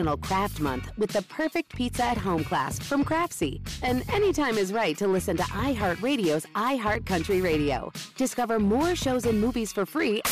National 0.00 0.16
Craft 0.16 0.60
Month 0.60 0.90
with 0.96 1.10
the 1.10 1.20
perfect 1.22 1.76
pizza 1.76 2.04
at 2.04 2.16
home 2.16 2.42
class 2.42 2.78
from 2.78 3.04
Craftsy. 3.04 3.60
And 3.82 4.02
anytime 4.10 4.56
is 4.56 4.72
right 4.72 4.96
to 4.96 5.06
listen 5.06 5.36
to 5.36 5.42
iHeartRadio's 5.42 6.46
iHeartCountry 6.54 7.42
Radio. 7.42 7.92
Discover 8.16 8.60
more 8.60 8.94
shows 8.96 9.26
and 9.26 9.38
movies 9.38 9.72
for 9.72 9.84
free 9.84 10.22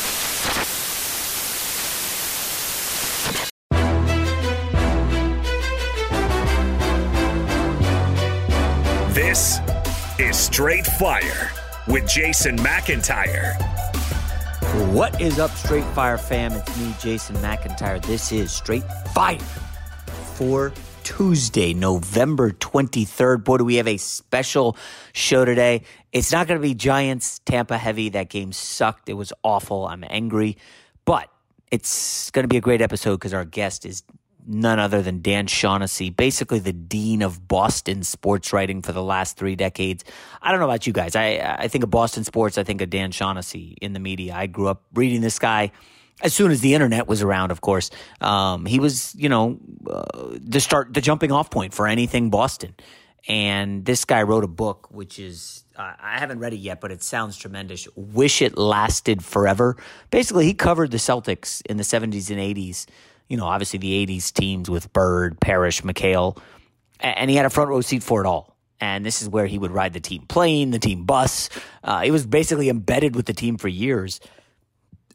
This 9.13 9.59
is 10.17 10.35
Straight 10.35 10.87
Fire 10.97 11.51
with 11.87 12.07
Jason 12.07 12.57
McIntyre. 12.57 13.53
What 14.69 15.19
is 15.19 15.39
up, 15.39 15.49
Straight 15.51 15.83
Fire 15.95 16.19
fam? 16.19 16.51
It's 16.53 16.77
me, 16.77 16.93
Jason 16.99 17.35
McIntyre. 17.37 17.99
This 18.05 18.31
is 18.31 18.51
Straight 18.51 18.83
Fire 19.15 19.39
for 20.35 20.71
Tuesday, 21.03 21.73
November 21.73 22.51
23rd. 22.51 23.43
Boy, 23.43 23.57
do 23.57 23.65
we 23.65 23.75
have 23.75 23.87
a 23.87 23.97
special 23.97 24.77
show 25.11 25.43
today. 25.43 25.81
It's 26.11 26.31
not 26.31 26.47
going 26.47 26.59
to 26.59 26.61
be 26.61 26.75
Giants 26.75 27.39
Tampa 27.45 27.79
heavy. 27.79 28.09
That 28.09 28.29
game 28.29 28.51
sucked. 28.51 29.09
It 29.09 29.13
was 29.13 29.33
awful. 29.43 29.87
I'm 29.87 30.05
angry. 30.07 30.55
But 31.03 31.31
it's 31.71 32.29
going 32.29 32.43
to 32.43 32.47
be 32.47 32.57
a 32.57 32.61
great 32.61 32.81
episode 32.81 33.15
because 33.15 33.33
our 33.33 33.45
guest 33.45 33.87
is 33.87 34.03
none 34.49 34.79
other 34.79 35.01
than 35.01 35.21
Dan 35.21 35.47
Shaughnessy, 35.47 36.09
basically 36.09 36.59
the 36.59 36.73
dean 36.73 37.21
of 37.21 37.47
Boston 37.47 38.03
sports 38.03 38.51
writing 38.51 38.81
for 38.81 38.91
the 38.91 39.03
last 39.03 39.37
three 39.37 39.55
decades. 39.55 40.03
I 40.41 40.51
don't 40.51 40.59
know 40.59 40.65
about 40.65 40.87
you 40.87 40.93
guys. 40.93 41.15
I, 41.15 41.57
I 41.59 41.67
think 41.67 41.83
of 41.83 41.91
Boston 41.91 42.23
sports, 42.23 42.57
I 42.57 42.63
think 42.63 42.81
of 42.81 42.89
Dan 42.89 43.11
Shaughnessy 43.11 43.77
in 43.81 43.93
the 43.93 43.99
media. 43.99 44.33
I 44.33 44.47
grew 44.47 44.67
up 44.67 44.83
reading 44.93 45.21
this 45.21 45.37
guy 45.37 45.71
as 46.21 46.33
soon 46.33 46.51
as 46.51 46.61
the 46.61 46.73
internet 46.73 47.07
was 47.07 47.21
around, 47.21 47.51
of 47.51 47.61
course. 47.61 47.91
Um, 48.21 48.65
he 48.65 48.79
was, 48.79 49.15
you 49.15 49.29
know, 49.29 49.59
uh, 49.89 50.03
the 50.41 50.59
start, 50.59 50.93
the 50.93 51.01
jumping 51.01 51.31
off 51.31 51.49
point 51.49 51.73
for 51.73 51.87
anything 51.87 52.29
Boston. 52.29 52.75
And 53.27 53.85
this 53.85 54.05
guy 54.05 54.23
wrote 54.23 54.43
a 54.43 54.47
book, 54.47 54.87
which 54.91 55.19
is, 55.19 55.63
uh, 55.75 55.93
I 55.99 56.19
haven't 56.19 56.39
read 56.39 56.53
it 56.53 56.57
yet, 56.57 56.81
but 56.81 56.91
it 56.91 57.03
sounds 57.03 57.37
tremendous. 57.37 57.87
Wish 57.95 58.41
It 58.41 58.57
Lasted 58.57 59.23
Forever. 59.23 59.77
Basically, 60.09 60.45
he 60.45 60.53
covered 60.53 60.91
the 60.91 60.97
Celtics 60.97 61.61
in 61.67 61.77
the 61.77 61.83
70s 61.83 62.31
and 62.31 62.39
80s. 62.39 62.87
You 63.29 63.37
know, 63.37 63.45
obviously 63.45 63.79
the 63.79 64.05
80s 64.05 64.33
teams 64.33 64.69
with 64.69 64.91
Bird, 64.91 65.39
Parish, 65.39 65.81
McHale. 65.83 66.37
And 66.99 67.29
he 67.29 67.37
had 67.37 67.45
a 67.45 67.49
front 67.49 67.69
row 67.69 67.79
seat 67.79 68.03
for 68.03 68.21
it 68.21 68.27
all. 68.27 68.57
And 68.81 69.05
this 69.05 69.21
is 69.21 69.29
where 69.29 69.45
he 69.45 69.57
would 69.57 69.71
ride 69.71 69.93
the 69.93 69.99
team 70.01 70.25
plane, 70.27 70.71
the 70.71 70.79
team 70.79 71.05
bus. 71.05 71.49
Uh, 71.83 72.01
he 72.01 72.11
was 72.11 72.25
basically 72.25 72.67
embedded 72.69 73.15
with 73.15 73.25
the 73.25 73.33
team 73.33 73.57
for 73.57 73.69
years 73.69 74.19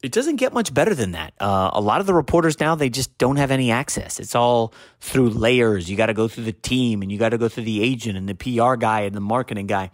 it 0.05 0.11
doesn't 0.11 0.35
get 0.35 0.53
much 0.53 0.71
better 0.71 0.93
than 0.93 1.13
that. 1.13 1.33
Uh, 1.39 1.71
a 1.73 1.81
lot 1.81 1.99
of 1.99 2.05
the 2.05 2.13
reporters 2.13 2.59
now 2.59 2.75
they 2.75 2.89
just 2.89 3.17
don't 3.17 3.37
have 3.37 3.49
any 3.49 3.71
access. 3.71 4.19
It's 4.19 4.35
all 4.35 4.73
through 4.99 5.29
layers. 5.31 5.89
You 5.89 5.97
got 5.97 6.07
to 6.07 6.13
go 6.13 6.27
through 6.27 6.43
the 6.43 6.53
team, 6.53 7.01
and 7.01 7.11
you 7.11 7.17
got 7.17 7.29
to 7.29 7.39
go 7.39 7.49
through 7.49 7.63
the 7.63 7.81
agent 7.81 8.17
and 8.17 8.29
the 8.29 8.35
PR 8.35 8.75
guy 8.75 9.01
and 9.01 9.15
the 9.15 9.21
marketing 9.21 9.65
guy. 9.67 9.89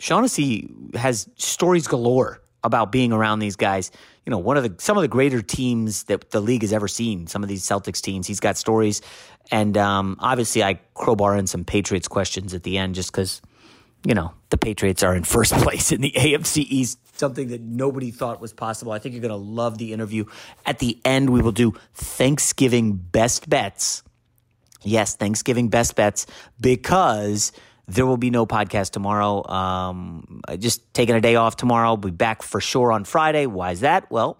Shaughnessy 0.00 0.70
has 0.94 1.28
stories 1.36 1.86
galore 1.86 2.41
about 2.64 2.92
being 2.92 3.12
around 3.12 3.40
these 3.40 3.56
guys. 3.56 3.90
You 4.24 4.30
know, 4.30 4.38
one 4.38 4.56
of 4.56 4.62
the 4.62 4.74
some 4.78 4.96
of 4.96 5.02
the 5.02 5.08
greater 5.08 5.42
teams 5.42 6.04
that 6.04 6.30
the 6.30 6.40
league 6.40 6.62
has 6.62 6.72
ever 6.72 6.88
seen. 6.88 7.26
Some 7.26 7.42
of 7.42 7.48
these 7.48 7.64
Celtics 7.64 8.00
teams. 8.00 8.26
He's 8.26 8.40
got 8.40 8.56
stories, 8.56 9.02
and 9.50 9.76
um, 9.76 10.16
obviously 10.20 10.62
I 10.62 10.80
crowbar 10.94 11.36
in 11.36 11.46
some 11.46 11.64
Patriots 11.64 12.08
questions 12.08 12.54
at 12.54 12.62
the 12.62 12.78
end 12.78 12.94
just 12.94 13.10
because 13.10 13.42
you 14.04 14.14
know, 14.14 14.32
the 14.50 14.58
Patriots 14.58 15.02
are 15.02 15.14
in 15.14 15.24
first 15.24 15.52
place 15.62 15.92
in 15.92 16.00
the 16.00 16.12
AFC 16.12 16.66
East, 16.68 16.98
something 17.18 17.48
that 17.48 17.60
nobody 17.60 18.10
thought 18.10 18.40
was 18.40 18.52
possible. 18.52 18.92
I 18.92 18.98
think 18.98 19.14
you're 19.14 19.22
going 19.22 19.30
to 19.30 19.36
love 19.36 19.78
the 19.78 19.92
interview. 19.92 20.24
At 20.66 20.78
the 20.78 20.98
end, 21.04 21.30
we 21.30 21.40
will 21.40 21.52
do 21.52 21.74
Thanksgiving 21.94 22.94
best 22.94 23.48
bets. 23.48 24.02
Yes, 24.82 25.14
Thanksgiving 25.14 25.68
best 25.68 25.94
bets 25.94 26.26
because 26.60 27.52
there 27.88 28.06
will 28.06 28.16
be 28.16 28.30
no 28.30 28.46
podcast 28.46 28.90
tomorrow. 28.90 29.46
Um, 29.48 30.40
just 30.58 30.92
taking 30.94 31.14
a 31.14 31.20
day 31.20 31.36
off 31.36 31.56
tomorrow. 31.56 31.88
I'll 31.88 31.96
be 31.96 32.10
back 32.10 32.42
for 32.42 32.60
sure 32.60 32.92
on 32.92 33.04
Friday. 33.04 33.46
Why 33.46 33.72
is 33.72 33.80
that? 33.80 34.10
Well, 34.10 34.38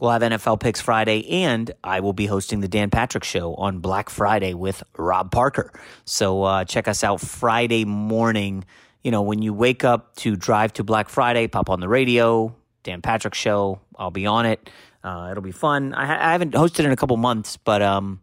We'll 0.00 0.12
have 0.12 0.22
NFL 0.22 0.60
picks 0.60 0.80
Friday, 0.80 1.28
and 1.44 1.70
I 1.84 2.00
will 2.00 2.14
be 2.14 2.24
hosting 2.24 2.60
the 2.60 2.68
Dan 2.68 2.88
Patrick 2.88 3.22
Show 3.22 3.54
on 3.56 3.80
Black 3.80 4.08
Friday 4.08 4.54
with 4.54 4.82
Rob 4.96 5.30
Parker. 5.30 5.78
So 6.06 6.42
uh, 6.42 6.64
check 6.64 6.88
us 6.88 7.04
out 7.04 7.20
Friday 7.20 7.84
morning. 7.84 8.64
You 9.04 9.10
know, 9.10 9.20
when 9.20 9.42
you 9.42 9.52
wake 9.52 9.84
up 9.84 10.16
to 10.16 10.36
drive 10.36 10.72
to 10.74 10.84
Black 10.84 11.10
Friday, 11.10 11.48
pop 11.48 11.68
on 11.68 11.80
the 11.80 11.88
radio, 11.88 12.56
Dan 12.82 13.02
Patrick 13.02 13.34
Show. 13.34 13.80
I'll 13.94 14.10
be 14.10 14.24
on 14.24 14.46
it. 14.46 14.70
Uh, 15.04 15.28
it'll 15.30 15.42
be 15.42 15.52
fun. 15.52 15.92
I, 15.92 16.30
I 16.30 16.32
haven't 16.32 16.54
hosted 16.54 16.86
in 16.86 16.92
a 16.92 16.96
couple 16.96 17.18
months, 17.18 17.58
but 17.58 17.82
um, 17.82 18.22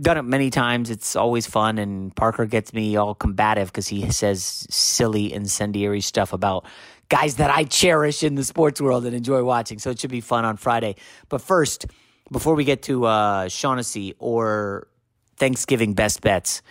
done 0.00 0.18
it 0.18 0.22
many 0.22 0.50
times. 0.50 0.90
It's 0.90 1.16
always 1.16 1.46
fun, 1.46 1.78
and 1.78 2.14
Parker 2.14 2.46
gets 2.46 2.72
me 2.72 2.96
all 2.96 3.14
combative 3.14 3.68
because 3.68 3.88
he 3.88 4.10
says 4.10 4.66
silly, 4.70 5.32
incendiary 5.32 6.00
stuff 6.00 6.32
about 6.32 6.66
guys 7.08 7.36
that 7.36 7.50
I 7.50 7.64
cherish 7.64 8.22
in 8.22 8.34
the 8.34 8.44
sports 8.44 8.80
world 8.80 9.04
and 9.04 9.14
enjoy 9.14 9.44
watching. 9.44 9.78
So 9.78 9.90
it 9.90 10.00
should 10.00 10.10
be 10.10 10.22
fun 10.22 10.44
on 10.44 10.56
Friday. 10.56 10.96
But 11.28 11.42
first, 11.42 11.86
before 12.30 12.54
we 12.54 12.64
get 12.64 12.82
to 12.84 13.04
uh, 13.04 13.48
Shaughnessy 13.48 14.14
or 14.18 14.88
Thanksgiving 15.36 15.92
best 15.92 16.22
bets, 16.22 16.62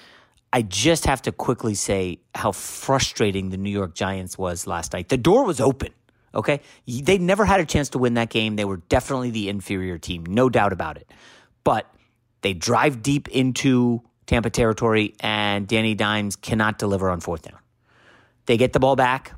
I 0.51 0.63
just 0.63 1.05
have 1.05 1.21
to 1.23 1.31
quickly 1.31 1.75
say 1.75 2.19
how 2.35 2.51
frustrating 2.51 3.49
the 3.49 3.57
New 3.57 3.69
York 3.69 3.93
Giants 3.93 4.37
was 4.37 4.67
last 4.67 4.93
night. 4.93 5.09
The 5.09 5.17
door 5.17 5.45
was 5.45 5.61
open. 5.61 5.93
Okay. 6.33 6.61
They 6.87 7.17
never 7.17 7.45
had 7.45 7.59
a 7.59 7.65
chance 7.65 7.89
to 7.89 7.97
win 7.97 8.15
that 8.15 8.29
game. 8.29 8.55
They 8.55 8.65
were 8.65 8.77
definitely 8.77 9.31
the 9.31 9.49
inferior 9.49 9.97
team, 9.97 10.25
no 10.25 10.49
doubt 10.49 10.73
about 10.73 10.97
it. 10.97 11.09
But 11.63 11.85
they 12.41 12.53
drive 12.53 13.01
deep 13.01 13.27
into 13.29 14.01
Tampa 14.25 14.49
territory, 14.49 15.15
and 15.19 15.67
Danny 15.67 15.95
Dimes 15.95 16.35
cannot 16.35 16.79
deliver 16.79 17.09
on 17.09 17.19
fourth 17.19 17.43
down. 17.43 17.59
They 18.45 18.57
get 18.57 18.73
the 18.73 18.79
ball 18.79 18.95
back, 18.95 19.33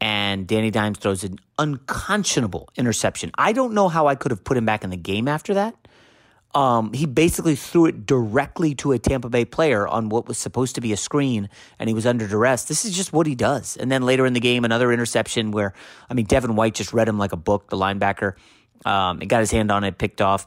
and 0.00 0.46
Danny 0.46 0.70
Dimes 0.70 0.98
throws 0.98 1.24
an 1.24 1.38
unconscionable 1.58 2.68
interception. 2.76 3.30
I 3.36 3.52
don't 3.52 3.74
know 3.74 3.88
how 3.88 4.06
I 4.06 4.14
could 4.14 4.30
have 4.30 4.44
put 4.44 4.56
him 4.56 4.64
back 4.64 4.84
in 4.84 4.90
the 4.90 4.96
game 4.96 5.28
after 5.28 5.54
that. 5.54 5.76
Um, 6.54 6.92
he 6.92 7.06
basically 7.06 7.56
threw 7.56 7.86
it 7.86 8.04
directly 8.04 8.74
to 8.76 8.92
a 8.92 8.98
Tampa 8.98 9.30
Bay 9.30 9.44
player 9.46 9.88
on 9.88 10.10
what 10.10 10.28
was 10.28 10.36
supposed 10.36 10.74
to 10.74 10.80
be 10.82 10.92
a 10.92 10.96
screen, 10.96 11.48
and 11.78 11.88
he 11.88 11.94
was 11.94 12.04
under 12.04 12.28
duress. 12.28 12.64
This 12.64 12.84
is 12.84 12.94
just 12.94 13.12
what 13.12 13.26
he 13.26 13.34
does. 13.34 13.76
And 13.78 13.90
then 13.90 14.02
later 14.02 14.26
in 14.26 14.34
the 14.34 14.40
game, 14.40 14.64
another 14.64 14.92
interception 14.92 15.50
where, 15.50 15.72
I 16.10 16.14
mean, 16.14 16.26
Devin 16.26 16.54
White 16.54 16.74
just 16.74 16.92
read 16.92 17.08
him 17.08 17.18
like 17.18 17.32
a 17.32 17.38
book, 17.38 17.70
the 17.70 17.76
linebacker. 17.76 18.34
Um, 18.84 19.20
he 19.20 19.26
got 19.26 19.40
his 19.40 19.50
hand 19.50 19.70
on 19.70 19.82
it, 19.84 19.96
picked 19.96 20.20
off. 20.20 20.44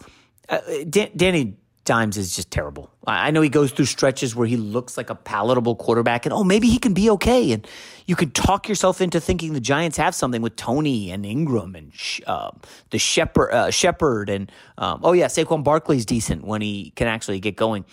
Uh, 0.50 0.60
Dan- 0.90 1.12
Danny 1.16 1.58
Dimes 1.86 2.18
is 2.18 2.36
just 2.36 2.50
terrible. 2.50 2.90
I 3.06 3.30
know 3.30 3.42
he 3.42 3.50
goes 3.50 3.72
through 3.72 3.86
stretches 3.86 4.36
where 4.36 4.48
he 4.48 4.58
looks 4.58 4.98
like 4.98 5.12
a 5.12 5.16
palatable 5.16 5.76
quarterback, 5.76 6.26
and 6.26 6.34
oh, 6.34 6.44
maybe 6.44 6.68
he 6.68 6.80
can 6.80 6.96
be 6.96 7.12
okay. 7.12 7.52
And 7.52 7.66
you 8.08 8.16
can 8.16 8.32
talk 8.32 8.68
yourself 8.68 9.02
into 9.02 9.22
thinking 9.22 9.54
the 9.54 9.60
Giants 9.60 9.96
have 9.98 10.16
something 10.16 10.42
with 10.42 10.56
Toney 10.56 11.12
and 11.12 11.24
Engram 11.26 11.78
and 11.78 11.94
uh, 12.26 12.50
the 12.90 12.98
Shepard, 12.98 13.54
uh, 13.54 13.70
Shepard, 13.70 14.30
and 14.30 14.52
um, 14.80 15.02
oh 15.04 15.14
yeah, 15.14 15.28
Saquon 15.28 15.64
Barkley's 15.64 16.08
decent 16.08 16.44
when 16.44 16.62
he 16.62 16.92
can 16.96 17.08
actually 17.08 17.40
get 17.40 17.56
going. 17.56 17.86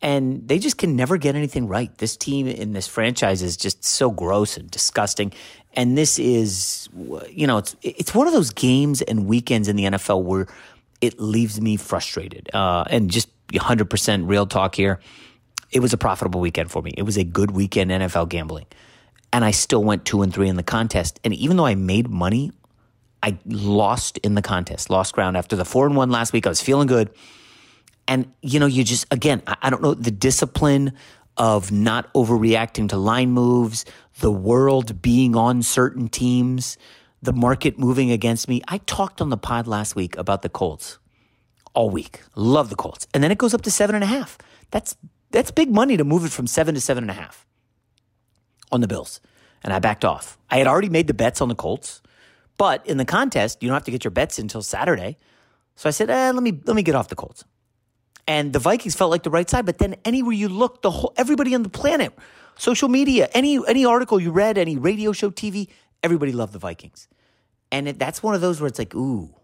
And 0.00 0.46
they 0.46 0.60
just 0.60 0.78
can 0.78 0.94
never 0.94 1.16
get 1.16 1.34
anything 1.34 1.66
right. 1.66 1.96
This 1.98 2.16
team 2.16 2.46
in 2.46 2.74
this 2.74 2.86
franchise 2.86 3.42
is 3.42 3.56
just 3.56 3.82
so 3.82 4.10
gross 4.10 4.56
and 4.56 4.70
disgusting. 4.70 5.32
And 5.72 5.98
this 5.98 6.18
is, 6.18 6.88
you 7.28 7.46
know, 7.46 7.58
it's 7.58 7.74
it's 7.82 8.14
one 8.14 8.28
of 8.28 8.32
those 8.32 8.50
games 8.50 9.02
and 9.02 9.26
weekends 9.26 9.66
in 9.68 9.74
the 9.74 9.84
NFL 9.84 10.22
where 10.22 10.46
it 11.00 11.20
leaves 11.20 11.60
me 11.60 11.76
frustrated. 11.76 12.50
Uh, 12.52 12.84
and 12.88 13.10
just 13.10 13.28
100% 13.48 14.28
real 14.28 14.46
talk 14.46 14.74
here. 14.74 15.00
It 15.70 15.80
was 15.80 15.92
a 15.92 15.98
profitable 15.98 16.40
weekend 16.40 16.70
for 16.70 16.82
me. 16.82 16.92
It 16.96 17.02
was 17.02 17.16
a 17.16 17.24
good 17.24 17.50
weekend 17.50 17.90
NFL 17.90 18.28
gambling. 18.28 18.66
And 19.32 19.44
I 19.44 19.50
still 19.50 19.82
went 19.82 20.04
two 20.04 20.22
and 20.22 20.32
three 20.32 20.48
in 20.48 20.56
the 20.56 20.62
contest. 20.62 21.20
And 21.24 21.34
even 21.34 21.56
though 21.56 21.66
I 21.66 21.74
made 21.74 22.08
money, 22.08 22.52
I 23.22 23.38
lost 23.44 24.18
in 24.18 24.34
the 24.34 24.42
contest, 24.42 24.88
lost 24.88 25.14
ground 25.14 25.36
after 25.36 25.56
the 25.56 25.64
four 25.64 25.86
and 25.86 25.96
one 25.96 26.10
last 26.10 26.32
week. 26.32 26.46
I 26.46 26.48
was 26.48 26.60
feeling 26.60 26.86
good. 26.86 27.10
And, 28.08 28.32
you 28.40 28.60
know, 28.60 28.66
you 28.66 28.84
just, 28.84 29.06
again, 29.10 29.42
I, 29.46 29.56
I 29.62 29.70
don't 29.70 29.82
know, 29.82 29.94
the 29.94 30.12
discipline 30.12 30.92
of 31.36 31.72
not 31.72 32.12
overreacting 32.14 32.88
to 32.90 32.96
line 32.96 33.30
moves, 33.30 33.84
the 34.20 34.30
world 34.30 35.02
being 35.02 35.36
on 35.36 35.62
certain 35.62 36.08
teams 36.08 36.78
the 37.26 37.32
market 37.32 37.78
moving 37.78 38.10
against 38.12 38.48
me. 38.48 38.62
I 38.68 38.78
talked 38.78 39.20
on 39.20 39.30
the 39.30 39.36
pod 39.36 39.66
last 39.66 39.96
week 39.96 40.16
about 40.16 40.42
the 40.42 40.48
Colts 40.48 40.98
all 41.74 41.90
week. 41.90 42.22
Love 42.36 42.70
the 42.70 42.76
Colts. 42.76 43.06
And 43.12 43.22
then 43.22 43.32
it 43.32 43.36
goes 43.36 43.52
up 43.52 43.62
to 43.62 43.70
seven 43.70 43.94
and 43.96 44.04
a 44.04 44.06
half. 44.06 44.38
That's 44.70 44.96
that's 45.32 45.50
big 45.50 45.70
money 45.70 45.96
to 45.96 46.04
move 46.04 46.24
it 46.24 46.30
from 46.30 46.46
seven 46.46 46.74
to 46.76 46.80
seven 46.80 47.04
and 47.04 47.10
a 47.10 47.14
half 47.14 47.44
on 48.70 48.80
the 48.80 48.88
Bills. 48.88 49.20
And 49.64 49.72
I 49.72 49.80
backed 49.80 50.04
off. 50.04 50.38
I 50.48 50.58
had 50.58 50.68
already 50.68 50.88
made 50.88 51.08
the 51.08 51.14
bets 51.14 51.40
on 51.40 51.48
the 51.48 51.56
Colts, 51.56 52.00
but 52.56 52.86
in 52.86 52.96
the 52.96 53.04
contest, 53.04 53.60
you 53.60 53.68
don't 53.68 53.74
have 53.74 53.84
to 53.84 53.90
get 53.90 54.04
your 54.04 54.12
bets 54.12 54.38
until 54.38 54.62
Saturday. 54.62 55.16
So 55.74 55.88
I 55.88 55.92
said, 55.92 56.08
eh, 56.08 56.30
let 56.30 56.42
me 56.44 56.52
let 56.64 56.76
me 56.76 56.84
get 56.84 56.94
off 56.94 57.08
the 57.08 57.16
Colts. 57.16 57.44
And 58.28 58.52
the 58.52 58.60
Vikings 58.60 58.94
felt 58.94 59.10
like 59.10 59.24
the 59.24 59.30
right 59.30 59.50
side, 59.50 59.66
but 59.66 59.78
then 59.78 59.96
anywhere 60.04 60.32
you 60.32 60.48
look, 60.48 60.82
the 60.82 60.92
whole 60.92 61.12
everybody 61.16 61.56
on 61.56 61.64
the 61.64 61.68
planet, 61.68 62.12
social 62.56 62.88
media, 62.88 63.28
any 63.34 63.58
any 63.66 63.84
article 63.84 64.20
you 64.20 64.30
read, 64.30 64.58
any 64.58 64.76
radio 64.78 65.10
show, 65.10 65.30
TV, 65.30 65.68
everybody 66.04 66.30
loved 66.30 66.52
the 66.52 66.60
Vikings. 66.60 67.08
And 67.72 67.88
it, 67.88 67.98
that's 67.98 68.22
one 68.22 68.34
of 68.34 68.40
those 68.40 68.60
where 68.60 68.68
it's 68.68 68.78
like, 68.78 68.94
ooh, 68.94 69.34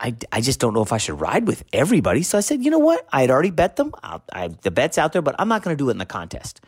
I, 0.00 0.14
I 0.30 0.40
just 0.40 0.60
don't 0.60 0.74
know 0.74 0.82
if 0.82 0.92
I 0.92 0.98
should 0.98 1.20
ride 1.20 1.46
with 1.46 1.64
everybody. 1.72 2.22
So 2.22 2.38
I 2.38 2.40
said, 2.40 2.64
you 2.64 2.70
know 2.70 2.78
what? 2.78 3.06
I 3.12 3.22
had 3.22 3.30
already 3.30 3.50
bet 3.50 3.76
them. 3.76 3.92
I, 4.02 4.48
the 4.62 4.70
bet's 4.70 4.96
out 4.96 5.12
there, 5.12 5.22
but 5.22 5.34
I'm 5.38 5.48
not 5.48 5.62
going 5.62 5.76
to 5.76 5.82
do 5.82 5.88
it 5.88 5.92
in 5.92 5.98
the 5.98 6.06
contest. 6.06 6.60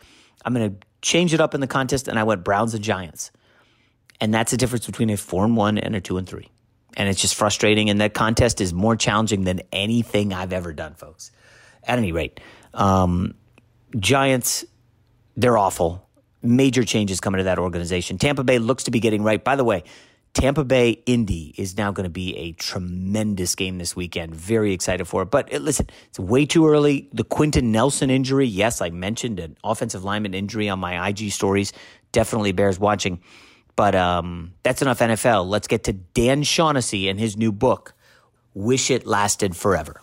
I'm 0.43 0.53
going 0.53 0.71
to 0.71 0.87
change 1.01 1.33
it 1.33 1.39
up 1.39 1.53
in 1.53 1.61
the 1.61 1.67
contest. 1.67 2.07
And 2.07 2.19
I 2.19 2.23
went 2.23 2.43
Browns 2.43 2.73
and 2.73 2.83
Giants. 2.83 3.31
And 4.19 4.33
that's 4.33 4.51
the 4.51 4.57
difference 4.57 4.85
between 4.85 5.09
a 5.09 5.17
four 5.17 5.45
and 5.45 5.55
one 5.55 5.77
and 5.77 5.95
a 5.95 6.01
two 6.01 6.17
and 6.17 6.27
three. 6.27 6.49
And 6.97 7.07
it's 7.07 7.21
just 7.21 7.35
frustrating. 7.35 7.89
And 7.89 8.01
that 8.01 8.13
contest 8.13 8.59
is 8.59 8.73
more 8.73 8.97
challenging 8.97 9.45
than 9.45 9.61
anything 9.71 10.33
I've 10.33 10.51
ever 10.51 10.73
done, 10.73 10.95
folks. 10.95 11.31
At 11.83 11.97
any 11.97 12.11
rate, 12.11 12.39
um, 12.75 13.33
Giants, 13.97 14.65
they're 15.35 15.57
awful. 15.57 16.07
Major 16.43 16.83
changes 16.83 17.19
coming 17.19 17.39
to 17.39 17.45
that 17.45 17.57
organization. 17.57 18.17
Tampa 18.17 18.43
Bay 18.43 18.59
looks 18.59 18.83
to 18.83 18.91
be 18.91 18.99
getting 18.99 19.23
right. 19.23 19.43
By 19.43 19.55
the 19.55 19.63
way, 19.63 19.83
Tampa 20.33 20.63
Bay 20.63 20.91
Indy 21.05 21.53
is 21.57 21.77
now 21.77 21.91
going 21.91 22.05
to 22.05 22.09
be 22.09 22.35
a 22.37 22.53
tremendous 22.53 23.53
game 23.53 23.77
this 23.77 23.95
weekend. 23.95 24.33
Very 24.33 24.73
excited 24.73 25.05
for 25.05 25.23
it. 25.23 25.25
But 25.25 25.53
uh, 25.53 25.57
listen, 25.57 25.87
it's 26.07 26.19
way 26.19 26.45
too 26.45 26.67
early. 26.67 27.09
The 27.11 27.25
Quenton 27.25 27.71
Nelson 27.71 28.09
injury, 28.09 28.45
yes, 28.47 28.81
I 28.81 28.89
mentioned 28.91 29.39
an 29.39 29.57
offensive 29.63 30.03
lineman 30.03 30.33
injury 30.33 30.69
on 30.69 30.79
my 30.79 31.09
IG 31.09 31.31
stories. 31.31 31.73
Definitely 32.11 32.53
bears 32.53 32.79
watching. 32.79 33.21
But 33.75 33.95
um, 33.95 34.53
that's 34.63 34.81
enough 34.81 34.99
NFL. 34.99 35.47
Let's 35.47 35.67
get 35.67 35.83
to 35.85 35.93
Dan 35.93 36.43
Shaughnessy 36.43 37.09
and 37.09 37.19
his 37.19 37.35
new 37.35 37.51
book, 37.51 37.93
Wish 38.53 38.89
It 38.89 39.05
Lasted 39.05 39.55
Forever. 39.55 40.01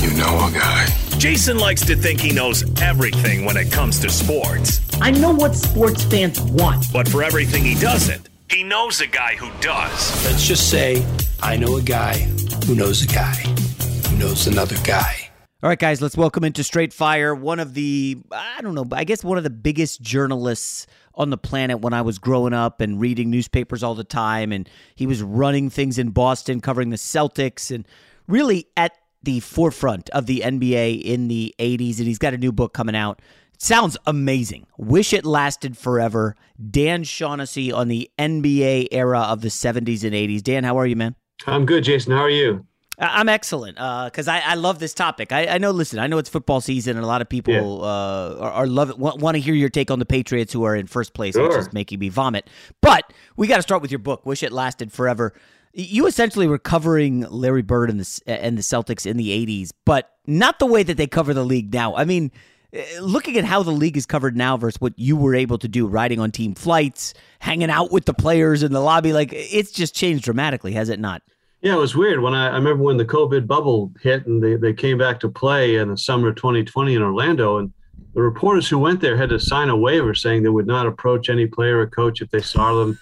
You 0.00 0.10
know 0.16 0.46
a 0.46 0.50
guy. 0.52 1.07
Jason 1.18 1.58
likes 1.58 1.84
to 1.84 1.96
think 1.96 2.20
he 2.20 2.32
knows 2.32 2.62
everything 2.80 3.44
when 3.44 3.56
it 3.56 3.72
comes 3.72 3.98
to 3.98 4.08
sports. 4.08 4.80
I 5.00 5.10
know 5.10 5.32
what 5.34 5.56
sports 5.56 6.04
fans 6.04 6.40
want. 6.40 6.86
But 6.92 7.08
for 7.08 7.24
everything 7.24 7.64
he 7.64 7.74
doesn't, 7.74 8.28
he 8.48 8.62
knows 8.62 9.00
a 9.00 9.06
guy 9.08 9.34
who 9.34 9.50
does. 9.60 10.24
Let's 10.24 10.46
just 10.46 10.70
say 10.70 11.04
I 11.42 11.56
know 11.56 11.76
a 11.76 11.82
guy 11.82 12.18
who 12.66 12.76
knows 12.76 13.02
a 13.02 13.08
guy 13.08 13.34
who 13.34 14.16
knows 14.16 14.46
another 14.46 14.76
guy. 14.84 15.28
All 15.60 15.68
right, 15.68 15.78
guys, 15.78 16.00
let's 16.00 16.16
welcome 16.16 16.44
into 16.44 16.62
Straight 16.62 16.92
Fire 16.92 17.34
one 17.34 17.58
of 17.58 17.74
the, 17.74 18.18
I 18.30 18.60
don't 18.60 18.76
know, 18.76 18.86
I 18.92 19.02
guess 19.02 19.24
one 19.24 19.38
of 19.38 19.42
the 19.42 19.50
biggest 19.50 20.00
journalists 20.00 20.86
on 21.16 21.30
the 21.30 21.36
planet 21.36 21.80
when 21.80 21.92
I 21.92 22.02
was 22.02 22.20
growing 22.20 22.52
up 22.52 22.80
and 22.80 23.00
reading 23.00 23.28
newspapers 23.28 23.82
all 23.82 23.96
the 23.96 24.04
time. 24.04 24.52
And 24.52 24.68
he 24.94 25.08
was 25.08 25.20
running 25.20 25.68
things 25.68 25.98
in 25.98 26.10
Boston, 26.10 26.60
covering 26.60 26.90
the 26.90 26.96
Celtics, 26.96 27.74
and 27.74 27.88
really 28.28 28.68
at 28.76 28.92
the 29.22 29.40
forefront 29.40 30.10
of 30.10 30.26
the 30.26 30.42
NBA 30.44 31.02
in 31.02 31.28
the 31.28 31.54
80s, 31.58 31.98
and 31.98 32.06
he's 32.06 32.18
got 32.18 32.34
a 32.34 32.38
new 32.38 32.52
book 32.52 32.72
coming 32.72 32.96
out. 32.96 33.20
It 33.54 33.62
sounds 33.62 33.96
amazing. 34.06 34.66
Wish 34.76 35.12
it 35.12 35.24
lasted 35.24 35.76
forever. 35.76 36.36
Dan 36.70 37.04
Shaughnessy 37.04 37.72
on 37.72 37.88
the 37.88 38.10
NBA 38.18 38.88
era 38.92 39.20
of 39.20 39.40
the 39.40 39.48
70s 39.48 40.04
and 40.04 40.12
80s. 40.12 40.42
Dan, 40.42 40.64
how 40.64 40.78
are 40.78 40.86
you, 40.86 40.96
man? 40.96 41.16
I'm 41.46 41.66
good, 41.66 41.84
Jason. 41.84 42.12
How 42.12 42.22
are 42.22 42.30
you? 42.30 42.64
I'm 43.00 43.28
excellent 43.28 43.76
because 43.76 44.26
uh, 44.26 44.32
I, 44.32 44.42
I, 44.44 44.54
love 44.54 44.80
this 44.80 44.92
topic. 44.92 45.30
I, 45.30 45.46
I, 45.46 45.58
know. 45.58 45.70
Listen, 45.70 46.00
I 46.00 46.08
know 46.08 46.18
it's 46.18 46.28
football 46.28 46.60
season, 46.60 46.96
and 46.96 47.04
a 47.04 47.06
lot 47.06 47.22
of 47.22 47.28
people 47.28 47.54
yeah. 47.54 47.60
uh, 47.60 48.36
are, 48.40 48.50
are 48.50 48.66
love 48.66 48.90
it, 48.90 48.98
want, 48.98 49.20
want, 49.20 49.36
to 49.36 49.40
hear 49.40 49.54
your 49.54 49.68
take 49.68 49.92
on 49.92 50.00
the 50.00 50.06
Patriots, 50.06 50.52
who 50.52 50.64
are 50.64 50.74
in 50.74 50.88
first 50.88 51.14
place, 51.14 51.34
sure. 51.34 51.48
which 51.48 51.56
is 51.56 51.72
making 51.72 52.00
me 52.00 52.08
vomit. 52.08 52.50
But 52.82 53.12
we 53.36 53.46
got 53.46 53.56
to 53.56 53.62
start 53.62 53.82
with 53.82 53.92
your 53.92 54.00
book. 54.00 54.26
Wish 54.26 54.42
it 54.42 54.50
lasted 54.50 54.90
forever 54.90 55.32
you 55.78 56.06
essentially 56.08 56.48
were 56.48 56.58
covering 56.58 57.20
Larry 57.30 57.62
Bird 57.62 57.88
and 57.88 58.00
the 58.00 58.22
and 58.26 58.58
the 58.58 58.62
Celtics 58.62 59.06
in 59.06 59.16
the 59.16 59.30
'80s, 59.30 59.70
but 59.84 60.10
not 60.26 60.58
the 60.58 60.66
way 60.66 60.82
that 60.82 60.96
they 60.96 61.06
cover 61.06 61.32
the 61.32 61.44
league 61.44 61.72
now. 61.72 61.94
I 61.94 62.04
mean, 62.04 62.32
eh, 62.72 62.84
looking 63.00 63.38
at 63.38 63.44
how 63.44 63.62
the 63.62 63.70
league 63.70 63.96
is 63.96 64.04
covered 64.04 64.36
now 64.36 64.56
versus 64.56 64.80
what 64.80 64.92
you 64.98 65.16
were 65.16 65.36
able 65.36 65.56
to 65.58 65.68
do, 65.68 65.86
riding 65.86 66.18
on 66.18 66.32
team 66.32 66.54
flights, 66.54 67.14
hanging 67.38 67.70
out 67.70 67.92
with 67.92 68.06
the 68.06 68.14
players 68.14 68.64
in 68.64 68.72
the 68.72 68.80
lobby, 68.80 69.12
like 69.12 69.32
it's 69.32 69.70
just 69.70 69.94
changed 69.94 70.24
dramatically, 70.24 70.72
has 70.72 70.88
it 70.88 70.98
not? 70.98 71.22
Yeah, 71.60 71.74
it 71.74 71.78
was 71.78 71.94
weird 71.94 72.20
when 72.20 72.34
I, 72.34 72.48
I 72.48 72.56
remember 72.56 72.82
when 72.82 72.96
the 72.96 73.04
COVID 73.04 73.46
bubble 73.46 73.92
hit 74.00 74.26
and 74.26 74.42
they, 74.42 74.56
they 74.56 74.72
came 74.72 74.98
back 74.98 75.20
to 75.20 75.28
play 75.28 75.76
in 75.76 75.88
the 75.88 75.96
summer 75.96 76.28
of 76.28 76.36
2020 76.36 76.94
in 76.94 77.02
Orlando, 77.02 77.58
and 77.58 77.72
the 78.14 78.22
reporters 78.22 78.68
who 78.68 78.78
went 78.78 79.00
there 79.00 79.16
had 79.16 79.28
to 79.28 79.38
sign 79.38 79.68
a 79.68 79.76
waiver 79.76 80.14
saying 80.14 80.42
they 80.42 80.48
would 80.48 80.66
not 80.66 80.86
approach 80.86 81.28
any 81.28 81.46
player 81.46 81.80
or 81.80 81.86
coach 81.86 82.20
if 82.20 82.30
they 82.30 82.40
saw 82.40 82.74
them 82.74 82.98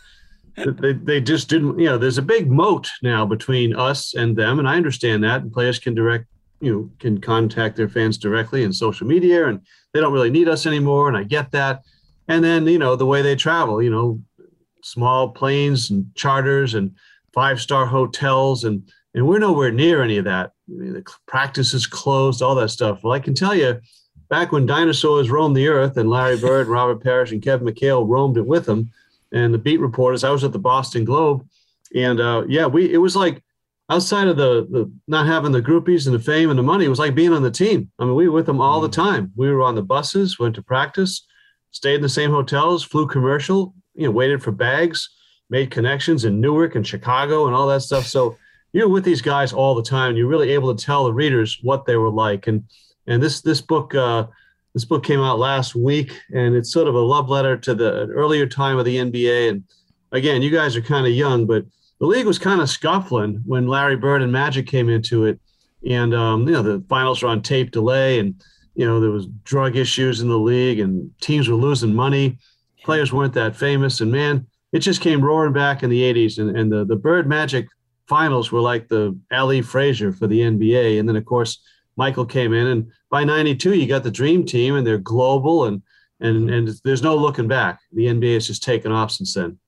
they, 0.57 0.93
they 0.93 1.21
just 1.21 1.49
didn't, 1.49 1.79
you 1.79 1.87
know, 1.87 1.99
there's 1.99 2.19
a 2.19 2.23
big 2.23 2.51
moat 2.51 2.91
now 3.03 3.27
between 3.27 3.75
us 3.75 4.15
and 4.15 4.37
them. 4.37 4.59
And 4.59 4.69
I 4.69 4.77
understand 4.77 5.23
that. 5.25 5.43
And 5.43 5.53
players 5.53 5.79
can 5.79 5.95
direct, 5.95 6.27
you 6.61 6.73
know, 6.73 6.91
can 6.99 7.21
contact 7.21 7.77
their 7.77 7.89
fans 7.89 8.17
directly 8.17 8.63
in 8.63 8.73
social 8.73 9.07
media 9.07 9.49
and 9.49 9.61
they 9.93 10.01
don't 10.01 10.13
really 10.13 10.31
need 10.31 10.49
us 10.49 10.67
anymore. 10.67 11.09
And 11.09 11.17
I 11.17 11.25
get 11.25 11.51
that. 11.53 11.83
And 12.29 12.43
then, 12.43 12.67
you 12.67 12.79
know, 12.79 12.97
the 12.97 13.07
way 13.07 13.23
they 13.23 13.37
travel, 13.37 13.83
you 13.83 13.91
know, 13.91 14.21
small 14.83 15.31
planes 15.31 15.91
and 15.91 16.07
charters 16.15 16.75
and 16.75 16.93
five 17.35 17.61
star 17.61 17.87
hotels. 17.87 18.65
And, 18.65 18.89
and 19.15 19.27
we're 19.27 19.39
nowhere 19.39 19.71
near 19.71 20.03
any 20.03 20.17
of 20.17 20.25
that. 20.25 20.53
I 20.69 20.73
mean, 20.73 20.93
the 20.95 21.05
practice 21.27 21.75
is 21.75 21.87
closed, 21.87 22.43
all 22.43 22.55
that 22.57 22.71
stuff. 22.71 23.03
Well, 23.03 23.13
I 23.13 23.21
can 23.21 23.35
tell 23.35 23.55
you, 23.55 23.81
back 24.29 24.53
when 24.53 24.67
dinosaurs 24.67 25.31
roamed 25.31 25.57
the 25.57 25.69
earth 25.69 25.97
and 25.97 26.11
Larry 26.11 26.39
Bird, 26.39 26.63
and 26.63 26.71
Robert 26.71 27.03
Parish, 27.03 27.33
and 27.33 27.43
Kevin 27.43 27.67
McHale 27.67 28.09
roamed 28.09 28.37
it 28.37 28.47
with 28.47 28.67
them, 28.67 28.91
and 29.33 29.53
the 29.53 29.59
beat 29.59 29.81
reporters. 29.81 30.25
I 30.25 30.31
was 30.31 30.45
at 30.45 30.53
the 30.53 30.59
Boston 30.59 31.05
Globe, 31.05 31.47
And 31.95 32.21
uh, 32.21 32.45
yeah, 32.49 32.67
we 32.67 32.93
it 32.93 32.99
was 32.99 33.17
like 33.17 33.43
outside 33.91 34.29
of 34.29 34.37
the 34.37 34.67
the 34.71 34.93
not 35.07 35.27
having 35.27 35.53
the 35.53 35.63
groupies 35.63 36.07
and 36.07 36.15
the 36.15 36.21
fame 36.21 36.51
and 36.51 36.59
the 36.59 36.63
money, 36.63 36.85
it 36.85 36.91
was 36.91 36.99
like 36.99 37.15
being 37.15 37.33
on 37.33 37.43
the 37.43 37.51
team. 37.51 37.91
I 37.99 38.05
mean, 38.05 38.15
we 38.15 38.29
were 38.29 38.35
with 38.35 38.47
them 38.47 38.61
all 38.61 38.81
the 38.81 38.89
time. 38.89 39.33
We 39.37 39.51
were 39.51 39.63
on 39.63 39.75
the 39.75 39.83
buses, 39.83 40.39
went 40.39 40.55
to 40.57 40.63
practice, 40.63 41.27
stayed 41.71 41.97
in 41.97 42.03
the 42.03 42.09
same 42.09 42.31
hotels, 42.31 42.85
flew 42.85 43.07
commercial, 43.07 43.75
you 43.95 44.05
know, 44.05 44.11
waited 44.11 44.43
for 44.43 44.53
bags, 44.53 45.09
made 45.51 45.71
connections 45.71 46.25
in 46.25 46.41
Newark 46.41 46.75
and 46.75 46.87
Chicago 46.87 47.47
and 47.47 47.55
all 47.55 47.69
that 47.69 47.83
stuff. 47.83 48.07
So 48.07 48.37
you're 48.73 48.89
with 48.89 49.05
these 49.05 49.23
guys 49.23 49.53
all 49.53 49.75
the 49.75 49.83
time. 49.83 50.17
You're 50.17 50.27
really 50.27 50.51
able 50.51 50.75
to 50.75 50.85
tell 50.85 51.05
the 51.05 51.13
readers 51.13 51.59
what 51.63 51.87
they 51.87 51.97
were 51.97 52.11
like. 52.11 52.47
And 52.47 52.65
and 53.07 53.23
this 53.23 53.41
this 53.41 53.61
book 53.61 53.95
uh, 53.95 54.27
this 54.77 54.85
book 54.85 55.03
came 55.03 55.23
out 55.23 55.39
last 55.39 55.75
week, 55.75 56.21
and 56.35 56.55
it's 56.55 56.71
sort 56.71 56.87
of 56.87 56.95
a 56.95 57.01
love 57.01 57.31
letter 57.31 57.57
to 57.57 57.75
the 57.75 58.09
earlier 58.09 58.47
time 58.47 58.77
of 58.77 58.85
the 58.85 58.97
NBA. 58.97 59.49
And 59.49 59.65
again, 60.13 60.43
you 60.43 60.51
guys 60.51 60.77
are 60.77 60.83
kind 60.83 61.07
of 61.07 61.15
young, 61.15 61.47
but 61.47 61.65
the 61.99 62.05
league 62.05 62.27
was 62.27 62.39
kind 62.39 62.61
of 62.61 62.69
scuffling 62.69 63.41
when 63.47 63.69
Larry 63.69 63.97
Bird 63.97 64.21
and 64.21 64.31
Magic 64.31 64.67
came 64.67 64.91
into 64.91 65.25
it, 65.25 65.41
and 65.89 66.13
um, 66.13 66.47
you 66.47 66.53
know 66.53 66.61
the 66.61 66.85
finals 66.91 67.23
were 67.23 67.31
on 67.31 67.41
tape 67.41 67.71
delay, 67.71 68.19
and 68.19 68.35
you 68.75 68.85
know 68.85 69.01
there 69.01 69.09
was 69.09 69.29
drug 69.45 69.77
issues 69.77 70.21
in 70.21 70.29
the 70.29 70.39
league, 70.39 70.79
and 70.79 71.11
teams 71.23 71.49
were 71.49 71.57
losing 71.57 71.95
money. 71.95 72.37
Players 72.85 73.15
weren't 73.15 73.33
that 73.33 73.57
famous, 73.57 74.03
and 74.03 74.13
man, 74.13 74.47
it 74.73 74.81
just 74.81 75.01
came 75.01 75.25
roaring 75.25 75.55
back 75.55 75.85
in 75.85 75.89
the 75.89 76.03
'80s, 76.03 76.37
and, 76.37 76.55
and 76.55 76.71
the 76.71 76.85
the 76.85 76.97
Bird 76.97 77.27
Magic 77.27 77.67
finals 78.07 78.53
were 78.53 78.61
like 78.61 78.89
the 78.89 79.19
Ali 79.33 79.63
Frazier 79.63 80.13
for 80.13 80.27
the 80.27 80.41
NBA, 80.41 81.01
and 81.01 81.09
then 81.09 81.17
of 81.17 81.25
course 81.25 81.61
Michael 81.97 82.27
came 82.27 82.53
in, 82.53 82.67
and 82.67 82.93
by 83.11 83.25
'92 83.25 83.75
you 83.75 83.87
got 83.87 84.03
the 84.03 84.11
Dream 84.11 84.45
Team, 84.45 84.77
and 84.77 84.87
they're 84.87 84.99
global, 84.99 85.65
and 85.65 85.83
and 86.21 86.51
and 86.51 86.69
there's 86.85 87.03
no 87.03 87.17
looking 87.17 87.49
back. 87.49 87.81
The 87.93 88.07
NBA 88.07 88.35
has 88.35 88.47
just 88.47 88.63
taken 88.63 88.93
off 88.93 89.11
since 89.11 89.35
then. 89.35 89.59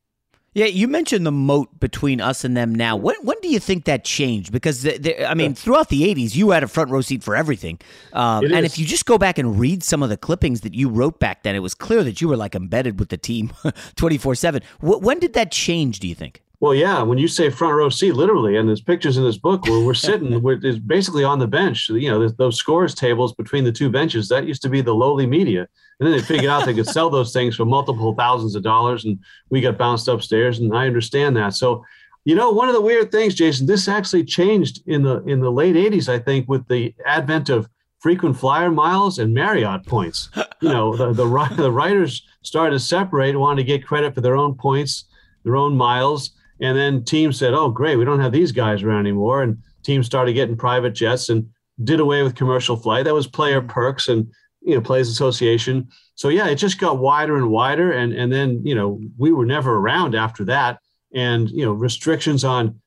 Yeah, 0.55 0.67
you 0.67 0.89
mentioned 0.89 1.27
the 1.27 1.31
moat 1.31 1.79
between 1.79 2.21
us 2.21 2.43
and 2.43 2.57
them 2.57 2.75
now. 2.75 2.97
When 2.97 3.15
when 3.23 3.37
do 3.43 3.49
you 3.49 3.61
think 3.61 3.85
that 3.85 4.05
changed? 4.05 4.51
Because 4.51 4.83
the, 4.83 4.99
the, 4.99 5.31
I 5.31 5.35
mean, 5.35 5.55
throughout 5.55 5.89
the 5.89 6.03
'80s, 6.03 6.35
you 6.35 6.51
had 6.51 6.65
a 6.65 6.69
front 6.69 6.91
row 6.91 7.01
seat 7.01 7.23
for 7.23 7.37
everything. 7.37 7.79
Um, 8.13 8.45
and 8.45 8.65
if 8.67 8.79
you 8.79 8.87
just 8.87 9.07
go 9.07 9.19
back 9.19 9.39
and 9.39 9.61
read 9.61 9.83
some 9.83 10.03
of 10.03 10.09
the 10.09 10.17
clippings 10.17 10.63
that 10.63 10.75
you 10.75 10.89
wrote 10.89 11.21
back 11.21 11.43
then, 11.43 11.55
it 11.55 11.61
was 11.61 11.75
clear 11.75 12.03
that 12.03 12.21
you 12.21 12.29
were 12.29 12.37
like 12.37 12.55
embedded 12.55 12.99
with 12.99 13.11
the 13.11 13.19
team, 13.19 13.53
twenty 13.97 14.19
four 14.19 14.35
seven. 14.35 14.63
When 14.81 15.19
did 15.19 15.35
that 15.35 15.53
change? 15.53 16.01
Do 16.01 16.09
you 16.09 16.15
think? 16.15 16.43
Well, 16.61 16.75
yeah. 16.75 17.03
When 17.03 17.19
you 17.19 17.29
say 17.29 17.51
front 17.51 17.77
row 17.77 17.89
seat, 17.89 18.13
literally, 18.13 18.57
and 18.57 18.69
there's 18.69 18.81
pictures 18.81 19.17
in 19.17 19.23
this 19.23 19.39
book 19.39 19.65
where 19.67 19.85
we're 19.85 19.95
sitting, 19.95 20.43
we're 20.43 20.57
basically 20.87 21.23
on 21.23 21.39
the 21.39 21.47
bench. 21.47 21.89
You 21.89 22.11
know, 22.11 22.29
those 22.29 22.57
scores 22.57 22.95
tables 22.95 23.33
between 23.33 23.65
the 23.65 23.73
two 23.73 23.89
benches. 23.91 24.29
That 24.29 24.49
used 24.49 24.63
to 24.63 24.69
be 24.69 24.81
the 24.81 24.95
lowly 24.95 25.27
media, 25.27 25.69
and 26.01 26.07
then 26.07 26.17
they 26.17 26.23
figured 26.23 26.51
out 26.51 26.67
they 26.67 26.75
could 26.75 26.89
sell 26.89 27.11
those 27.11 27.33
things 27.33 27.55
for 27.55 27.65
multiple 27.65 28.13
thousands 28.15 28.57
of 28.57 28.65
dollars, 28.65 29.05
and 29.05 29.19
we 29.51 29.61
got 29.61 29.79
bounced 29.79 30.09
upstairs. 30.09 30.59
And 30.59 30.77
I 30.77 30.87
understand 30.87 31.37
that. 31.37 31.55
So, 31.55 31.85
you 32.25 32.35
know, 32.35 32.51
one 32.51 32.69
of 32.69 32.75
the 32.75 32.81
weird 32.81 33.13
things, 33.13 33.37
Jason, 33.37 33.67
this 33.67 33.87
actually 33.87 34.25
changed 34.25 34.83
in 34.87 35.03
the 35.05 35.23
in 35.25 35.39
the 35.39 35.53
late 35.53 35.77
'80s, 35.77 36.09
I 36.09 36.19
think, 36.19 36.49
with 36.49 36.67
the 36.67 36.93
advent 37.07 37.51
of 37.51 37.69
frequent 38.01 38.37
flyer 38.37 38.71
miles 38.71 39.21
and 39.21 39.33
Marriott 39.33 39.87
points. 39.87 40.29
You 40.61 40.71
know, 40.71 40.97
the 40.97 41.13
the, 41.13 41.55
the 41.57 41.71
writers 41.71 42.27
started 42.43 42.73
to 42.73 42.81
separate, 42.81 43.39
wanted 43.39 43.63
to 43.63 43.67
get 43.67 43.87
credit 43.87 44.13
for 44.13 44.23
their 44.23 44.37
own 44.37 44.57
points, 44.57 45.05
their 45.45 45.55
own 45.55 45.77
miles 45.77 46.33
and 46.61 46.77
then 46.77 47.05
teams 47.05 47.39
said, 47.39 47.55
"Oh, 47.55 47.71
great, 47.71 47.97
we 47.97 48.05
don't 48.05 48.21
have 48.21 48.33
these 48.33 48.53
guys 48.53 48.83
around 48.83 49.01
anymore." 49.01 49.43
And 49.43 49.59
teams 49.83 50.07
started 50.07 50.35
getting 50.35 50.57
private 50.57 50.93
jets 50.93 51.29
and 51.29 51.49
did 51.83 52.01
away 52.01 52.23
with 52.23 52.35
commercial 52.35 52.77
flight. 52.77 53.05
That 53.05 53.15
was 53.15 53.27
player 53.27 53.61
mm-hmm. 53.61 53.71
perks 53.71 54.09
and 54.09 54.31
you 54.61 54.75
know 54.75 54.81
players 54.81 55.09
association. 55.09 55.89
So 56.15 56.29
yeah, 56.29 56.49
it 56.49 56.57
just 56.57 56.79
got 56.79 56.99
wider 56.99 57.37
and 57.37 57.51
wider. 57.51 57.93
And 57.93 58.13
and 58.13 58.33
then 58.33 58.63
you 58.65 58.75
know 58.75 59.01
we 59.17 59.33
were 59.33 59.47
never 59.47 59.77
around 59.77 60.15
after 60.15 60.45
that. 60.47 60.81
And 61.15 61.49
you 61.51 61.65
know 61.65 61.73
restrictions 61.73 62.45
on 62.45 62.81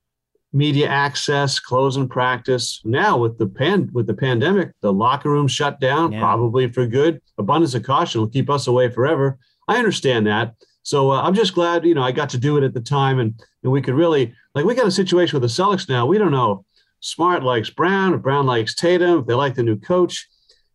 media 0.53 0.87
access, 0.87 1.59
closing 1.59 2.07
practice. 2.07 2.81
Now 2.83 3.17
with 3.17 3.37
the 3.37 3.47
pan 3.47 3.89
with 3.93 4.07
the 4.07 4.13
pandemic, 4.13 4.71
the 4.81 4.93
locker 4.93 5.29
room 5.29 5.47
shut 5.47 5.79
down, 5.79 6.11
yeah. 6.11 6.19
probably 6.19 6.67
for 6.67 6.85
good. 6.85 7.21
Abundance 7.37 7.73
of 7.73 7.83
caution 7.83 8.21
will 8.21 8.29
keep 8.29 8.49
us 8.49 8.67
away 8.67 8.89
forever. 8.89 9.39
I 9.67 9.77
understand 9.77 10.27
that. 10.27 10.55
So 10.83 11.11
uh, 11.11 11.21
I'm 11.21 11.35
just 11.35 11.53
glad, 11.53 11.85
you 11.85 11.93
know, 11.93 12.03
I 12.03 12.11
got 12.11 12.29
to 12.29 12.38
do 12.38 12.57
it 12.57 12.63
at 12.63 12.73
the 12.73 12.81
time, 12.81 13.19
and 13.19 13.39
and 13.63 13.71
we 13.71 13.81
could 13.81 13.93
really 13.93 14.33
like 14.55 14.65
we 14.65 14.75
got 14.75 14.88
a 14.88 14.91
situation 14.91 15.39
with 15.39 15.50
the 15.50 15.61
Celtics 15.61 15.88
now. 15.88 16.05
We 16.05 16.17
don't 16.17 16.31
know 16.31 16.65
Smart 17.01 17.43
likes 17.43 17.69
Brown, 17.69 18.13
if 18.13 18.21
Brown 18.21 18.45
likes 18.45 18.75
Tatum, 18.75 19.19
if 19.19 19.25
they 19.25 19.33
like 19.33 19.55
the 19.55 19.63
new 19.63 19.75
coach, 19.75 20.27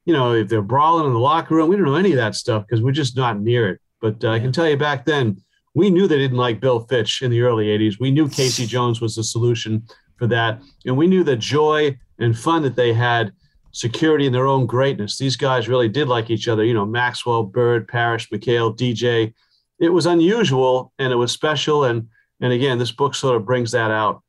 you 0.04 0.12
know, 0.12 0.34
if 0.34 0.48
they're 0.48 0.60
brawling 0.60 1.06
in 1.06 1.12
the 1.12 1.18
locker 1.18 1.54
room. 1.54 1.68
We 1.68 1.76
don't 1.76 1.84
know 1.84 1.94
any 1.94 2.10
of 2.10 2.16
that 2.16 2.34
stuff 2.34 2.64
because 2.66 2.82
we're 2.82 2.92
just 2.92 3.16
not 3.16 3.40
near 3.40 3.70
it. 3.70 3.80
But 4.00 4.22
uh, 4.24 4.30
I 4.30 4.40
can 4.40 4.52
tell 4.52 4.68
you 4.68 4.76
back 4.76 5.06
then, 5.06 5.40
we 5.74 5.88
knew 5.88 6.06
they 6.06 6.18
didn't 6.18 6.36
like 6.36 6.60
Bill 6.60 6.80
Fitch 6.80 7.22
in 7.22 7.30
the 7.30 7.42
early 7.42 7.66
'80s. 7.66 8.00
We 8.00 8.10
knew 8.10 8.26
KC 8.26 8.66
Jones 8.68 9.00
was 9.00 9.14
the 9.14 9.24
solution 9.24 9.86
for 10.16 10.26
that, 10.26 10.60
and 10.84 10.96
we 10.96 11.06
knew 11.06 11.22
the 11.22 11.36
joy 11.36 11.96
and 12.18 12.36
fun 12.36 12.62
that 12.62 12.76
they 12.76 12.92
had 12.92 13.32
security 13.72 14.26
in 14.26 14.32
their 14.32 14.46
own 14.46 14.66
greatness. 14.66 15.18
These 15.18 15.36
guys 15.36 15.68
really 15.68 15.88
did 15.88 16.08
like 16.08 16.30
each 16.30 16.48
other. 16.48 16.64
You 16.64 16.74
know, 16.74 16.86
Maxwell, 16.86 17.44
Bird, 17.44 17.86
Parish, 17.86 18.28
McHale, 18.30 18.76
DJ 18.76 19.32
it 19.78 19.90
was 19.90 20.06
unusual 20.06 20.92
and 20.98 21.12
it 21.12 21.16
was 21.16 21.32
special. 21.32 21.84
And 21.84 22.08
and 22.40 22.52
again 22.52 22.78
this 22.78 22.92
book 22.92 23.14
sort 23.14 23.36
of 23.36 23.44
brings 23.44 23.72
that 23.72 23.90
out. 23.90 24.22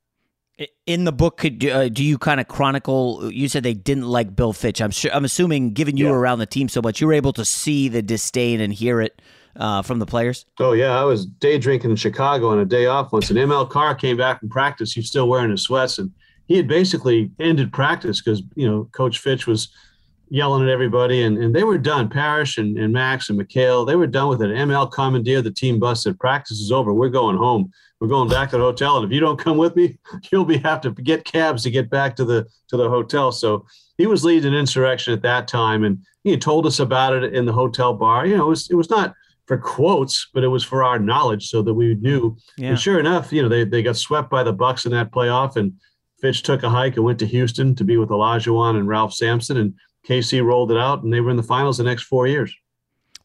In 0.87 1.03
the 1.03 1.11
book 1.11 1.37
could 1.37 1.63
uh, 1.65 1.89
do 1.89 2.03
you 2.03 2.17
kind 2.17 2.39
of 2.39 2.47
chronicle 2.47 3.31
you 3.31 3.47
said 3.47 3.63
they 3.63 3.73
didn't 3.73 4.07
like 4.07 4.35
bill 4.35 4.53
fitch. 4.53 4.81
I'm 4.81 4.91
sure 4.91 5.11
i'm 5.13 5.25
assuming 5.25 5.73
given 5.73 5.97
you 5.97 6.05
yeah. 6.05 6.11
were 6.11 6.19
around 6.19 6.39
the 6.39 6.45
team 6.45 6.67
so 6.67 6.81
much 6.81 6.99
you 6.99 7.07
were 7.07 7.13
able 7.13 7.33
to 7.33 7.45
see 7.45 7.89
the 7.89 8.01
disdain 8.01 8.59
and 8.59 8.73
hear 8.73 8.99
it 9.01 9.21
uh, 9.55 9.81
from 9.81 9.99
the 9.99 10.05
players? 10.05 10.45
Oh 10.59 10.73
yeah. 10.73 10.99
I 10.99 11.03
was 11.03 11.25
day 11.25 11.59
drinking 11.59 11.91
in 11.91 11.95
chicago 11.95 12.49
on 12.49 12.59
a 12.59 12.65
day 12.65 12.87
off 12.87 13.11
once 13.11 13.29
and 13.29 13.37
ml 13.37 13.69
carr 13.69 13.93
came 13.93 14.17
back 14.17 14.39
from 14.39 14.49
practice. 14.49 14.93
He 14.93 15.01
was 15.01 15.09
still 15.09 15.29
wearing 15.29 15.51
his 15.51 15.63
sweats 15.63 15.99
and 15.99 16.11
he 16.47 16.55
had 16.55 16.67
basically 16.67 17.29
ended 17.39 17.71
practice 17.71 18.21
because 18.21 18.41
you 18.55 18.67
know 18.67 18.89
coach 18.93 19.19
fitch 19.19 19.45
was 19.45 19.69
yelling 20.29 20.63
at 20.63 20.69
everybody, 20.69 21.23
and, 21.23 21.37
and 21.37 21.55
they 21.55 21.63
were 21.63 21.77
done. 21.77 22.09
Parish 22.09 22.57
and, 22.57 22.77
and 22.77 22.93
Max 22.93 23.29
and 23.29 23.39
McHale, 23.39 23.85
they 23.85 23.95
were 23.95 24.07
done 24.07 24.29
with 24.29 24.41
it. 24.41 24.49
ML 24.49 24.91
commandeered 24.91 25.43
the 25.43 25.51
team 25.51 25.79
bus 25.79 26.03
said, 26.03 26.19
practice 26.19 26.59
is 26.59 26.71
over. 26.71 26.93
We're 26.93 27.09
going 27.09 27.37
home. 27.37 27.71
We're 27.99 28.07
going 28.07 28.29
back 28.29 28.51
to 28.51 28.57
the 28.57 28.63
hotel. 28.63 28.97
And 28.97 29.05
if 29.05 29.11
you 29.11 29.19
don't 29.19 29.39
come 29.39 29.57
with 29.57 29.75
me, 29.75 29.97
you'll 30.31 30.45
be 30.45 30.57
have 30.59 30.81
to 30.81 30.91
get 30.91 31.25
cabs 31.25 31.63
to 31.63 31.71
get 31.71 31.89
back 31.89 32.15
to 32.17 32.25
the 32.25 32.47
to 32.69 32.77
the 32.77 32.89
hotel. 32.89 33.31
So 33.31 33.65
he 33.97 34.05
was 34.05 34.23
leading 34.23 34.53
an 34.53 34.59
insurrection 34.59 35.13
at 35.13 35.23
that 35.23 35.47
time, 35.47 35.83
and 35.83 35.99
he 36.23 36.37
told 36.37 36.67
us 36.67 36.79
about 36.79 37.13
it 37.13 37.33
in 37.33 37.45
the 37.45 37.53
hotel 37.53 37.93
bar. 37.93 38.25
You 38.25 38.37
know, 38.37 38.45
it 38.45 38.49
was 38.49 38.69
it 38.69 38.75
was 38.75 38.89
not 38.89 39.15
for 39.47 39.57
quotes, 39.57 40.27
but 40.33 40.43
it 40.43 40.49
was 40.49 40.63
for 40.63 40.83
our 40.83 40.99
knowledge 40.99 41.49
so 41.49 41.61
that 41.63 41.73
we 41.73 41.95
knew. 41.95 42.37
Yeah. 42.57 42.69
And 42.69 42.79
sure 42.79 42.99
enough, 42.99 43.31
you 43.31 43.41
know, 43.41 43.49
they, 43.49 43.63
they 43.63 43.81
got 43.81 43.95
swept 43.95 44.29
by 44.29 44.43
the 44.43 44.51
Bucks 44.51 44.85
in 44.85 44.91
that 44.91 45.11
playoff 45.11 45.55
and 45.55 45.73
Fitch 46.21 46.43
took 46.43 46.63
a 46.63 46.69
hike 46.69 46.95
and 46.95 47.05
went 47.05 47.19
to 47.19 47.25
Houston 47.25 47.75
to 47.75 47.83
be 47.83 47.97
with 47.97 48.11
Elijah 48.11 48.49
Olajuwon 48.49 48.77
and 48.77 48.87
Ralph 48.87 49.13
Sampson. 49.13 49.57
And 49.57 49.73
KC 50.07 50.43
rolled 50.43 50.71
it 50.71 50.77
out, 50.77 51.03
and 51.03 51.11
they 51.11 51.21
were 51.21 51.31
in 51.31 51.37
the 51.37 51.43
finals 51.43 51.77
the 51.77 51.83
next 51.83 52.03
four 52.03 52.27
years. 52.27 52.55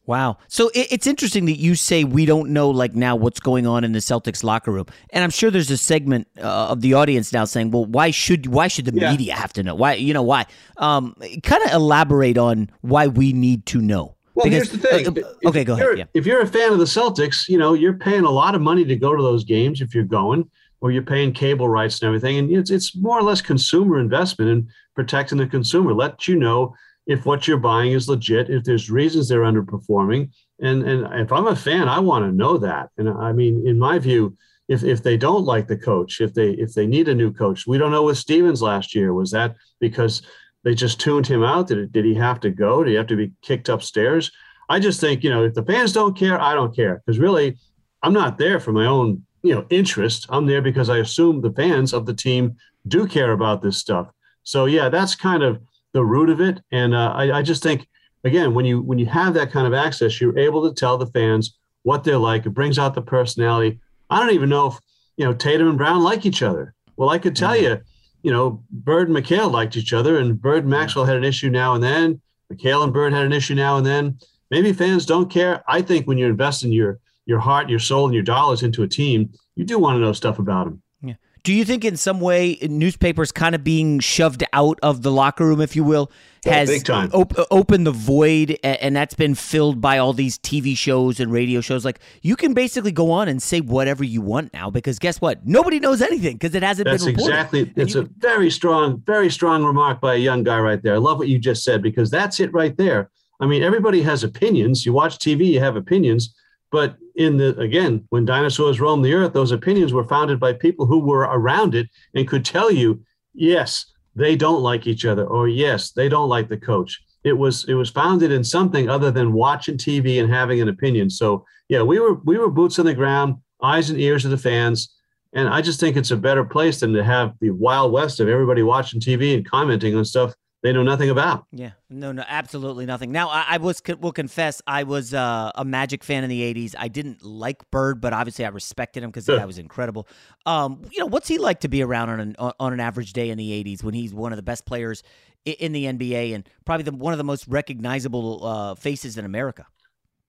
Wow. 0.05 0.37
So 0.49 0.69
it's 0.75 1.07
interesting 1.07 1.45
that 1.45 1.57
you 1.57 1.75
say 1.75 2.03
we 2.03 2.25
don't 2.25 2.49
know 2.49 2.69
like 2.69 2.93
now 2.93 3.15
what's 3.15 3.39
going 3.39 3.65
on 3.65 3.85
in 3.85 3.93
the 3.93 3.99
Celtics 3.99 4.43
locker 4.43 4.69
room. 4.69 4.85
And 5.11 5.23
I'm 5.23 5.29
sure 5.29 5.49
there's 5.49 5.71
a 5.71 5.77
segment 5.77 6.27
uh, 6.39 6.67
of 6.67 6.81
the 6.81 6.93
audience 6.93 7.31
now 7.31 7.45
saying, 7.45 7.71
"Well, 7.71 7.85
why 7.85 8.11
should 8.11 8.47
why 8.47 8.67
should 8.67 8.83
the 8.83 8.99
yeah. 8.99 9.11
media 9.11 9.33
have 9.33 9.53
to 9.53 9.63
know? 9.63 9.75
Why, 9.75 9.93
you 9.93 10.13
know, 10.13 10.23
why?" 10.23 10.45
Um, 10.75 11.15
kind 11.43 11.63
of 11.63 11.71
elaborate 11.71 12.37
on 12.37 12.69
why 12.81 13.07
we 13.07 13.31
need 13.31 13.65
to 13.67 13.81
know. 13.81 14.15
Well, 14.35 14.43
because, 14.43 14.69
here's 14.69 14.81
the 14.81 14.87
thing. 14.89 15.23
Uh, 15.23 15.27
uh 15.27 15.49
okay, 15.49 15.63
go 15.63 15.73
ahead. 15.73 15.97
Yeah. 15.97 16.05
If 16.13 16.25
you're 16.25 16.41
a 16.41 16.47
fan 16.47 16.73
of 16.73 16.79
the 16.79 16.85
Celtics, 16.85 17.47
you 17.47 17.57
know, 17.57 17.73
you're 17.73 17.93
paying 17.93 18.25
a 18.25 18.31
lot 18.31 18.55
of 18.55 18.61
money 18.61 18.83
to 18.83 18.97
go 18.97 19.15
to 19.15 19.23
those 19.23 19.45
games 19.45 19.79
if 19.79 19.95
you're 19.95 20.03
going 20.03 20.49
or 20.83 20.91
you're 20.91 21.01
paying 21.01 21.31
cable 21.31 21.69
rights 21.69 22.01
and 22.01 22.07
everything. 22.07 22.37
And 22.37 22.51
it's, 22.51 22.69
it's 22.69 22.93
more 22.93 23.17
or 23.17 23.23
less 23.23 23.41
consumer 23.41 24.01
investment 24.01 24.51
and 24.51 24.69
protecting 24.95 25.37
the 25.37 25.47
consumer. 25.47 25.93
Let 25.93 26.27
you 26.27 26.35
know 26.35 26.75
if 27.07 27.25
what 27.25 27.47
you're 27.47 27.57
buying 27.57 27.93
is 27.93 28.09
legit, 28.09 28.49
if 28.49 28.65
there's 28.65 28.91
reasons 28.91 29.29
they're 29.29 29.43
underperforming. 29.43 30.31
And, 30.59 30.83
and 30.83 31.21
if 31.21 31.31
I'm 31.31 31.47
a 31.47 31.55
fan, 31.55 31.87
I 31.87 31.99
want 31.99 32.25
to 32.25 32.33
know 32.33 32.57
that. 32.57 32.89
And 32.97 33.09
I 33.09 33.31
mean, 33.31 33.65
in 33.65 33.79
my 33.79 33.97
view, 33.97 34.37
if, 34.67 34.83
if 34.83 35.01
they 35.01 35.15
don't 35.15 35.45
like 35.45 35.67
the 35.67 35.77
coach, 35.77 36.19
if 36.19 36.33
they 36.33 36.49
if 36.51 36.73
they 36.73 36.85
need 36.85 37.07
a 37.07 37.15
new 37.15 37.31
coach, 37.31 37.65
we 37.65 37.77
don't 37.77 37.91
know 37.91 38.03
with 38.03 38.17
Stevens 38.17 38.61
last 38.61 38.93
year. 38.93 39.13
Was 39.13 39.31
that 39.31 39.55
because 39.79 40.21
they 40.65 40.75
just 40.75 40.99
tuned 40.99 41.27
him 41.27 41.43
out? 41.43 41.67
Did, 41.67 41.77
it, 41.77 41.91
did 41.93 42.03
he 42.03 42.13
have 42.15 42.41
to 42.41 42.49
go? 42.49 42.83
Did 42.83 42.91
he 42.91 42.95
have 42.97 43.07
to 43.07 43.15
be 43.15 43.31
kicked 43.41 43.69
upstairs? 43.69 44.31
I 44.69 44.79
just 44.79 44.99
think, 44.99 45.23
you 45.23 45.29
know, 45.29 45.45
if 45.45 45.53
the 45.53 45.63
fans 45.63 45.93
don't 45.93 46.17
care, 46.17 46.39
I 46.41 46.53
don't 46.53 46.75
care. 46.75 47.01
Because 47.05 47.19
really, 47.19 47.57
I'm 48.01 48.13
not 48.13 48.37
there 48.37 48.59
for 48.59 48.73
my 48.73 48.85
own, 48.85 49.25
you 49.43 49.53
know, 49.53 49.65
interest. 49.69 50.25
I'm 50.29 50.45
there 50.45 50.61
because 50.61 50.89
I 50.89 50.97
assume 50.97 51.41
the 51.41 51.51
fans 51.51 51.93
of 51.93 52.05
the 52.05 52.13
team 52.13 52.57
do 52.87 53.05
care 53.05 53.33
about 53.33 53.61
this 53.61 53.77
stuff. 53.77 54.09
So 54.43 54.65
yeah, 54.65 54.89
that's 54.89 55.15
kind 55.15 55.43
of 55.43 55.61
the 55.91 56.03
root 56.03 56.29
of 56.29 56.41
it. 56.41 56.61
And 56.71 56.95
uh, 56.95 57.13
I, 57.15 57.39
I 57.39 57.41
just 57.41 57.61
think, 57.61 57.87
again, 58.23 58.53
when 58.53 58.65
you 58.65 58.81
when 58.81 58.99
you 58.99 59.05
have 59.05 59.33
that 59.35 59.51
kind 59.51 59.67
of 59.67 59.73
access, 59.73 60.19
you're 60.19 60.37
able 60.37 60.67
to 60.67 60.73
tell 60.73 60.97
the 60.97 61.07
fans 61.07 61.57
what 61.83 62.03
they're 62.03 62.17
like. 62.17 62.45
It 62.45 62.51
brings 62.51 62.79
out 62.79 62.95
the 62.95 63.01
personality. 63.01 63.79
I 64.09 64.19
don't 64.19 64.33
even 64.33 64.49
know 64.49 64.67
if 64.67 64.79
you 65.17 65.25
know 65.25 65.33
Tatum 65.33 65.69
and 65.69 65.77
Brown 65.77 66.01
like 66.01 66.25
each 66.25 66.41
other. 66.41 66.73
Well, 66.95 67.09
I 67.09 67.19
could 67.19 67.35
tell 67.35 67.53
mm-hmm. 67.53 67.63
you, 67.65 67.81
you 68.23 68.31
know, 68.31 68.63
Bird 68.71 69.09
and 69.09 69.17
McHale 69.17 69.51
liked 69.51 69.77
each 69.77 69.93
other, 69.93 70.17
and 70.19 70.41
Bird 70.41 70.63
and 70.63 70.69
Maxwell 70.69 71.05
had 71.05 71.17
an 71.17 71.23
issue 71.23 71.49
now 71.49 71.75
and 71.75 71.83
then. 71.83 72.21
McHale 72.51 72.83
and 72.83 72.93
Bird 72.93 73.13
had 73.13 73.25
an 73.25 73.33
issue 73.33 73.55
now 73.55 73.77
and 73.77 73.85
then. 73.85 74.17
Maybe 74.51 74.73
fans 74.73 75.05
don't 75.05 75.31
care. 75.31 75.63
I 75.67 75.81
think 75.81 76.05
when 76.05 76.17
you 76.17 76.27
invest 76.27 76.63
in 76.63 76.71
your 76.71 76.99
your 77.25 77.39
heart, 77.39 77.69
your 77.69 77.79
soul, 77.79 78.05
and 78.05 78.13
your 78.13 78.23
dollars 78.23 78.63
into 78.63 78.83
a 78.83 78.87
team, 78.87 79.31
you 79.55 79.65
do 79.65 79.79
want 79.79 79.95
to 79.95 79.99
know 79.99 80.13
stuff 80.13 80.39
about 80.39 80.65
them. 80.65 80.81
Yeah. 81.01 81.13
Do 81.43 81.53
you 81.53 81.65
think 81.65 81.83
in 81.83 81.97
some 81.97 82.19
way 82.19 82.57
newspapers 82.61 83.31
kind 83.31 83.53
of 83.55 83.63
being 83.63 83.99
shoved 83.99 84.43
out 84.53 84.79
of 84.81 85.01
the 85.01 85.11
locker 85.11 85.45
room, 85.45 85.61
if 85.61 85.75
you 85.75 85.83
will, 85.83 86.11
oh, 86.45 86.49
has 86.49 86.89
op- 86.89 87.33
opened 87.51 87.85
the 87.85 87.91
void 87.91 88.57
and 88.63 88.95
that's 88.95 89.13
been 89.13 89.35
filled 89.35 89.81
by 89.81 89.97
all 89.97 90.13
these 90.13 90.37
TV 90.37 90.75
shows 90.77 91.19
and 91.19 91.31
radio 91.31 91.61
shows? 91.61 91.83
Like 91.85 91.99
you 92.21 92.35
can 92.35 92.53
basically 92.53 92.91
go 92.91 93.11
on 93.11 93.27
and 93.27 93.41
say 93.41 93.61
whatever 93.61 94.03
you 94.03 94.21
want 94.21 94.53
now 94.53 94.69
because 94.69 94.99
guess 94.99 95.19
what? 95.19 95.45
Nobody 95.45 95.79
knows 95.79 96.01
anything 96.01 96.37
because 96.37 96.55
it 96.55 96.63
hasn't 96.63 96.87
that's 96.87 97.03
been 97.03 97.15
reported. 97.15 97.33
Exactly. 97.33 97.73
It's 97.75 97.95
a 97.95 98.03
very 98.17 98.49
strong, 98.49 99.01
very 99.05 99.29
strong 99.29 99.63
remark 99.65 99.99
by 99.99 100.15
a 100.15 100.19
young 100.19 100.43
guy 100.43 100.59
right 100.59 100.81
there. 100.81 100.95
I 100.95 100.99
love 100.99 101.17
what 101.17 101.27
you 101.27 101.39
just 101.39 101.63
said 101.63 101.81
because 101.81 102.09
that's 102.09 102.39
it 102.39 102.53
right 102.53 102.75
there. 102.77 103.11
I 103.41 103.47
mean, 103.47 103.63
everybody 103.63 104.01
has 104.03 104.23
opinions. 104.23 104.85
You 104.85 104.93
watch 104.93 105.17
TV, 105.17 105.47
you 105.47 105.59
have 105.59 105.75
opinions 105.75 106.33
but 106.73 106.97
in 107.13 107.37
the 107.37 107.55
again, 107.59 108.03
when 108.09 108.25
dinosaurs 108.25 108.81
roamed 108.81 109.05
the 109.05 109.13
earth, 109.13 109.31
those 109.31 109.51
opinions 109.51 109.93
were 109.93 110.03
founded 110.03 110.39
by 110.39 110.53
people 110.53 110.87
who 110.87 110.97
were 110.97 111.19
around 111.19 111.75
it 111.75 111.87
and 112.15 112.27
could 112.27 112.43
tell 112.43 112.71
you, 112.71 112.99
yes, 113.35 113.85
they 114.15 114.35
don't 114.35 114.63
like 114.63 114.87
each 114.87 115.05
other, 115.05 115.23
or 115.23 115.47
yes, 115.47 115.91
they 115.91 116.09
don't 116.09 116.29
like 116.29 116.49
the 116.49 116.57
coach. 116.57 116.99
It 117.23 117.33
was 117.33 117.63
it 117.69 117.75
was 117.75 117.91
founded 117.91 118.31
in 118.31 118.43
something 118.43 118.89
other 118.89 119.11
than 119.11 119.33
watching 119.33 119.77
TV 119.77 120.19
and 120.19 120.33
having 120.33 120.61
an 120.61 120.67
opinion. 120.67 121.11
So 121.11 121.45
yeah, 121.69 121.83
we 121.83 121.99
were 121.99 122.15
we 122.25 122.39
were 122.39 122.49
boots 122.49 122.79
on 122.79 122.87
the 122.87 122.95
ground, 122.95 123.35
eyes 123.61 123.91
and 123.91 123.99
ears 123.99 124.25
of 124.25 124.31
the 124.31 124.37
fans. 124.37 124.95
And 125.31 125.47
I 125.49 125.61
just 125.61 125.79
think 125.79 125.95
it's 125.95 126.11
a 126.11 126.17
better 126.17 126.43
place 126.43 126.79
than 126.79 126.91
to 126.93 127.03
have 127.03 127.33
the 127.39 127.51
wild 127.51 127.91
west 127.91 128.19
of 128.19 128.27
everybody 128.27 128.63
watching 128.63 128.99
TV 128.99 129.35
and 129.35 129.47
commenting 129.47 129.95
on 129.95 130.05
stuff 130.05 130.33
they 130.63 130.71
know 130.71 130.81
nothing 130.81 131.09
about. 131.09 131.45
Yeah, 131.51 131.71
no, 131.89 132.13
no, 132.13 132.23
absolutely 132.25 132.85
nothing. 132.85 133.11
Now, 133.11 133.27
I, 133.27 133.45
I 133.49 133.57
was 133.57 133.81
will 133.99 134.13
confess, 134.13 134.61
I 134.65 134.83
was 134.83 135.13
uh, 135.13 135.51
a 135.55 135.65
Magic 135.65 136.03
fan 136.03 136.23
in 136.23 136.29
the 136.29 136.41
'80s. 136.41 136.73
I 136.79 136.87
didn't 136.87 137.23
like 137.23 137.69
Bird, 137.69 137.99
but 137.99 138.13
obviously 138.13 138.45
I 138.45 138.49
respected 138.49 139.03
him 139.03 139.09
because 139.09 139.25
the 139.25 139.37
guy 139.37 139.45
was 139.45 139.57
incredible. 139.59 140.07
Um, 140.45 140.81
you 140.89 140.99
know, 140.99 141.05
what's 141.05 141.27
he 141.27 141.37
like 141.37 141.59
to 141.59 141.67
be 141.67 141.83
around 141.83 142.09
on 142.09 142.19
an 142.19 142.35
on 142.37 142.73
an 142.73 142.79
average 142.79 143.13
day 143.13 143.29
in 143.29 143.37
the 143.37 143.63
'80s 143.63 143.83
when 143.83 143.93
he's 143.93 144.13
one 144.13 144.31
of 144.31 144.37
the 144.37 144.43
best 144.43 144.65
players 144.65 145.03
in 145.45 145.73
the 145.73 145.85
NBA 145.85 146.33
and 146.33 146.47
probably 146.65 146.83
the, 146.83 146.93
one 146.93 147.13
of 147.13 147.17
the 147.17 147.23
most 147.25 147.45
recognizable 147.47 148.45
uh, 148.45 148.75
faces 148.75 149.17
in 149.17 149.25
America? 149.25 149.67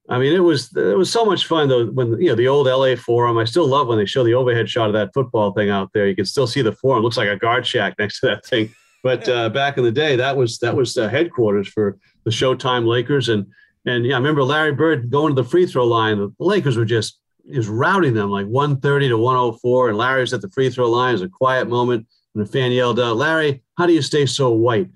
I 0.09 0.19
mean, 0.19 0.35
it 0.35 0.41
was 0.41 0.77
it 0.77 0.99
was 0.99 1.11
so 1.11 1.25
much 1.25 1.47
fun 1.47 1.69
though 1.69 1.87
when 1.87 2.21
you 2.21 2.29
know 2.29 2.35
the 2.35 2.49
old 2.49 2.67
LA 2.67 2.97
Forum. 2.97 3.39
I 3.39 3.45
still 3.45 3.67
love 3.67 3.87
when 3.87 3.99
they 3.99 4.05
show 4.05 4.25
the 4.25 4.35
overhead 4.35 4.69
shot 4.69 4.89
of 4.89 4.95
that 4.95 5.15
football 5.15 5.53
thing 5.53 5.71
out 5.71 5.91
there. 5.95 6.07
You 6.09 6.17
can 6.17 6.27
still 6.27 6.47
see 6.47 6.61
the 6.61 6.73
Forum. 6.73 6.99
It 6.99 7.03
looks 7.03 7.17
like 7.17 7.29
a 7.29 7.37
guard 7.37 7.67
shack 7.67 7.95
next 7.99 8.21
to 8.21 8.27
that 8.27 8.45
thing. 8.45 8.75
But 9.05 9.29
uh, 9.29 9.51
back 9.51 9.77
in 9.77 9.85
the 9.85 9.93
day, 9.93 10.17
that 10.17 10.35
was 10.35 10.59
that 10.61 10.75
was 10.75 10.95
the 10.95 11.11
headquarters 11.11 11.69
for 11.69 11.99
the 12.25 12.31
Showtime 12.31 12.87
Lakers, 12.87 13.29
and 13.29 13.47
and 13.85 14.07
yeah, 14.07 14.15
I 14.15 14.17
remember 14.17 14.43
Larry 14.43 14.73
Bird 14.73 15.11
going 15.11 15.37
to 15.37 15.43
the 15.43 15.47
free 15.47 15.67
throw 15.67 15.85
line. 15.85 16.17
The 16.17 16.33
Lakers 16.39 16.79
were 16.79 16.87
just 16.87 17.21
is 17.47 17.69
routing 17.69 18.15
them 18.15 18.31
like 18.31 18.47
130 18.47 19.11
to 19.11 19.19
104, 19.19 19.91
and 19.91 19.99
Larry's 19.99 20.33
at 20.33 20.41
the 20.41 20.49
free 20.49 20.71
throw 20.71 20.91
line. 20.91 21.11
It 21.11 21.13
was 21.13 21.23
a 21.23 21.29
quiet 21.29 21.69
moment, 21.69 22.07
and 22.35 22.43
a 22.43 22.47
fan 22.47 22.73
yelled 22.73 22.99
out, 22.99 23.19
"Larry, 23.19 23.63
how 23.77 23.85
do 23.85 23.93
you 23.93 24.01
stay 24.01 24.25
so 24.25 24.51
white?" 24.53 24.89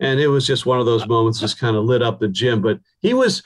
And 0.00 0.18
it 0.18 0.26
was 0.26 0.44
just 0.44 0.66
one 0.66 0.80
of 0.80 0.86
those 0.86 1.06
moments, 1.06 1.38
just 1.38 1.60
kind 1.60 1.76
of 1.76 1.84
lit 1.84 2.02
up 2.02 2.18
the 2.18 2.26
gym. 2.26 2.62
But 2.62 2.80
he 3.00 3.14
was 3.14 3.44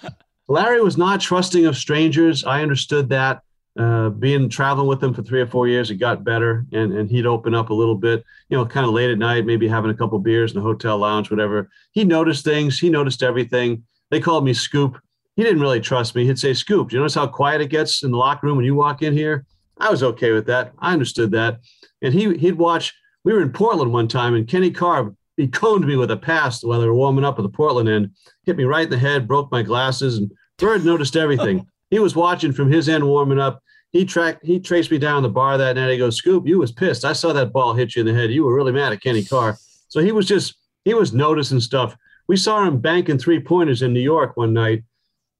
Larry 0.48 0.80
was 0.80 0.96
not 0.96 1.20
trusting 1.20 1.66
of 1.66 1.76
strangers. 1.76 2.42
I 2.42 2.62
understood 2.62 3.10
that 3.10 3.42
uh, 3.78 4.10
being 4.10 4.48
traveling 4.48 4.86
with 4.86 5.02
him 5.02 5.12
for 5.12 5.22
three 5.22 5.40
or 5.40 5.46
four 5.46 5.68
years, 5.68 5.90
it 5.90 5.96
got 5.96 6.24
better, 6.24 6.64
and 6.72 6.92
and 6.92 7.10
he'd 7.10 7.26
open 7.26 7.54
up 7.54 7.70
a 7.70 7.74
little 7.74 7.94
bit, 7.94 8.24
you 8.48 8.56
know, 8.56 8.64
kind 8.64 8.86
of 8.86 8.92
late 8.92 9.10
at 9.10 9.18
night, 9.18 9.46
maybe 9.46 9.68
having 9.68 9.90
a 9.90 9.94
couple 9.94 10.18
beers 10.18 10.52
in 10.52 10.56
the 10.56 10.62
hotel 10.62 10.98
lounge, 10.98 11.30
whatever. 11.30 11.68
He 11.92 12.04
noticed 12.04 12.44
things. 12.44 12.78
He 12.78 12.90
noticed 12.90 13.22
everything. 13.22 13.84
They 14.10 14.20
called 14.20 14.44
me 14.44 14.54
Scoop. 14.54 14.98
He 15.36 15.42
didn't 15.42 15.60
really 15.60 15.80
trust 15.80 16.14
me. 16.14 16.24
He'd 16.24 16.38
say, 16.38 16.54
"Scoop, 16.54 16.88
do 16.88 16.96
you 16.96 17.00
notice 17.00 17.14
how 17.14 17.26
quiet 17.26 17.60
it 17.60 17.68
gets 17.68 18.02
in 18.02 18.10
the 18.10 18.16
locker 18.16 18.46
room 18.46 18.56
when 18.56 18.64
you 18.64 18.74
walk 18.74 19.02
in 19.02 19.12
here?" 19.12 19.44
I 19.78 19.90
was 19.90 20.02
okay 20.02 20.32
with 20.32 20.46
that. 20.46 20.72
I 20.78 20.92
understood 20.92 21.30
that, 21.32 21.60
and 22.02 22.14
he 22.14 22.36
he'd 22.38 22.58
watch. 22.58 22.94
We 23.24 23.32
were 23.32 23.42
in 23.42 23.52
Portland 23.52 23.92
one 23.92 24.08
time, 24.08 24.34
and 24.34 24.46
Kenny 24.46 24.70
Carr 24.70 25.12
he 25.36 25.48
coned 25.48 25.86
me 25.86 25.96
with 25.96 26.10
a 26.10 26.16
pass 26.16 26.64
while 26.64 26.80
they 26.80 26.86
were 26.86 26.94
warming 26.94 27.24
up 27.24 27.38
at 27.38 27.42
the 27.42 27.48
Portland 27.48 27.88
end, 27.88 28.10
hit 28.44 28.56
me 28.56 28.64
right 28.64 28.84
in 28.84 28.90
the 28.90 28.98
head, 28.98 29.28
broke 29.28 29.52
my 29.52 29.62
glasses, 29.62 30.16
and 30.16 30.32
Bird 30.58 30.84
noticed 30.84 31.16
everything. 31.16 31.66
he 31.90 31.98
was 31.98 32.16
watching 32.16 32.52
from 32.52 32.70
his 32.70 32.88
end 32.88 33.06
warming 33.06 33.38
up 33.38 33.62
he 33.96 34.04
tracked 34.04 34.44
he 34.44 34.60
traced 34.60 34.90
me 34.90 34.98
down 34.98 35.22
the 35.22 35.28
bar 35.28 35.56
that 35.56 35.76
night. 35.76 35.90
He 35.90 35.98
goes, 35.98 36.16
Scoop, 36.16 36.46
you 36.46 36.58
was 36.58 36.72
pissed. 36.72 37.04
I 37.04 37.12
saw 37.12 37.32
that 37.32 37.52
ball 37.52 37.74
hit 37.74 37.96
you 37.96 38.00
in 38.00 38.06
the 38.06 38.14
head. 38.14 38.30
You 38.30 38.44
were 38.44 38.54
really 38.54 38.72
mad 38.72 38.92
at 38.92 39.02
Kenny 39.02 39.24
Carr. 39.24 39.56
So 39.88 40.00
he 40.00 40.12
was 40.12 40.26
just 40.26 40.54
he 40.84 40.94
was 40.94 41.12
noticing 41.12 41.60
stuff. 41.60 41.96
We 42.28 42.36
saw 42.36 42.64
him 42.64 42.80
banking 42.80 43.18
three 43.18 43.40
pointers 43.40 43.82
in 43.82 43.92
New 43.92 44.00
York 44.00 44.36
one 44.36 44.52
night 44.52 44.84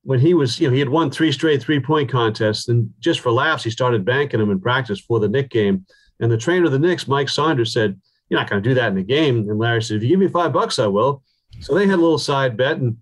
when 0.05 0.21
he 0.21 0.35
was, 0.35 0.61
you 0.61 0.69
know, 0.69 0.73
he 0.73 0.79
had 0.79 0.89
won 0.89 1.11
three 1.11 1.33
straight 1.33 1.61
three 1.61 1.81
point 1.81 2.11
contests. 2.11 2.69
And 2.69 2.91
just 3.01 3.21
for 3.21 3.31
laughs, 3.31 3.65
he 3.65 3.71
started 3.71 4.05
banking 4.05 4.41
them 4.41 4.51
in 4.51 4.61
practice 4.61 5.01
for 5.01 5.21
the 5.21 5.29
Knick 5.29 5.51
game. 5.51 5.85
And 6.21 6.31
the 6.31 6.39
trainer 6.39 6.67
of 6.67 6.73
the 6.73 6.79
Knicks, 6.79 7.09
Mike 7.09 7.29
Saunders, 7.29 7.73
said, 7.73 8.01
You're 8.29 8.41
not 8.41 8.49
going 8.49 8.63
to 8.63 8.69
do 8.69 8.75
that 8.75 8.89
in 8.89 8.95
the 8.95 9.03
game. 9.03 9.39
And 9.39 9.59
Larry 9.59 9.83
said, 9.83 9.99
If 9.99 10.03
you 10.03 10.11
give 10.11 10.21
me 10.21 10.29
five 10.29 10.53
bucks, 10.53 10.79
I 10.79 10.87
will. 10.87 11.23
So 11.61 11.75
they 11.75 11.87
had 11.87 11.99
a 11.99 12.03
little 12.03 12.19
side 12.19 12.57
bet. 12.57 12.79
And 12.79 12.97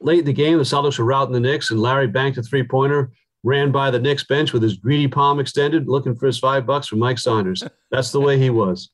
late 0.00 0.20
in 0.20 0.24
the 0.24 0.32
game, 0.32 0.58
the 0.58 0.64
Celtics 0.64 0.98
were 0.98 1.04
routing 1.04 1.34
the 1.34 1.40
Knicks, 1.40 1.70
and 1.70 1.80
Larry 1.80 2.06
banked 2.06 2.38
a 2.38 2.42
three 2.42 2.62
pointer 2.62 3.10
ran 3.44 3.70
by 3.70 3.90
the 3.90 4.00
Knicks 4.00 4.24
bench 4.24 4.52
with 4.52 4.62
his 4.62 4.76
greedy 4.76 5.06
palm 5.06 5.38
extended, 5.38 5.86
looking 5.86 6.16
for 6.16 6.26
his 6.26 6.38
five 6.38 6.66
bucks 6.66 6.88
from 6.88 6.98
Mike 6.98 7.18
Saunders. 7.18 7.62
That's 7.90 8.10
the 8.10 8.20
way 8.20 8.38
he 8.38 8.50
was. 8.50 8.90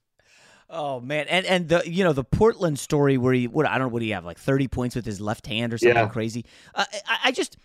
Oh 0.68 1.00
man, 1.00 1.26
and 1.28 1.46
and 1.46 1.68
the 1.68 1.82
you 1.84 2.04
know 2.04 2.12
the 2.12 2.22
Portland 2.22 2.78
story 2.78 3.18
where 3.18 3.32
he 3.32 3.48
what 3.48 3.66
I 3.66 3.78
don't 3.78 3.88
know 3.88 3.92
what 3.92 4.02
he 4.02 4.10
have 4.10 4.24
like 4.24 4.38
thirty 4.38 4.68
points 4.68 4.94
with 4.94 5.04
his 5.04 5.20
left 5.20 5.46
hand 5.46 5.72
or 5.72 5.78
something 5.78 5.96
yeah. 5.96 6.08
crazy. 6.08 6.44
Uh, 6.74 6.84
I, 7.08 7.18
I 7.24 7.32
just 7.32 7.56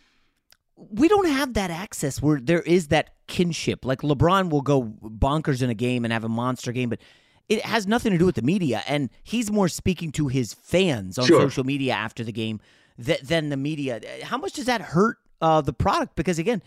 we 0.75 1.07
don't 1.07 1.27
have 1.27 1.53
that 1.53 1.69
access 1.69 2.21
where 2.21 2.39
there 2.39 2.61
is 2.61 2.87
that 2.87 3.11
kinship. 3.27 3.85
Like 3.85 4.01
LeBron 4.01 4.49
will 4.49 4.61
go 4.61 4.83
bonkers 4.83 5.61
in 5.61 5.69
a 5.69 5.75
game 5.75 6.03
and 6.03 6.11
have 6.11 6.23
a 6.23 6.29
monster 6.29 6.71
game, 6.71 6.89
but 6.89 6.99
it 7.47 7.63
has 7.63 7.85
nothing 7.85 8.11
to 8.11 8.17
do 8.17 8.25
with 8.25 8.35
the 8.35 8.41
media. 8.41 8.83
And 8.87 9.09
he's 9.23 9.51
more 9.51 9.69
speaking 9.69 10.11
to 10.13 10.27
his 10.27 10.53
fans 10.53 11.17
on 11.17 11.25
sure. 11.27 11.41
social 11.41 11.63
media 11.63 11.93
after 11.93 12.23
the 12.23 12.31
game 12.31 12.59
than 12.97 13.49
the 13.49 13.57
media. 13.57 14.01
How 14.23 14.37
much 14.37 14.53
does 14.53 14.65
that 14.65 14.81
hurt 14.81 15.17
uh, 15.45 15.61
the 15.61 15.73
product 15.73 16.15
because 16.15 16.39
again, 16.39 16.63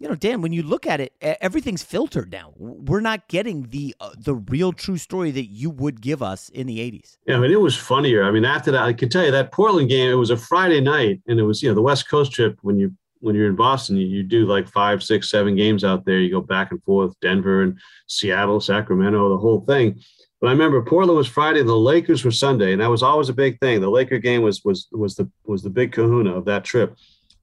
you 0.00 0.08
know, 0.08 0.16
Dan, 0.16 0.42
when 0.42 0.52
you 0.52 0.62
look 0.62 0.84
at 0.86 1.00
it, 1.00 1.14
everything's 1.20 1.82
filtered 1.82 2.30
now. 2.30 2.52
We're 2.56 3.00
not 3.00 3.28
getting 3.28 3.70
the 3.70 3.94
uh, 4.00 4.10
the 4.18 4.34
real 4.34 4.72
true 4.72 4.98
story 4.98 5.30
that 5.30 5.46
you 5.46 5.70
would 5.70 6.02
give 6.02 6.22
us 6.22 6.50
in 6.50 6.66
the 6.66 6.78
'80s. 6.80 7.16
Yeah, 7.26 7.36
I 7.36 7.38
mean, 7.38 7.52
it 7.52 7.60
was 7.60 7.76
funnier. 7.76 8.24
I 8.24 8.30
mean, 8.32 8.44
after 8.44 8.70
that, 8.72 8.82
I 8.82 8.92
can 8.92 9.08
tell 9.08 9.24
you 9.24 9.30
that 9.30 9.52
Portland 9.52 9.88
game. 9.88 10.10
It 10.10 10.16
was 10.16 10.30
a 10.30 10.36
Friday 10.36 10.80
night, 10.80 11.22
and 11.28 11.38
it 11.38 11.44
was 11.44 11.62
you 11.62 11.68
know 11.68 11.74
the 11.74 11.82
West 11.82 12.10
Coast 12.10 12.32
trip. 12.32 12.58
When 12.62 12.78
you 12.78 12.92
when 13.20 13.36
you're 13.36 13.48
in 13.48 13.56
Boston, 13.56 13.96
you, 13.96 14.06
you 14.06 14.22
do 14.22 14.44
like 14.44 14.68
five, 14.68 15.02
six, 15.02 15.30
seven 15.30 15.56
games 15.56 15.84
out 15.84 16.04
there. 16.04 16.18
You 16.18 16.30
go 16.30 16.42
back 16.42 16.72
and 16.72 16.82
forth, 16.82 17.14
Denver 17.22 17.62
and 17.62 17.78
Seattle, 18.08 18.60
Sacramento, 18.60 19.30
the 19.30 19.38
whole 19.38 19.60
thing. 19.60 20.02
But 20.40 20.48
I 20.48 20.50
remember 20.50 20.82
Portland 20.82 21.16
was 21.16 21.28
Friday, 21.28 21.62
the 21.62 21.74
Lakers 21.74 22.22
were 22.22 22.30
Sunday, 22.30 22.72
and 22.72 22.82
that 22.82 22.90
was 22.90 23.02
always 23.02 23.30
a 23.30 23.34
big 23.34 23.58
thing. 23.60 23.80
The 23.80 23.88
Laker 23.88 24.18
game 24.18 24.42
was 24.42 24.62
was 24.64 24.88
was 24.92 25.14
the 25.14 25.30
was 25.44 25.62
the 25.62 25.70
big 25.70 25.92
Kahuna 25.92 26.34
of 26.34 26.44
that 26.46 26.64
trip. 26.64 26.96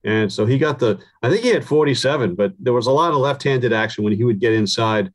And 0.04 0.32
so 0.32 0.46
he 0.46 0.58
got 0.58 0.80
the, 0.80 1.00
I 1.22 1.30
think 1.30 1.44
he 1.44 1.50
had 1.50 1.66
47, 1.66 2.36
but 2.36 2.54
there 2.60 2.74
was 2.74 2.88
a 2.88 2.92
lot 2.92 3.12
of 3.12 3.18
left 3.18 3.44
handed 3.44 3.72
action 3.72 4.04
when 4.04 4.14
he 4.14 4.24
would 4.24 4.40
get 4.40 4.54
inside. 4.54 5.12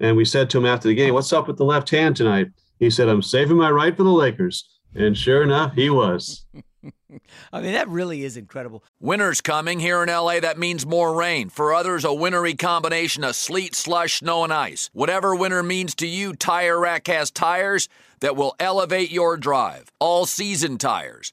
And 0.00 0.16
we 0.16 0.24
said 0.24 0.50
to 0.50 0.58
him 0.58 0.66
after 0.66 0.88
the 0.88 0.94
game, 0.94 1.14
What's 1.14 1.32
up 1.32 1.46
with 1.46 1.58
the 1.58 1.64
left 1.64 1.90
hand 1.90 2.16
tonight? 2.16 2.48
He 2.80 2.90
said, 2.90 3.08
I'm 3.08 3.22
saving 3.22 3.56
my 3.56 3.70
right 3.70 3.96
for 3.96 4.02
the 4.02 4.10
Lakers. 4.10 4.68
And 4.94 5.16
sure 5.16 5.42
enough, 5.42 5.74
he 5.74 5.90
was. 5.90 6.44
I 7.52 7.60
mean, 7.60 7.72
that 7.72 7.88
really 7.88 8.24
is 8.24 8.36
incredible. 8.36 8.82
Winter's 8.98 9.40
coming 9.40 9.78
here 9.78 10.02
in 10.02 10.08
LA. 10.08 10.40
That 10.40 10.58
means 10.58 10.84
more 10.84 11.14
rain. 11.14 11.48
For 11.48 11.72
others, 11.72 12.04
a 12.04 12.12
wintry 12.12 12.54
combination 12.54 13.22
of 13.22 13.36
sleet, 13.36 13.74
slush, 13.74 14.18
snow, 14.18 14.44
and 14.44 14.52
ice. 14.52 14.90
Whatever 14.92 15.34
winter 15.36 15.62
means 15.62 15.94
to 15.96 16.06
you, 16.06 16.34
Tire 16.34 16.80
Rack 16.80 17.06
has 17.06 17.30
tires 17.30 17.88
that 18.20 18.34
will 18.34 18.56
elevate 18.58 19.12
your 19.12 19.36
drive. 19.36 19.92
All 20.00 20.26
season 20.26 20.78
tires 20.78 21.32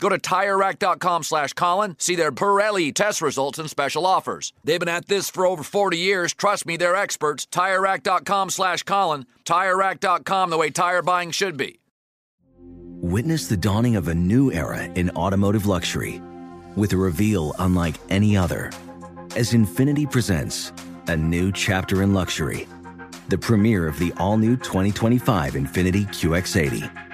Go 0.00 0.08
to 0.08 0.18
TireRack.com 0.18 1.22
slash 1.22 1.52
Colin, 1.52 1.96
see 1.98 2.16
their 2.16 2.32
Pirelli 2.32 2.94
test 2.94 3.22
results 3.22 3.58
and 3.58 3.70
special 3.70 4.06
offers. 4.06 4.52
They've 4.64 4.80
been 4.80 4.88
at 4.88 5.06
this 5.06 5.30
for 5.30 5.46
over 5.46 5.62
40 5.62 5.96
years. 5.96 6.34
Trust 6.34 6.66
me, 6.66 6.76
they're 6.76 6.96
experts. 6.96 7.46
TireRack.com 7.46 8.50
slash 8.50 8.82
Colin. 8.82 9.26
TireRack.com, 9.44 10.50
the 10.50 10.58
way 10.58 10.70
tire 10.70 11.02
buying 11.02 11.30
should 11.30 11.56
be. 11.56 11.80
Witness 13.00 13.48
the 13.48 13.56
dawning 13.56 13.96
of 13.96 14.08
a 14.08 14.14
new 14.14 14.50
era 14.50 14.84
in 14.84 15.10
automotive 15.10 15.66
luxury 15.66 16.22
with 16.74 16.92
a 16.92 16.96
reveal 16.96 17.54
unlike 17.58 17.96
any 18.08 18.36
other 18.36 18.72
as 19.36 19.52
Infiniti 19.52 20.10
presents 20.10 20.72
a 21.08 21.16
new 21.16 21.52
chapter 21.52 22.02
in 22.02 22.14
luxury– 22.14 22.66
the 23.28 23.38
premiere 23.38 23.86
of 23.86 23.98
the 23.98 24.12
all 24.16 24.36
new 24.36 24.56
2025 24.56 25.54
Infiniti 25.54 26.06
QX80. 26.06 27.13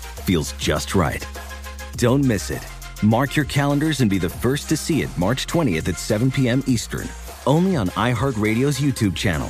feels 0.21 0.53
just 0.53 0.95
right. 0.95 1.25
Don't 1.97 2.23
miss 2.23 2.49
it. 2.49 2.65
Mark 3.03 3.35
your 3.35 3.45
calendars 3.45 3.99
and 4.01 4.09
be 4.09 4.17
the 4.17 4.29
first 4.29 4.69
to 4.69 4.77
see 4.77 5.01
it 5.01 5.09
March 5.17 5.45
20th 5.47 5.89
at 5.89 5.97
7 5.97 6.31
p.m. 6.31 6.63
Eastern, 6.67 7.07
only 7.45 7.75
on 7.75 7.89
iHeartRadio's 7.89 8.79
YouTube 8.79 9.15
channel. 9.15 9.49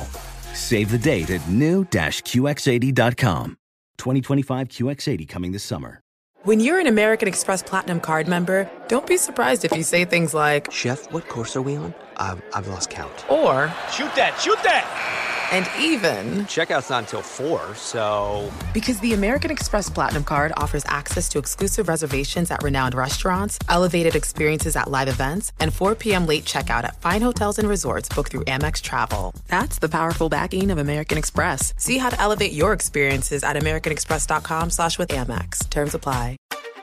Save 0.54 0.90
the 0.90 0.98
date 0.98 1.30
at 1.30 1.46
new-QX80.com. 1.48 3.56
2025 3.98 4.68
QX80 4.68 5.28
coming 5.28 5.52
this 5.52 5.62
summer. 5.62 6.00
When 6.44 6.58
you're 6.58 6.80
an 6.80 6.88
American 6.88 7.28
Express 7.28 7.62
Platinum 7.62 8.00
card 8.00 8.26
member, 8.26 8.68
don't 8.88 9.06
be 9.06 9.16
surprised 9.16 9.64
if 9.64 9.70
you 9.76 9.84
say 9.84 10.04
things 10.04 10.34
like, 10.34 10.72
Chef, 10.72 11.12
what 11.12 11.28
course 11.28 11.54
are 11.54 11.62
we 11.62 11.76
on? 11.76 11.94
I've, 12.16 12.42
I've 12.52 12.66
lost 12.66 12.90
count. 12.90 13.12
or, 13.30 13.68
Shoot 13.92 14.12
that, 14.16 14.36
shoot 14.42 14.58
that! 14.64 15.31
And 15.52 15.68
even, 15.78 16.46
Checkout's 16.46 16.88
not 16.88 17.04
until 17.04 17.20
4, 17.22 17.74
so. 17.74 18.50
because 18.72 18.98
the 19.00 19.12
American 19.12 19.50
Express 19.50 19.90
Platinum 19.90 20.24
card 20.24 20.52
offers 20.56 20.82
access 20.86 21.28
to 21.28 21.38
exclusive 21.38 21.88
reservations 21.88 22.50
at 22.50 22.62
renowned 22.62 22.94
restaurants, 22.94 23.58
elevated 23.68 24.16
experiences 24.16 24.74
at 24.76 24.90
live 24.90 25.08
events, 25.08 25.52
and 25.60 25.72
4 25.74 25.94
p.m. 25.94 26.26
late 26.26 26.44
checkout 26.44 26.84
at 26.84 27.00
fine 27.02 27.20
hotels 27.20 27.58
and 27.58 27.68
resorts 27.68 28.08
booked 28.08 28.30
through 28.32 28.44
Amex 28.46 28.80
Travel. 28.80 29.34
That's 29.48 29.78
the 29.78 29.88
powerful 29.90 30.28
backing 30.30 30.70
of 30.70 30.78
American 30.78 31.18
Express. 31.18 31.74
See 31.76 31.98
how 31.98 32.08
to 32.08 32.18
elevate 32.20 32.52
your 32.52 32.72
experiences 32.72 33.44
at 33.44 33.56
americanexpress.com 33.56 34.70
slash 34.70 34.98
with 34.98 35.10
Amex. 35.10 35.68
Terms 35.68 35.94
apply. 35.94 36.36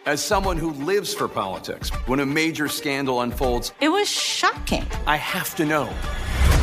As 0.05 0.23
someone 0.23 0.57
who 0.57 0.71
lives 0.85 1.13
for 1.13 1.27
politics, 1.27 1.89
when 2.07 2.19
a 2.19 2.25
major 2.25 2.67
scandal 2.67 3.21
unfolds, 3.21 3.73
It 3.81 3.89
was 3.89 4.07
shocking. 4.09 4.85
I 5.05 5.17
have 5.17 5.55
to 5.55 5.65
know 5.65 5.89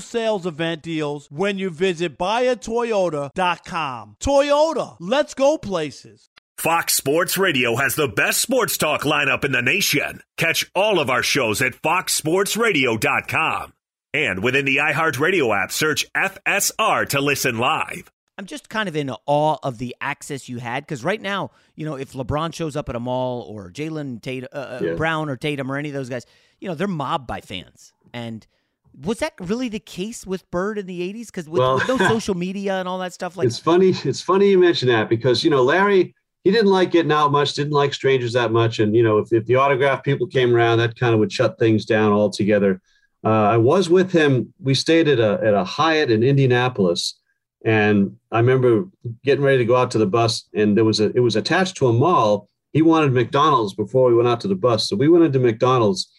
sales 0.00 0.46
event 0.46 0.82
deals 0.82 1.30
when 1.30 1.58
you 1.58 1.70
visit 1.70 2.18
buyatoyota.com. 2.18 4.16
Toyota, 4.20 4.96
let's 5.00 5.34
go 5.34 5.58
places. 5.58 6.28
Fox 6.56 6.94
Sports 6.94 7.36
Radio 7.36 7.76
has 7.76 7.94
the 7.96 8.08
best 8.08 8.40
sports 8.40 8.78
talk 8.78 9.02
lineup 9.02 9.44
in 9.44 9.52
the 9.52 9.60
nation. 9.62 10.20
Catch 10.36 10.70
all 10.74 10.98
of 11.00 11.10
our 11.10 11.22
shows 11.22 11.60
at 11.60 11.72
foxsportsradio.com. 11.82 13.72
And 14.12 14.42
within 14.44 14.64
the 14.64 14.76
iHeartRadio 14.76 15.62
app, 15.64 15.72
search 15.72 16.06
FSR 16.14 17.08
to 17.10 17.20
listen 17.20 17.58
live. 17.58 18.10
I'm 18.38 18.46
just 18.46 18.68
kind 18.68 18.88
of 18.88 18.96
in 18.96 19.10
awe 19.26 19.56
of 19.62 19.78
the 19.78 19.94
access 20.00 20.48
you 20.48 20.58
had 20.58 20.84
because 20.84 21.04
right 21.04 21.20
now, 21.20 21.50
you 21.76 21.84
know, 21.84 21.96
if 21.96 22.12
LeBron 22.12 22.52
shows 22.54 22.74
up 22.76 22.88
at 22.88 22.96
a 22.96 23.00
mall 23.00 23.42
or 23.42 23.70
Jalen 23.70 24.22
Tatum, 24.22 24.48
uh, 24.52 24.56
uh, 24.56 24.80
Yeah. 24.82 24.94
Brown 24.94 25.28
or 25.28 25.36
Tatum 25.36 25.70
or 25.70 25.76
any 25.76 25.88
of 25.88 25.94
those 25.94 26.08
guys, 26.08 26.24
you 26.60 26.68
know, 26.68 26.74
they're 26.74 26.88
mobbed 26.88 27.26
by 27.26 27.40
fans. 27.40 27.92
And 28.12 28.46
was 29.02 29.18
that 29.18 29.34
really 29.40 29.68
the 29.68 29.80
case 29.80 30.26
with 30.26 30.48
Bird 30.50 30.78
in 30.78 30.86
the 30.86 31.00
'80s? 31.12 31.26
Because 31.26 31.48
with, 31.48 31.60
Well- 31.60 31.76
with 31.76 31.88
no 31.88 31.96
social 32.08 32.34
media 32.34 32.74
and 32.78 32.88
all 32.88 32.98
that 32.98 33.12
stuff, 33.12 33.36
like 33.36 33.46
it's 33.46 33.58
funny. 33.58 33.90
It's 34.04 34.20
funny 34.20 34.50
you 34.50 34.58
mention 34.58 34.88
that 34.88 35.08
because 35.08 35.42
you 35.42 35.50
know 35.50 35.62
Larry, 35.62 36.14
he 36.44 36.50
didn't 36.50 36.70
like 36.70 36.90
getting 36.90 37.12
out 37.12 37.32
much, 37.32 37.54
didn't 37.54 37.72
like 37.72 37.94
strangers 37.94 38.32
that 38.34 38.52
much, 38.52 38.78
and 38.78 38.94
you 38.94 39.02
know 39.02 39.18
if, 39.18 39.32
if 39.32 39.46
the 39.46 39.56
autograph 39.56 40.02
people 40.04 40.26
came 40.26 40.54
around, 40.54 40.78
that 40.78 40.98
kind 40.98 41.14
of 41.14 41.20
would 41.20 41.32
shut 41.32 41.58
things 41.58 41.84
down 41.84 42.12
altogether. 42.12 42.80
Uh, 43.24 43.28
I 43.28 43.56
was 43.56 43.88
with 43.88 44.12
him. 44.12 44.52
We 44.62 44.74
stayed 44.74 45.08
at 45.08 45.18
a 45.18 45.40
at 45.42 45.54
a 45.54 45.64
Hyatt 45.64 46.10
in 46.10 46.22
Indianapolis, 46.22 47.18
and 47.64 48.16
I 48.30 48.38
remember 48.38 48.84
getting 49.24 49.44
ready 49.44 49.58
to 49.58 49.64
go 49.64 49.76
out 49.76 49.90
to 49.92 49.98
the 49.98 50.06
bus, 50.06 50.48
and 50.54 50.76
there 50.76 50.84
was 50.84 51.00
a 51.00 51.10
it 51.16 51.20
was 51.20 51.36
attached 51.36 51.76
to 51.78 51.88
a 51.88 51.92
mall. 51.92 52.48
He 52.72 52.82
wanted 52.82 53.12
McDonald's 53.12 53.72
before 53.74 54.08
we 54.08 54.14
went 54.14 54.28
out 54.28 54.40
to 54.40 54.48
the 54.48 54.54
bus, 54.56 54.88
so 54.88 54.96
we 54.96 55.08
went 55.08 55.24
into 55.24 55.38
McDonald's. 55.38 56.10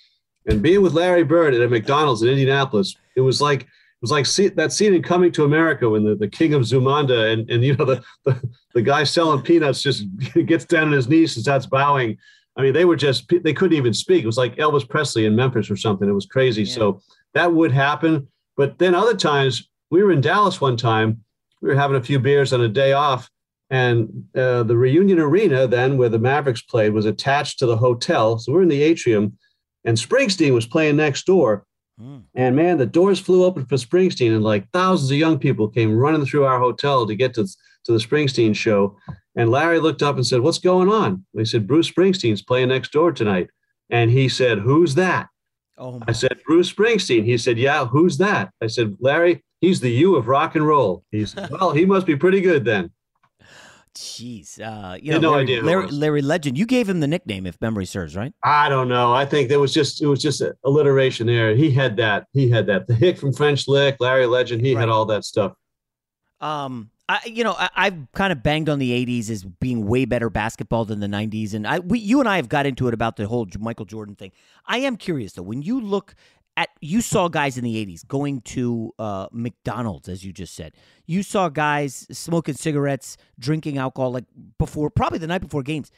And 0.48 0.62
being 0.62 0.82
with 0.82 0.94
Larry 0.94 1.24
Bird 1.24 1.54
at 1.54 1.62
a 1.62 1.68
McDonald's 1.68 2.22
in 2.22 2.30
Indianapolis, 2.30 2.96
it 3.16 3.22
was 3.22 3.42
like 3.42 3.62
it 3.62 4.02
was 4.02 4.12
like 4.12 4.26
see, 4.26 4.50
that 4.50 4.74
scene 4.74 4.94
in 4.94 5.02
Coming 5.02 5.32
to 5.32 5.46
America 5.46 5.90
when 5.90 6.04
the, 6.04 6.16
the 6.16 6.28
king 6.28 6.54
of 6.54 6.62
Zamunda 6.64 7.34
and, 7.34 7.50
and 7.50 7.64
you 7.64 7.76
know 7.76 7.86
the, 7.86 8.04
the 8.26 8.50
the 8.74 8.82
guy 8.82 9.04
selling 9.04 9.42
peanuts 9.42 9.82
just 9.82 10.06
gets 10.46 10.66
down 10.66 10.88
on 10.88 10.92
his 10.92 11.08
knees 11.08 11.36
and 11.36 11.44
starts 11.44 11.66
bowing. 11.66 12.18
I 12.58 12.62
mean, 12.62 12.74
they 12.74 12.86
were 12.86 12.96
just 12.96 13.32
they 13.44 13.54
couldn't 13.54 13.78
even 13.78 13.94
speak. 13.94 14.24
It 14.24 14.28
was 14.28 14.38
like 14.38 14.56
Elvis 14.58 14.88
Presley 14.88 15.26
in 15.26 15.36
Memphis 15.36 15.70
or 15.70 15.76
something. 15.76 16.08
It 16.08 16.14
was 16.14 16.26
crazy. 16.26 16.66
So 16.66 17.02
that 17.34 17.52
would 17.52 17.72
happen. 17.72 18.28
But 18.56 18.78
then 18.80 18.96
other 18.96 19.16
times 19.16 19.70
we 19.90 20.04
were 20.04 20.12
in 20.12 20.22
Dallas 20.22 20.62
one 20.62 20.78
time. 20.78 21.24
We 21.62 21.70
were 21.70 21.76
having 21.76 21.98
a 21.98 22.04
few 22.04 22.20
beers 22.20 22.54
on 22.54 22.62
a 22.62 22.70
day 22.70 22.94
off, 22.94 23.30
and 23.70 24.26
uh, 24.36 24.64
the 24.64 24.78
Reunion 24.78 25.20
Arena, 25.20 25.68
then 25.68 25.98
where 25.98 26.10
the 26.10 26.20
Mavericks 26.20 26.62
played, 26.62 26.94
was 26.94 27.06
attached 27.06 27.60
to 27.60 27.66
the 27.66 27.78
hotel. 27.78 28.38
So 28.38 28.54
we're 28.54 28.62
in 28.62 28.70
the 28.70 28.84
atrium, 28.84 29.38
and 29.86 29.98
Springsteen 29.98 30.54
was 30.54 30.66
playing 30.66 30.98
next 30.98 31.26
door. 31.26 31.66
Hmm. 32.00 32.20
And 32.34 32.56
man, 32.56 32.78
the 32.78 32.86
doors 32.86 33.20
flew 33.20 33.46
open 33.46 33.66
for 33.66 33.76
Springsteen, 33.76 34.34
and 34.34 34.44
like 34.44 34.70
thousands 34.72 35.12
of 35.12 35.18
young 35.18 35.40
people 35.40 35.70
came 35.70 35.96
running 35.96 36.26
through 36.26 36.46
our 36.46 36.60
hotel 36.60 37.08
to 37.08 37.16
get 37.16 37.34
to, 37.36 37.46
to 37.46 37.92
the 37.92 38.00
Springsteen 38.00 38.56
show. 38.56 38.98
And 39.36 39.50
Larry 39.50 39.80
looked 39.80 40.04
up 40.04 40.16
and 40.16 40.26
said, 40.26 40.42
What's 40.42 40.60
going 40.60 40.90
on? 40.90 41.26
They 41.34 41.46
said, 41.46 41.68
Bruce 41.68 41.90
Springsteen's 41.90 42.42
playing 42.42 42.70
next 42.70 42.92
door 42.92 43.12
tonight. 43.12 43.50
And 43.90 44.12
he 44.12 44.28
said, 44.28 44.60
Who's 44.60 44.96
that? 44.96 45.28
Oh, 45.78 46.02
I 46.08 46.14
said, 46.14 46.40
Bruce 46.46 46.72
Springsteen. 46.72 47.26
He 47.26 47.38
said, 47.38 47.58
Yeah, 47.58 47.86
who's 47.86 48.18
that? 48.18 48.52
I 48.62 48.68
said, 48.68 48.98
Larry, 49.00 49.44
he's 49.62 49.80
the 49.80 49.92
you 49.92 50.16
of 50.16 50.28
rock 50.28 50.56
and 50.56 50.66
roll. 50.66 51.04
He 51.12 51.26
said, 51.26 51.50
Well, 51.52 51.72
he 51.72 51.86
must 51.86 52.06
be 52.06 52.16
pretty 52.16 52.42
good 52.42 52.66
then. 52.66 52.92
Jeez, 53.96 54.60
uh, 54.60 54.98
you 55.02 55.14
know, 55.14 55.20
no 55.20 55.32
Larry, 55.32 55.44
idea 55.44 55.64
Larry. 55.64 55.88
Larry 55.88 56.22
Legend. 56.22 56.58
You 56.58 56.66
gave 56.66 56.90
him 56.90 57.00
the 57.00 57.08
nickname, 57.08 57.46
if 57.46 57.60
memory 57.62 57.86
serves, 57.86 58.14
right? 58.14 58.34
I 58.44 58.68
don't 58.68 58.90
know. 58.90 59.14
I 59.14 59.26
think 59.26 59.48
there 59.48 59.62
was 59.62 59.74
just 59.74 60.02
it 60.02 60.08
was 60.08 60.22
just 60.22 60.42
alliteration 60.66 61.28
there. 61.28 61.56
He 61.56 61.72
had 61.72 61.96
that. 61.98 62.28
He 62.34 62.50
had 62.50 62.68
that. 62.68 62.88
The 62.88 62.94
hick 62.94 63.18
from 63.18 63.32
French 63.32 63.70
Lick, 63.70 63.96
Larry 64.02 64.26
Legend. 64.26 64.62
He 64.62 64.74
had 64.74 64.90
all 64.90 65.06
that 65.06 65.24
stuff. 65.24 65.54
Um, 66.42 66.92
I, 67.08 67.20
you 67.26 67.44
know, 67.44 67.54
I, 67.54 67.70
I've 67.76 68.12
kind 68.14 68.34
of 68.34 68.44
banged 68.44 68.68
on 68.68 68.80
the 68.80 68.92
'80s 69.06 69.30
as 69.30 69.44
being 69.44 69.86
way 69.88 70.06
better 70.06 70.30
basketball 70.30 70.86
than 70.86 71.00
the 71.00 71.08
'90s, 71.08 71.54
and 71.54 71.66
I, 71.66 71.80
we, 71.80 72.00
you 72.00 72.20
and 72.20 72.28
I 72.28 72.36
have 72.36 72.50
got 72.50 72.66
into 72.66 72.88
it 72.88 72.94
about 72.94 73.16
the 73.16 73.28
whole 73.28 73.48
Michael 73.60 73.86
Jordan 73.86 74.16
thing. 74.16 74.32
I 74.66 74.80
am 74.80 74.98
curious 74.98 75.34
though, 75.34 75.44
when 75.44 75.62
you 75.62 75.80
look 75.80 76.16
at, 76.58 76.70
you 76.82 77.02
saw 77.02 77.28
guys 77.28 77.58
in 77.58 77.64
the 77.64 77.86
'80s 77.86 78.08
going 78.08 78.42
to 78.42 78.94
uh, 78.98 79.28
McDonald's, 79.32 80.08
as 80.08 80.24
you 80.24 80.32
just 80.32 80.56
said. 80.56 80.74
You 81.06 81.24
saw 81.24 81.50
guys 81.50 82.08
smoking 82.12 82.56
cigarettes, 82.56 83.18
drinking 83.38 83.78
alcohol, 83.78 84.12
like 84.12 84.26
before, 84.58 84.90
probably 84.90 85.20
the 85.20 85.28
night 85.28 85.42
before 85.42 85.64
games. 85.64 85.92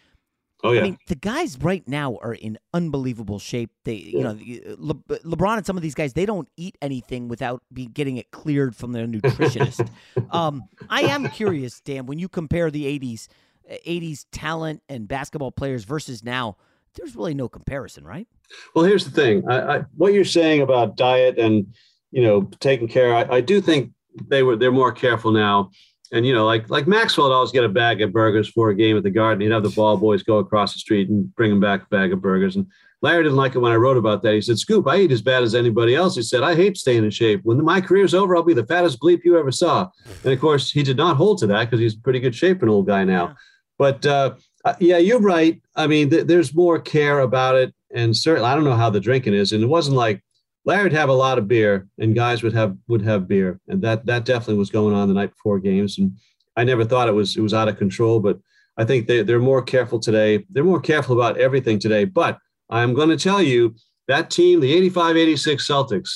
Oh 0.63 0.71
yeah. 0.71 0.79
I 0.79 0.83
mean, 0.83 0.97
the 1.07 1.15
guys 1.15 1.57
right 1.61 1.87
now 1.87 2.17
are 2.21 2.33
in 2.33 2.57
unbelievable 2.73 3.37
shape. 3.37 3.69
They, 3.85 3.93
you 3.93 4.21
know, 4.21 4.37
Le- 4.77 5.19
LeBron 5.19 5.57
and 5.57 5.65
some 5.65 5.77
of 5.77 5.83
these 5.83 5.93
guys, 5.93 6.13
they 6.13 6.25
don't 6.25 6.49
eat 6.57 6.75
anything 6.81 7.27
without 7.27 7.61
be 7.71 7.85
getting 7.85 8.17
it 8.17 8.31
cleared 8.31 8.75
from 8.75 8.91
their 8.91 9.05
nutritionist. 9.05 9.87
um, 10.31 10.63
I 10.89 11.01
am 11.03 11.29
curious, 11.29 11.79
Dan, 11.81 12.07
when 12.07 12.17
you 12.17 12.27
compare 12.27 12.71
the 12.71 12.85
'80s, 12.85 13.27
'80s 13.69 14.25
talent 14.31 14.81
and 14.89 15.07
basketball 15.07 15.51
players 15.51 15.83
versus 15.83 16.23
now, 16.23 16.57
there's 16.95 17.15
really 17.15 17.35
no 17.35 17.47
comparison, 17.47 18.03
right? 18.03 18.27
Well, 18.75 18.85
here's 18.85 19.05
the 19.05 19.11
thing: 19.11 19.43
I, 19.49 19.77
I, 19.77 19.81
what 19.95 20.13
you're 20.13 20.25
saying 20.25 20.61
about 20.61 20.97
diet 20.97 21.37
and 21.37 21.67
you 22.11 22.23
know 22.23 22.49
taking 22.59 22.87
care, 22.87 23.15
I, 23.15 23.37
I 23.37 23.41
do 23.41 23.61
think 23.61 23.91
they 24.27 24.43
were 24.43 24.55
they're 24.55 24.71
more 24.71 24.91
careful 24.91 25.31
now 25.31 25.71
and 26.11 26.25
you 26.25 26.33
know, 26.33 26.45
like 26.45 26.69
like 26.69 26.87
Maxwell 26.87 27.27
would 27.27 27.33
always 27.33 27.51
get 27.51 27.63
a 27.63 27.69
bag 27.69 28.01
of 28.01 28.13
burgers 28.13 28.47
for 28.47 28.69
a 28.69 28.75
game 28.75 28.97
at 28.97 29.03
the 29.03 29.09
Garden. 29.09 29.41
He'd 29.41 29.51
have 29.51 29.63
the 29.63 29.69
ball 29.69 29.97
boys 29.97 30.23
go 30.23 30.37
across 30.37 30.73
the 30.73 30.79
street 30.79 31.09
and 31.09 31.33
bring 31.35 31.51
him 31.51 31.59
back 31.59 31.83
a 31.83 31.85
bag 31.87 32.13
of 32.13 32.21
burgers. 32.21 32.55
And 32.55 32.65
Larry 33.01 33.23
didn't 33.23 33.37
like 33.37 33.55
it 33.55 33.59
when 33.59 33.71
I 33.71 33.75
wrote 33.75 33.97
about 33.97 34.23
that. 34.23 34.33
He 34.33 34.41
said, 34.41 34.57
"Scoop, 34.57 34.87
I 34.87 34.97
eat 34.97 35.11
as 35.11 35.21
bad 35.21 35.43
as 35.43 35.53
anybody 35.53 35.95
else." 35.95 36.15
He 36.15 36.21
said, 36.21 36.43
"I 36.43 36.55
hate 36.55 36.77
staying 36.77 37.03
in 37.03 37.09
shape. 37.09 37.41
When 37.43 37.63
my 37.63 37.81
career's 37.81 38.13
over, 38.13 38.35
I'll 38.35 38.43
be 38.43 38.53
the 38.53 38.65
fattest 38.65 38.99
bleep 38.99 39.21
you 39.25 39.37
ever 39.37 39.51
saw." 39.51 39.89
And 40.23 40.33
of 40.33 40.39
course, 40.39 40.71
he 40.71 40.83
did 40.83 40.97
not 40.97 41.17
hold 41.17 41.39
to 41.39 41.47
that 41.47 41.65
because 41.65 41.79
he's 41.79 41.95
pretty 41.95 42.19
good 42.19 42.35
shape, 42.35 42.63
an 42.63 42.69
old 42.69 42.87
guy 42.87 43.03
now. 43.03 43.35
But 43.77 44.05
uh, 44.05 44.35
uh, 44.67 44.75
yeah, 44.79 44.97
you're 44.97 45.21
right. 45.21 45.61
I 45.75 45.87
mean, 45.87 46.09
th- 46.09 46.27
there's 46.27 46.53
more 46.53 46.79
care 46.79 47.19
about 47.19 47.55
it, 47.55 47.73
and 47.93 48.15
certainly, 48.15 48.49
I 48.49 48.55
don't 48.55 48.63
know 48.63 48.75
how 48.75 48.89
the 48.89 48.99
drinking 48.99 49.33
is, 49.33 49.53
and 49.53 49.63
it 49.63 49.67
wasn't 49.67 49.97
like 49.97 50.21
Larry 50.65 50.83
would 50.83 50.93
have 50.93 51.09
a 51.09 51.13
lot 51.13 51.37
of 51.37 51.47
beer, 51.47 51.87
and 51.99 52.13
guys 52.13 52.43
would 52.43 52.53
have 52.53 52.75
would 52.87 53.01
have 53.01 53.27
beer, 53.27 53.59
and 53.67 53.81
that 53.81 54.05
that 54.05 54.25
definitely 54.25 54.57
was 54.57 54.69
going 54.69 54.93
on 54.93 55.07
the 55.07 55.13
night 55.13 55.31
before 55.31 55.59
games, 55.59 55.97
and 55.97 56.17
I 56.57 56.63
never 56.63 56.83
thought 56.83 57.07
it 57.07 57.13
was 57.13 57.37
it 57.37 57.41
was 57.41 57.53
out 57.53 57.69
of 57.69 57.77
control, 57.77 58.19
but 58.19 58.39
I 58.77 58.85
think 58.85 59.07
they, 59.07 59.23
they're 59.23 59.39
more 59.39 59.61
careful 59.61 59.99
today. 59.99 60.45
They're 60.49 60.63
more 60.63 60.81
careful 60.81 61.15
about 61.15 61.39
everything 61.39 61.79
today. 61.79 62.05
But 62.05 62.37
I'm 62.69 62.93
going 62.93 63.09
to 63.09 63.17
tell 63.17 63.41
you 63.41 63.75
that 64.07 64.29
team, 64.29 64.59
the 64.59 64.73
85 64.73 65.17
86 65.17 65.67
Celtics, 65.67 66.09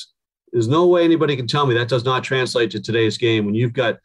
there's 0.52 0.68
no 0.68 0.86
way 0.86 1.04
anybody 1.04 1.36
can 1.36 1.46
tell 1.46 1.66
me 1.66 1.74
that 1.74 1.88
does 1.88 2.04
not 2.04 2.22
translate 2.22 2.70
to 2.72 2.80
today's 2.80 3.18
game 3.18 3.46
when 3.46 3.54
you've 3.54 3.72
got 3.72 3.98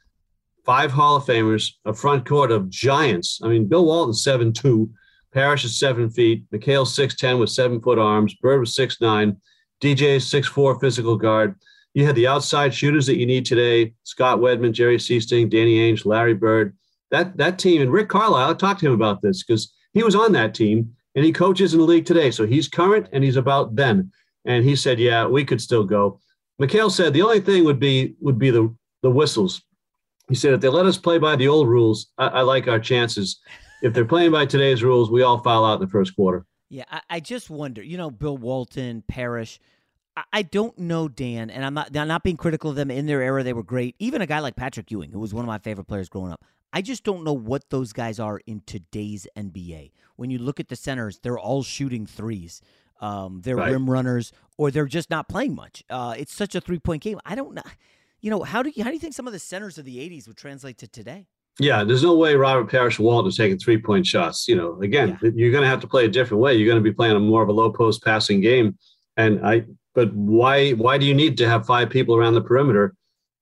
five 0.67 0.91
Hall 0.91 1.15
of 1.15 1.25
Famers, 1.25 1.71
a 1.85 1.93
front 1.93 2.27
court 2.27 2.51
of 2.51 2.69
giants. 2.69 3.39
I 3.41 3.47
mean, 3.47 3.67
Bill 3.67 3.85
Walton, 3.85 4.13
7 4.13 4.51
2, 4.51 4.89
Parish 5.33 5.63
is 5.63 5.79
seven 5.79 6.09
feet, 6.09 6.43
McHale, 6.51 6.85
6'10 6.85 7.39
with 7.39 7.49
seven 7.49 7.81
foot 7.81 7.97
arms, 7.97 8.35
Bird 8.35 8.59
was 8.59 8.75
6'9, 8.75 9.37
DJ, 9.81 10.17
6'4 10.17 10.79
physical 10.81 11.15
guard. 11.15 11.55
You 11.93 12.05
had 12.05 12.15
the 12.15 12.27
outside 12.27 12.73
shooters 12.73 13.07
that 13.07 13.17
you 13.17 13.25
need 13.25 13.45
today: 13.45 13.93
Scott 14.03 14.39
Wedman, 14.39 14.73
Jerry 14.73 14.97
Sichting, 14.97 15.49
Danny 15.49 15.77
Ainge, 15.79 16.05
Larry 16.05 16.35
Bird. 16.35 16.77
That 17.09 17.37
that 17.37 17.57
team 17.57 17.81
and 17.81 17.91
Rick 17.91 18.09
Carlisle. 18.09 18.51
I 18.51 18.53
talked 18.53 18.81
to 18.81 18.87
him 18.87 18.93
about 18.93 19.21
this 19.21 19.43
because 19.43 19.73
he 19.93 20.03
was 20.03 20.13
on 20.13 20.31
that 20.33 20.53
team 20.53 20.93
and 21.15 21.25
he 21.25 21.31
coaches 21.31 21.73
in 21.73 21.79
the 21.79 21.85
league 21.85 22.05
today. 22.05 22.29
So 22.29 22.45
he's 22.45 22.67
current 22.67 23.07
and 23.13 23.23
he's 23.23 23.37
about 23.37 23.75
then. 23.75 24.11
And 24.45 24.63
he 24.63 24.75
said, 24.75 24.99
"Yeah, 24.99 25.25
we 25.25 25.43
could 25.43 25.61
still 25.61 25.83
go." 25.83 26.19
McHale 26.61 26.91
said 26.91 27.13
the 27.13 27.23
only 27.23 27.39
thing 27.39 27.63
would 27.63 27.79
be 27.79 28.15
would 28.19 28.37
be 28.37 28.51
the 28.51 28.75
the 29.01 29.09
whistles. 29.09 29.63
He 30.29 30.35
said 30.35 30.53
if 30.53 30.61
they 30.61 30.69
let 30.69 30.85
us 30.85 30.97
play 30.97 31.17
by 31.17 31.35
the 31.35 31.47
old 31.47 31.67
rules, 31.67 32.07
I, 32.17 32.27
I 32.27 32.41
like 32.41 32.67
our 32.67 32.79
chances. 32.79 33.39
If 33.81 33.93
they're 33.93 34.05
playing 34.05 34.31
by 34.31 34.45
today's 34.45 34.83
rules, 34.83 35.09
we 35.09 35.21
all 35.21 35.37
foul 35.39 35.65
out 35.65 35.75
in 35.75 35.81
the 35.81 35.91
first 35.91 36.15
quarter. 36.15 36.45
Yeah, 36.69 36.83
I, 36.91 37.01
I 37.09 37.19
just 37.19 37.49
wonder. 37.49 37.81
You 37.81 37.97
know, 37.97 38.11
Bill 38.11 38.37
Walton, 38.37 39.03
Parish 39.07 39.59
I 40.33 40.41
don't 40.41 40.77
know, 40.79 41.07
Dan, 41.07 41.49
and 41.49 41.63
I'm 41.63 41.73
not 41.73 41.95
I'm 41.95 42.07
not 42.07 42.23
being 42.23 42.37
critical 42.37 42.69
of 42.69 42.75
them. 42.75 42.89
In 42.89 43.05
their 43.05 43.21
era, 43.21 43.43
they 43.43 43.53
were 43.53 43.63
great. 43.63 43.95
Even 43.99 44.21
a 44.21 44.25
guy 44.25 44.39
like 44.39 44.55
Patrick 44.55 44.89
Ewing, 44.89 45.11
who 45.11 45.19
was 45.19 45.33
one 45.33 45.43
of 45.43 45.47
my 45.47 45.59
favorite 45.59 45.85
players 45.85 46.09
growing 46.09 46.31
up. 46.31 46.43
I 46.73 46.81
just 46.81 47.03
don't 47.03 47.23
know 47.23 47.33
what 47.33 47.69
those 47.69 47.93
guys 47.93 48.19
are 48.19 48.39
in 48.45 48.61
today's 48.65 49.27
NBA. 49.37 49.91
When 50.15 50.29
you 50.29 50.39
look 50.39 50.59
at 50.59 50.67
the 50.67 50.75
centers, 50.75 51.19
they're 51.19 51.39
all 51.39 51.63
shooting 51.63 52.05
threes. 52.05 52.61
Um, 52.99 53.41
they're 53.43 53.55
right. 53.55 53.71
rim 53.71 53.89
runners, 53.89 54.31
or 54.57 54.71
they're 54.71 54.85
just 54.85 55.09
not 55.09 55.29
playing 55.29 55.55
much. 55.55 55.83
Uh, 55.89 56.15
it's 56.17 56.33
such 56.33 56.55
a 56.55 56.61
three 56.61 56.79
point 56.79 57.03
game. 57.03 57.19
I 57.25 57.35
don't 57.35 57.53
know. 57.53 57.63
You 58.21 58.31
know 58.31 58.43
how 58.43 58.63
do 58.63 58.71
you 58.73 58.83
how 58.83 58.89
do 58.89 58.95
you 58.95 58.99
think 58.99 59.13
some 59.13 59.27
of 59.27 59.33
the 59.33 59.39
centers 59.39 59.77
of 59.77 59.85
the 59.85 59.97
'80s 59.97 60.27
would 60.27 60.37
translate 60.37 60.77
to 60.79 60.87
today? 60.87 61.27
Yeah, 61.59 61.83
there's 61.83 62.03
no 62.03 62.15
way 62.15 62.35
Robert 62.35 62.69
Parish 62.69 62.99
Walton 62.99 63.29
is 63.29 63.37
taking 63.37 63.57
three 63.57 63.77
point 63.77 64.05
shots. 64.05 64.47
You 64.47 64.55
know, 64.55 64.79
again, 64.81 65.17
yeah. 65.21 65.31
you're 65.33 65.51
going 65.51 65.63
to 65.63 65.69
have 65.69 65.81
to 65.81 65.87
play 65.87 66.05
a 66.05 66.09
different 66.09 66.41
way. 66.41 66.55
You're 66.55 66.67
going 66.67 66.83
to 66.83 66.89
be 66.89 66.93
playing 66.93 67.15
a 67.15 67.19
more 67.19 67.41
of 67.41 67.49
a 67.49 67.53
low 67.53 67.71
post 67.71 68.03
passing 68.03 68.41
game. 68.41 68.77
And 69.17 69.45
I, 69.45 69.65
but 69.95 70.13
why 70.13 70.71
why 70.71 70.97
do 70.97 71.05
you 71.05 71.15
need 71.15 71.37
to 71.37 71.49
have 71.49 71.65
five 71.65 71.89
people 71.89 72.15
around 72.15 72.35
the 72.35 72.41
perimeter 72.41 72.95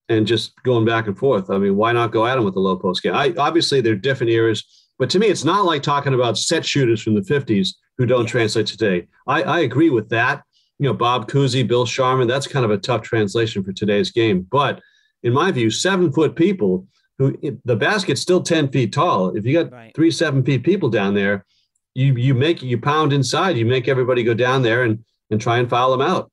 and 0.08 0.28
just 0.28 0.54
going 0.64 0.86
back 0.86 1.08
and 1.08 1.18
forth? 1.18 1.50
I 1.50 1.58
mean, 1.58 1.76
why 1.76 1.92
not 1.92 2.12
go 2.12 2.26
at 2.26 2.36
them 2.36 2.46
with 2.46 2.54
the 2.54 2.62
low 2.62 2.78
post 2.78 3.04
game? 3.04 3.14
I, 3.14 3.34
obviously, 3.38 3.82
they're 3.82 3.96
different 3.96 4.32
eras, 4.32 4.64
but 4.98 5.10
to 5.10 5.20
me, 5.20 5.28
it's 5.28 5.44
not 5.44 5.66
like 5.66 5.84
talking 5.84 6.14
about 6.14 6.38
set 6.38 6.66
shooters 6.66 7.02
from 7.02 7.16
the 7.16 7.22
50s 7.22 7.70
who 7.98 8.06
don't 8.06 8.24
yeah. 8.24 8.32
translate 8.32 8.68
today. 8.68 9.08
I, 9.28 9.44
I 9.44 9.60
agree 9.60 9.90
with 9.90 10.10
that. 10.10 10.44
You 10.80 10.88
know, 10.88 10.94
Bob 10.94 11.30
Cousy, 11.30 11.66
Bill 11.68 11.86
Sharman, 11.86 12.28
that's 12.28 12.48
kind 12.48 12.66
of 12.66 12.72
a 12.72 12.78
tough 12.78 13.02
translation 13.02 13.64
for 13.64 13.72
today's 13.72 14.12
game. 14.12 14.46
But 14.50 14.82
in 15.24 15.34
my 15.34 15.52
view, 15.52 15.70
seven 15.70 16.12
foot 16.12 16.36
people 16.36 16.88
who 17.18 17.38
the 17.64 17.76
basket's 17.76 18.22
still 18.22 18.42
10 18.42 18.70
feet 18.70 18.92
tall. 18.92 19.36
If 19.36 19.46
you 19.46 19.64
got 19.64 19.72
right. 19.72 19.96
three 19.96 20.12
seven 20.12 20.44
feet 20.44 20.64
people 20.64 20.90
down 20.90 21.14
there, 21.14 21.46
you 21.94 22.14
you 22.16 22.34
make 22.34 22.62
you 22.62 22.80
pound 22.80 23.14
inside, 23.14 23.58
you 23.58 23.66
make 23.66 23.88
everybody 23.88 24.24
go 24.24 24.34
down 24.34 24.62
there 24.62 24.84
and 24.84 25.04
and 25.32 25.40
try 25.40 25.58
and 25.58 25.70
foul 25.70 25.92
them 25.92 26.02
out. 26.02 26.30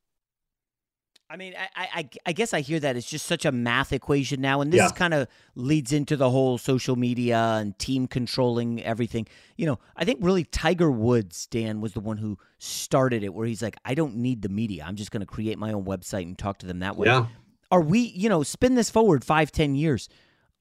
I 1.32 1.36
mean, 1.36 1.54
I, 1.56 1.88
I, 1.94 2.08
I 2.26 2.32
guess 2.32 2.52
I 2.52 2.60
hear 2.60 2.78
that 2.80 2.94
it's 2.94 3.08
just 3.08 3.24
such 3.24 3.46
a 3.46 3.52
math 3.52 3.94
equation 3.94 4.42
now, 4.42 4.60
and 4.60 4.70
this 4.70 4.82
yeah. 4.82 4.90
kind 4.90 5.14
of 5.14 5.28
leads 5.54 5.90
into 5.90 6.14
the 6.14 6.28
whole 6.28 6.58
social 6.58 6.94
media 6.94 7.38
and 7.38 7.78
team 7.78 8.06
controlling 8.06 8.82
everything. 8.82 9.26
You 9.56 9.64
know, 9.64 9.78
I 9.96 10.04
think 10.04 10.18
really 10.20 10.44
Tiger 10.44 10.90
Woods, 10.90 11.46
Dan, 11.46 11.80
was 11.80 11.94
the 11.94 12.00
one 12.00 12.18
who 12.18 12.36
started 12.58 13.24
it, 13.24 13.32
where 13.32 13.46
he's 13.46 13.62
like, 13.62 13.78
I 13.82 13.94
don't 13.94 14.16
need 14.16 14.42
the 14.42 14.50
media. 14.50 14.84
I'm 14.86 14.94
just 14.94 15.10
going 15.10 15.22
to 15.22 15.26
create 15.26 15.56
my 15.56 15.72
own 15.72 15.86
website 15.86 16.24
and 16.24 16.36
talk 16.36 16.58
to 16.58 16.66
them 16.66 16.80
that 16.80 16.98
way. 16.98 17.06
Yeah. 17.06 17.24
Are 17.70 17.80
we, 17.80 18.00
you 18.00 18.28
know, 18.28 18.42
spin 18.42 18.74
this 18.74 18.90
forward 18.90 19.24
five, 19.24 19.50
ten 19.50 19.74
years? 19.74 20.10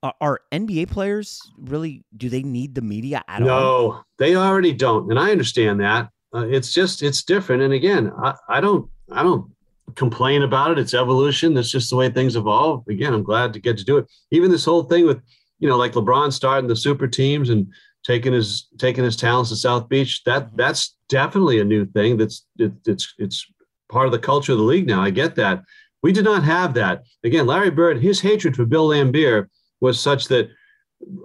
Are, 0.01 0.13
are 0.21 0.39
NBA 0.53 0.89
players 0.89 1.51
really? 1.57 2.05
Do 2.15 2.29
they 2.29 2.43
need 2.43 2.75
the 2.75 2.81
media 2.81 3.25
at 3.27 3.41
no, 3.41 3.49
all? 3.49 3.89
No, 3.89 4.03
they 4.19 4.37
already 4.37 4.71
don't, 4.71 5.09
and 5.11 5.19
I 5.19 5.31
understand 5.31 5.81
that. 5.81 6.07
Uh, 6.33 6.47
it's 6.47 6.73
just 6.73 7.03
it's 7.03 7.23
different, 7.23 7.61
and 7.61 7.73
again, 7.73 8.09
I, 8.23 8.35
I 8.47 8.61
don't 8.61 8.89
I 9.11 9.21
don't 9.21 9.51
complain 9.95 10.43
about 10.43 10.71
it. 10.71 10.79
It's 10.79 10.93
evolution. 10.93 11.53
That's 11.53 11.71
just 11.71 11.89
the 11.89 11.95
way 11.95 12.09
things 12.09 12.35
evolve. 12.35 12.87
Again, 12.87 13.13
I'm 13.13 13.23
glad 13.23 13.53
to 13.53 13.59
get 13.59 13.77
to 13.77 13.83
do 13.83 13.97
it. 13.97 14.11
Even 14.31 14.51
this 14.51 14.65
whole 14.65 14.83
thing 14.83 15.05
with, 15.05 15.21
you 15.59 15.67
know, 15.69 15.77
like 15.77 15.93
LeBron 15.93 16.31
starting 16.33 16.67
the 16.67 16.75
super 16.75 17.07
teams 17.07 17.49
and 17.49 17.67
taking 18.03 18.33
his 18.33 18.67
taking 18.77 19.03
his 19.03 19.15
talents 19.15 19.49
to 19.49 19.55
South 19.55 19.87
Beach. 19.89 20.23
That 20.25 20.55
that's 20.55 20.95
definitely 21.09 21.59
a 21.59 21.65
new 21.65 21.85
thing. 21.85 22.17
That's 22.17 22.45
it, 22.57 22.73
it's 22.85 23.13
it's 23.17 23.45
part 23.89 24.05
of 24.05 24.11
the 24.11 24.19
culture 24.19 24.53
of 24.53 24.57
the 24.57 24.63
league 24.63 24.87
now. 24.87 25.01
I 25.01 25.09
get 25.09 25.35
that. 25.35 25.63
We 26.03 26.11
did 26.11 26.25
not 26.25 26.43
have 26.43 26.73
that. 26.75 27.03
Again, 27.23 27.45
Larry 27.45 27.69
Bird, 27.69 28.01
his 28.01 28.21
hatred 28.21 28.55
for 28.55 28.65
Bill 28.65 28.89
Laimbeer 28.89 29.47
was 29.81 29.99
such 29.99 30.27
that 30.29 30.49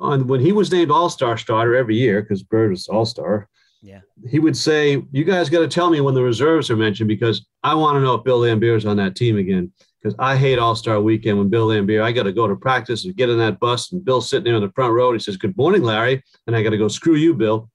on, 0.01 0.27
when 0.27 0.41
he 0.41 0.53
was 0.53 0.73
named 0.73 0.91
All 0.91 1.09
Star 1.09 1.37
starter 1.37 1.75
every 1.75 1.97
year, 1.97 2.23
because 2.23 2.43
Bird 2.43 2.71
was 2.71 2.89
All 2.89 3.07
Star, 3.07 3.49
yeah. 3.83 4.01
He 4.29 4.39
would 4.39 4.57
say, 4.57 5.03
You 5.13 5.25
guys 5.25 5.49
got 5.49 5.61
to 5.61 5.69
tell 5.69 5.91
me 5.91 6.01
when 6.01 6.15
the 6.15 6.23
reserves 6.23 6.71
are 6.71 6.77
mentioned 6.77 7.09
because 7.09 7.47
I 7.63 7.75
want 7.75 7.97
to 7.97 8.01
know 8.01 8.15
if 8.15 8.25
Bill 8.25 8.41
Laimbeer 8.41 8.77
is 8.77 8.87
on 8.87 8.97
that 8.97 9.17
team 9.17 9.39
again. 9.39 9.73
Because 10.03 10.15
I 10.19 10.37
hate 10.37 10.59
All 10.59 10.77
Star 10.77 11.01
weekend 11.01 11.39
when 11.39 11.49
Bill 11.49 11.69
Laimbeer, 11.69 12.03
I 12.03 12.13
got 12.13 12.25
to 12.25 12.33
go 12.33 12.47
to 12.47 12.57
practice 12.57 13.05
and 13.05 13.17
get 13.17 13.29
in 13.29 13.39
that 13.39 13.59
bus, 13.59 13.93
and 13.93 14.05
Bill's 14.05 14.29
sitting 14.31 14.45
there 14.45 14.55
in 14.55 14.63
the 14.63 14.73
front 14.73 14.93
row. 14.93 15.09
And 15.09 15.21
he 15.21 15.23
says, 15.23 15.37
Good 15.37 15.57
morning, 15.57 15.83
Larry. 15.83 16.23
And 16.47 16.55
I 16.55 16.63
got 16.63 16.71
to 16.71 16.79
go, 16.79 16.89
Screw 16.89 17.17
you, 17.17 17.35
Bill. 17.35 17.71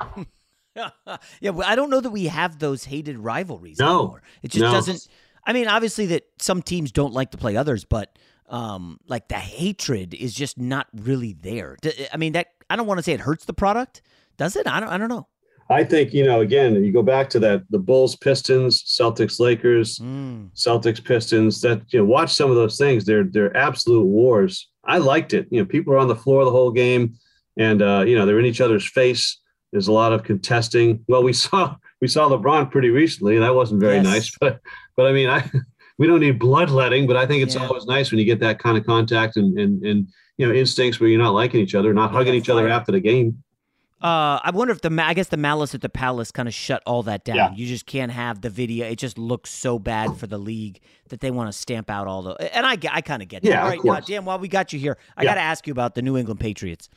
yeah, 1.40 1.50
well, 1.50 1.68
I 1.68 1.74
don't 1.74 1.90
know 1.90 2.00
that 2.00 2.10
we 2.10 2.26
have 2.26 2.58
those 2.58 2.84
hated 2.84 3.18
rivalries 3.18 3.78
no, 3.78 3.98
anymore. 3.98 4.22
It 4.42 4.50
just 4.50 4.62
no. 4.62 4.72
doesn't. 4.72 5.08
I 5.44 5.52
mean, 5.52 5.68
obviously 5.68 6.06
that 6.06 6.24
some 6.38 6.62
teams 6.62 6.92
don't 6.92 7.12
like 7.12 7.30
to 7.32 7.38
play 7.38 7.56
others, 7.56 7.84
but 7.84 8.16
um, 8.48 8.98
like 9.06 9.28
the 9.28 9.36
hatred 9.36 10.14
is 10.14 10.34
just 10.34 10.58
not 10.58 10.86
really 10.92 11.32
there. 11.32 11.76
I 12.12 12.16
mean, 12.16 12.32
that 12.32 12.48
I 12.68 12.76
don't 12.76 12.86
want 12.86 12.98
to 12.98 13.02
say 13.02 13.12
it 13.12 13.20
hurts 13.20 13.44
the 13.44 13.54
product, 13.54 14.02
does 14.40 14.56
it? 14.56 14.66
I 14.66 14.80
don't. 14.80 14.88
I 14.88 14.98
don't 14.98 15.08
know. 15.08 15.28
I 15.68 15.84
think 15.84 16.12
you 16.12 16.24
know. 16.24 16.40
Again, 16.40 16.82
you 16.82 16.92
go 16.92 17.02
back 17.02 17.30
to 17.30 17.38
that: 17.40 17.62
the 17.70 17.78
Bulls, 17.78 18.16
Pistons, 18.16 18.82
Celtics, 18.82 19.38
Lakers, 19.38 19.98
mm. 19.98 20.50
Celtics, 20.54 21.04
Pistons. 21.04 21.60
That 21.60 21.82
you 21.92 22.00
know, 22.00 22.06
watch 22.06 22.32
some 22.34 22.50
of 22.50 22.56
those 22.56 22.76
things. 22.76 23.04
They're 23.04 23.24
they're 23.24 23.56
absolute 23.56 24.06
wars. 24.06 24.68
I 24.84 24.98
liked 24.98 25.32
it. 25.34 25.46
You 25.50 25.60
know, 25.60 25.66
people 25.66 25.92
are 25.92 25.98
on 25.98 26.08
the 26.08 26.16
floor 26.16 26.44
the 26.44 26.50
whole 26.50 26.72
game, 26.72 27.14
and 27.56 27.82
uh, 27.82 28.02
you 28.06 28.16
know 28.16 28.26
they're 28.26 28.40
in 28.40 28.46
each 28.46 28.60
other's 28.60 28.88
face. 28.88 29.38
There's 29.72 29.86
a 29.88 29.92
lot 29.92 30.12
of 30.12 30.24
contesting. 30.24 31.04
Well, 31.06 31.22
we 31.22 31.32
saw 31.44 31.76
we 32.00 32.08
saw 32.08 32.28
LeBron 32.28 32.70
pretty 32.72 32.90
recently. 32.90 33.34
and 33.36 33.44
That 33.44 33.54
wasn't 33.54 33.80
very 33.80 33.96
yes. 33.96 34.04
nice, 34.04 34.36
but 34.40 34.60
but 34.96 35.06
I 35.06 35.12
mean, 35.12 35.28
I 35.28 35.48
we 35.98 36.06
don't 36.06 36.20
need 36.20 36.38
bloodletting, 36.40 37.06
but 37.06 37.16
I 37.16 37.26
think 37.26 37.42
it's 37.44 37.54
Yeah. 37.54 37.66
always 37.66 37.84
nice 37.84 38.10
when 38.10 38.18
you 38.18 38.24
get 38.24 38.40
that 38.40 38.58
kind 38.58 38.76
of 38.78 38.84
contact 38.86 39.36
and 39.36 39.56
and 39.58 39.84
and 39.84 40.08
you 40.38 40.46
know 40.48 40.52
instincts 40.52 40.98
where 40.98 41.08
you're 41.10 41.22
not 41.22 41.34
liking 41.34 41.60
each 41.60 41.74
other, 41.76 41.92
not 41.94 42.10
hugging 42.10 42.34
each 42.34 42.48
other 42.48 42.66
after 42.68 42.90
the 42.90 43.00
game. 43.00 43.44
Uh, 44.02 44.40
I 44.42 44.50
wonder 44.54 44.72
if 44.72 44.80
the 44.80 44.90
I 45.02 45.12
guess 45.12 45.28
the 45.28 45.36
malice 45.36 45.74
at 45.74 45.82
the 45.82 45.90
palace 45.90 46.32
kind 46.32 46.48
of 46.48 46.54
shut 46.54 46.82
all 46.86 47.02
that 47.02 47.24
down. 47.24 47.36
Yeah. 47.36 47.52
You 47.54 47.66
just 47.66 47.84
can't 47.84 48.10
have 48.10 48.40
the 48.40 48.48
video. 48.48 48.86
It 48.86 48.96
just 48.96 49.18
looks 49.18 49.50
so 49.50 49.78
bad 49.78 50.16
for 50.16 50.26
the 50.26 50.38
league 50.38 50.80
that 51.10 51.20
they 51.20 51.30
want 51.30 51.52
to 51.52 51.58
stamp 51.58 51.90
out 51.90 52.06
all 52.06 52.22
the. 52.22 52.56
And 52.56 52.64
I, 52.64 52.76
get- 52.76 52.94
I 52.94 53.02
kind 53.02 53.20
of 53.20 53.28
get 53.28 53.42
that. 53.42 53.48
Yeah, 53.48 53.62
All 53.62 53.78
of 53.78 53.84
now. 53.84 54.00
Dan, 54.00 54.24
while 54.24 54.38
we 54.38 54.48
got 54.48 54.72
you 54.72 54.78
here, 54.78 54.96
I 55.18 55.22
Yeah. 55.24 55.30
got 55.30 55.34
to 55.34 55.40
ask 55.42 55.66
you 55.66 55.72
about 55.72 55.94
the 55.94 56.00
New 56.02 56.16
England 56.16 56.40
Patriots 56.40 56.88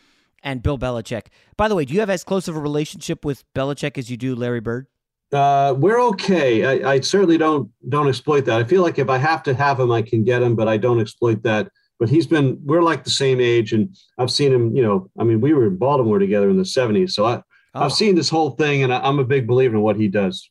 and 0.44 0.64
Bill 0.64 0.78
Belichick. 0.78 1.26
By 1.58 1.68
the 1.68 1.76
way, 1.76 1.84
do 1.84 1.94
you 1.94 2.00
have 2.00 2.10
as 2.10 2.24
close 2.24 2.48
of 2.48 2.56
a 2.56 2.60
relationship 2.60 3.26
with 3.26 3.44
Belichick 3.54 3.98
as 3.98 4.10
you 4.10 4.16
do 4.16 4.34
Larry 4.34 4.62
Bird? 4.62 4.88
Uh, 5.34 5.74
we're 5.78 6.00
okay. 6.10 6.84
I, 6.84 6.92
I 6.94 7.00
certainly 7.02 7.38
don't 7.38 7.70
don't 7.90 8.08
exploit 8.08 8.46
that. 8.46 8.62
I 8.62 8.64
feel 8.64 8.82
like 8.84 9.00
if 9.00 9.10
I 9.10 9.18
have 9.18 9.42
to 9.44 9.54
have 9.56 9.80
him, 9.80 9.92
I 9.92 10.04
can 10.04 10.24
get 10.24 10.42
him, 10.42 10.56
but 10.56 10.68
I 10.70 10.78
don't 10.78 11.02
exploit 11.02 11.42
that. 11.44 11.70
But 12.00 12.10
he's 12.10 12.28
been 12.28 12.60
we're 12.64 12.82
like 12.82 13.04
the 13.04 13.10
same 13.10 13.40
age, 13.40 13.72
and 13.74 13.96
I've 14.18 14.32
seen 14.32 14.52
him. 14.52 14.76
You 14.76 14.82
know, 14.82 15.10
I 15.20 15.24
mean, 15.24 15.40
we 15.42 15.54
were 15.54 15.68
in 15.68 15.78
Baltimore 15.78 16.20
together 16.20 16.50
in 16.50 16.58
the 16.58 16.64
'70s, 16.64 17.12
so 17.12 17.26
I 17.26 17.42
Oh. 17.76 17.82
I've 17.86 17.94
seen 17.94 18.14
this 18.14 18.30
whole 18.30 18.52
thing, 18.52 18.84
and 18.84 18.94
I, 18.94 19.00
I'm 19.00 19.18
a 19.18 19.24
big 19.24 19.48
believer 19.48 19.76
in 19.76 19.82
what 19.82 19.96
he 19.96 20.08
does. 20.08 20.48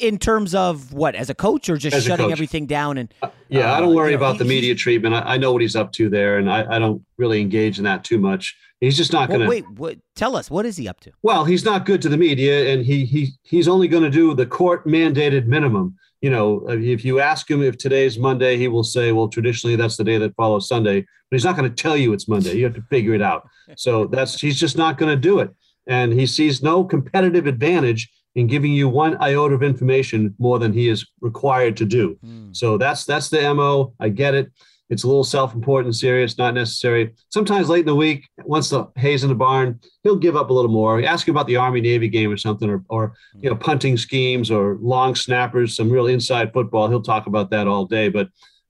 In 0.00 0.18
terms 0.18 0.52
of 0.54 0.92
what, 0.94 1.14
as 1.14 1.28
a 1.30 1.34
coach, 1.34 1.68
or 1.68 1.76
just 1.76 1.94
As 1.94 2.04
shutting 2.04 2.32
everything 2.32 2.66
down? 2.66 2.96
And 2.98 3.12
Yeah, 3.48 3.70
I 3.70 3.76
uh, 3.76 3.80
don't 3.82 3.94
worry 3.94 4.10
you 4.12 4.16
know, 4.16 4.24
about 4.24 4.32
he- 4.32 4.38
the 4.38 4.44
media 4.46 4.74
treatment. 4.74 5.14
I, 5.14 5.34
I 5.34 5.36
know 5.36 5.52
what 5.52 5.60
he's 5.62 5.76
up 5.76 5.92
to 5.92 6.08
there, 6.08 6.38
and 6.38 6.50
I, 6.50 6.64
I 6.74 6.78
don't 6.80 7.04
really 7.18 7.40
engage 7.42 7.78
in 7.78 7.84
that 7.84 8.02
too 8.02 8.18
much. 8.18 8.56
He's 8.80 8.96
just 8.96 9.12
not 9.12 9.28
Well, 9.28 9.38
going 9.38 9.42
to. 9.42 9.48
wait, 9.48 9.70
what, 9.78 9.98
tell 10.16 10.34
us 10.36 10.50
what 10.50 10.64
is 10.66 10.76
he 10.78 10.88
up 10.88 10.98
to? 11.00 11.12
Well, 11.22 11.44
he's 11.44 11.64
not 11.64 11.84
good 11.86 12.00
to 12.02 12.08
the 12.08 12.16
media, 12.16 12.72
and 12.72 12.84
he 12.84 13.04
he 13.04 13.28
he's 13.42 13.68
only 13.68 13.86
going 13.88 14.02
to 14.02 14.10
do 14.10 14.34
the 14.34 14.46
court 14.46 14.86
mandated 14.86 15.46
minimum. 15.46 15.94
You 16.20 16.30
know, 16.30 16.64
if 16.68 17.04
you 17.04 17.20
ask 17.20 17.50
him 17.50 17.62
if 17.62 17.76
today's 17.76 18.18
Monday, 18.18 18.56
he 18.56 18.68
will 18.68 18.84
say, 18.84 19.12
"Well, 19.12 19.28
traditionally 19.28 19.76
that's 19.76 19.96
the 19.96 20.04
day 20.04 20.18
that 20.18 20.34
follows 20.34 20.68
Sunday," 20.68 21.00
but 21.00 21.36
he's 21.36 21.44
not 21.44 21.56
going 21.56 21.68
to 21.68 21.82
tell 21.82 21.96
you 21.96 22.12
it's 22.12 22.28
Monday. 22.28 22.56
You 22.56 22.64
have 22.64 22.74
to 22.74 22.82
figure 22.82 23.14
it 23.14 23.22
out. 23.22 23.48
So 23.76 24.06
that's 24.06 24.40
he's 24.40 24.60
just 24.60 24.76
not 24.78 24.96
going 24.96 25.12
to 25.12 25.20
do 25.20 25.40
it, 25.40 25.50
and 25.88 26.12
he 26.12 26.24
sees 26.24 26.62
no 26.62 26.84
competitive 26.84 27.48
advantage 27.48 28.08
in 28.36 28.46
giving 28.46 28.72
you 28.72 28.88
one 28.88 29.16
iota 29.20 29.56
of 29.56 29.62
information 29.62 30.34
more 30.38 30.60
than 30.60 30.72
he 30.72 30.88
is 30.88 31.04
required 31.20 31.76
to 31.78 31.84
do. 31.84 32.16
Hmm. 32.22 32.52
So 32.52 32.78
that's 32.78 33.04
that's 33.04 33.28
the 33.28 33.52
mo. 33.54 33.94
I 33.98 34.08
get 34.10 34.34
it. 34.34 34.52
It's 34.88 35.02
a 35.02 35.08
little 35.08 35.24
self-important, 35.24 35.96
serious, 35.96 36.38
not 36.38 36.54
necessary. 36.54 37.12
Sometimes 37.30 37.68
late 37.68 37.80
in 37.80 37.86
the 37.86 37.94
week, 37.94 38.28
once 38.44 38.70
the 38.70 38.86
hay's 38.96 39.24
in 39.24 39.28
the 39.28 39.34
barn, 39.34 39.80
he'll 40.04 40.16
give 40.16 40.36
up 40.36 40.50
a 40.50 40.52
little 40.52 40.70
more. 40.70 41.02
Ask 41.02 41.26
him 41.26 41.34
about 41.34 41.48
the 41.48 41.56
Army 41.56 41.80
Navy 41.80 42.08
game 42.08 42.30
or 42.30 42.36
something, 42.36 42.70
or 42.70 42.84
or 42.88 43.14
you 43.40 43.50
know 43.50 43.56
punting 43.56 43.96
schemes 43.96 44.50
or 44.50 44.78
long 44.80 45.14
snappers, 45.14 45.74
some 45.74 45.90
real 45.90 46.06
inside 46.06 46.52
football. 46.52 46.88
He'll 46.88 47.02
talk 47.02 47.26
about 47.26 47.50
that 47.50 47.66
all 47.66 47.84
day. 47.84 48.08
But 48.08 48.28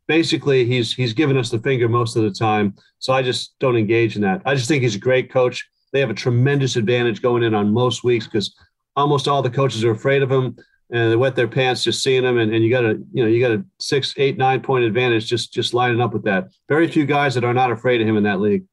basically, 0.09 0.64
he's 0.64 0.94
he's 0.94 1.12
given 1.12 1.37
us 1.37 1.50
the 1.50 1.59
finger 1.59 1.88
most 1.88 2.16
of 2.16 2.22
the 2.22 2.31
time. 2.31 2.74
So 2.98 3.12
I 3.12 3.22
just 3.22 3.55
don't 3.61 3.76
engage 3.76 4.16
in 4.16 4.22
that. 4.22 4.40
I 4.46 4.55
just 4.55 4.68
think 4.68 4.83
he's 4.83 4.96
a 4.96 5.00
great 5.00 5.31
coach. 5.31 5.68
They 5.92 6.00
have 6.00 6.11
a 6.11 6.14
tremendous 6.14 6.76
advantage 6.76 7.20
going 7.20 7.42
in 7.42 7.55
on 7.55 7.74
most 7.74 8.05
weeks 8.05 8.26
because 8.26 8.57
almost 8.96 9.29
all 9.29 9.42
the 9.42 9.50
coaches 9.50 9.85
are 9.85 9.90
afraid 9.90 10.22
of 10.22 10.33
him 10.33 10.57
and 10.90 11.11
they 11.11 11.16
wet 11.16 11.35
their 11.37 11.49
pants 11.49 11.83
just 11.85 12.03
seeing 12.03 12.25
him. 12.25 12.38
And, 12.38 12.55
and 12.55 12.62
you 12.64 12.70
got 12.70 12.85
a, 12.85 12.99
you 13.12 13.22
know, 13.22 13.27
you 13.27 13.40
got 13.40 13.53
a 13.53 13.64
six, 13.79 14.14
eight, 14.18 14.38
nine 14.38 14.61
point 14.61 14.85
advantage 14.85 15.27
just, 15.27 15.53
just 15.53 15.75
lining 15.75 16.01
up 16.01 16.12
with 16.12 16.25
that. 16.25 16.49
Very 16.68 16.88
few 16.88 17.07
guys 17.07 17.35
that 17.35 17.44
are 17.44 17.55
not 17.55 17.70
afraid 17.72 18.01
of 18.01 18.09
him 18.09 18.16
in 18.16 18.22
that 18.25 18.40
league. 18.40 18.64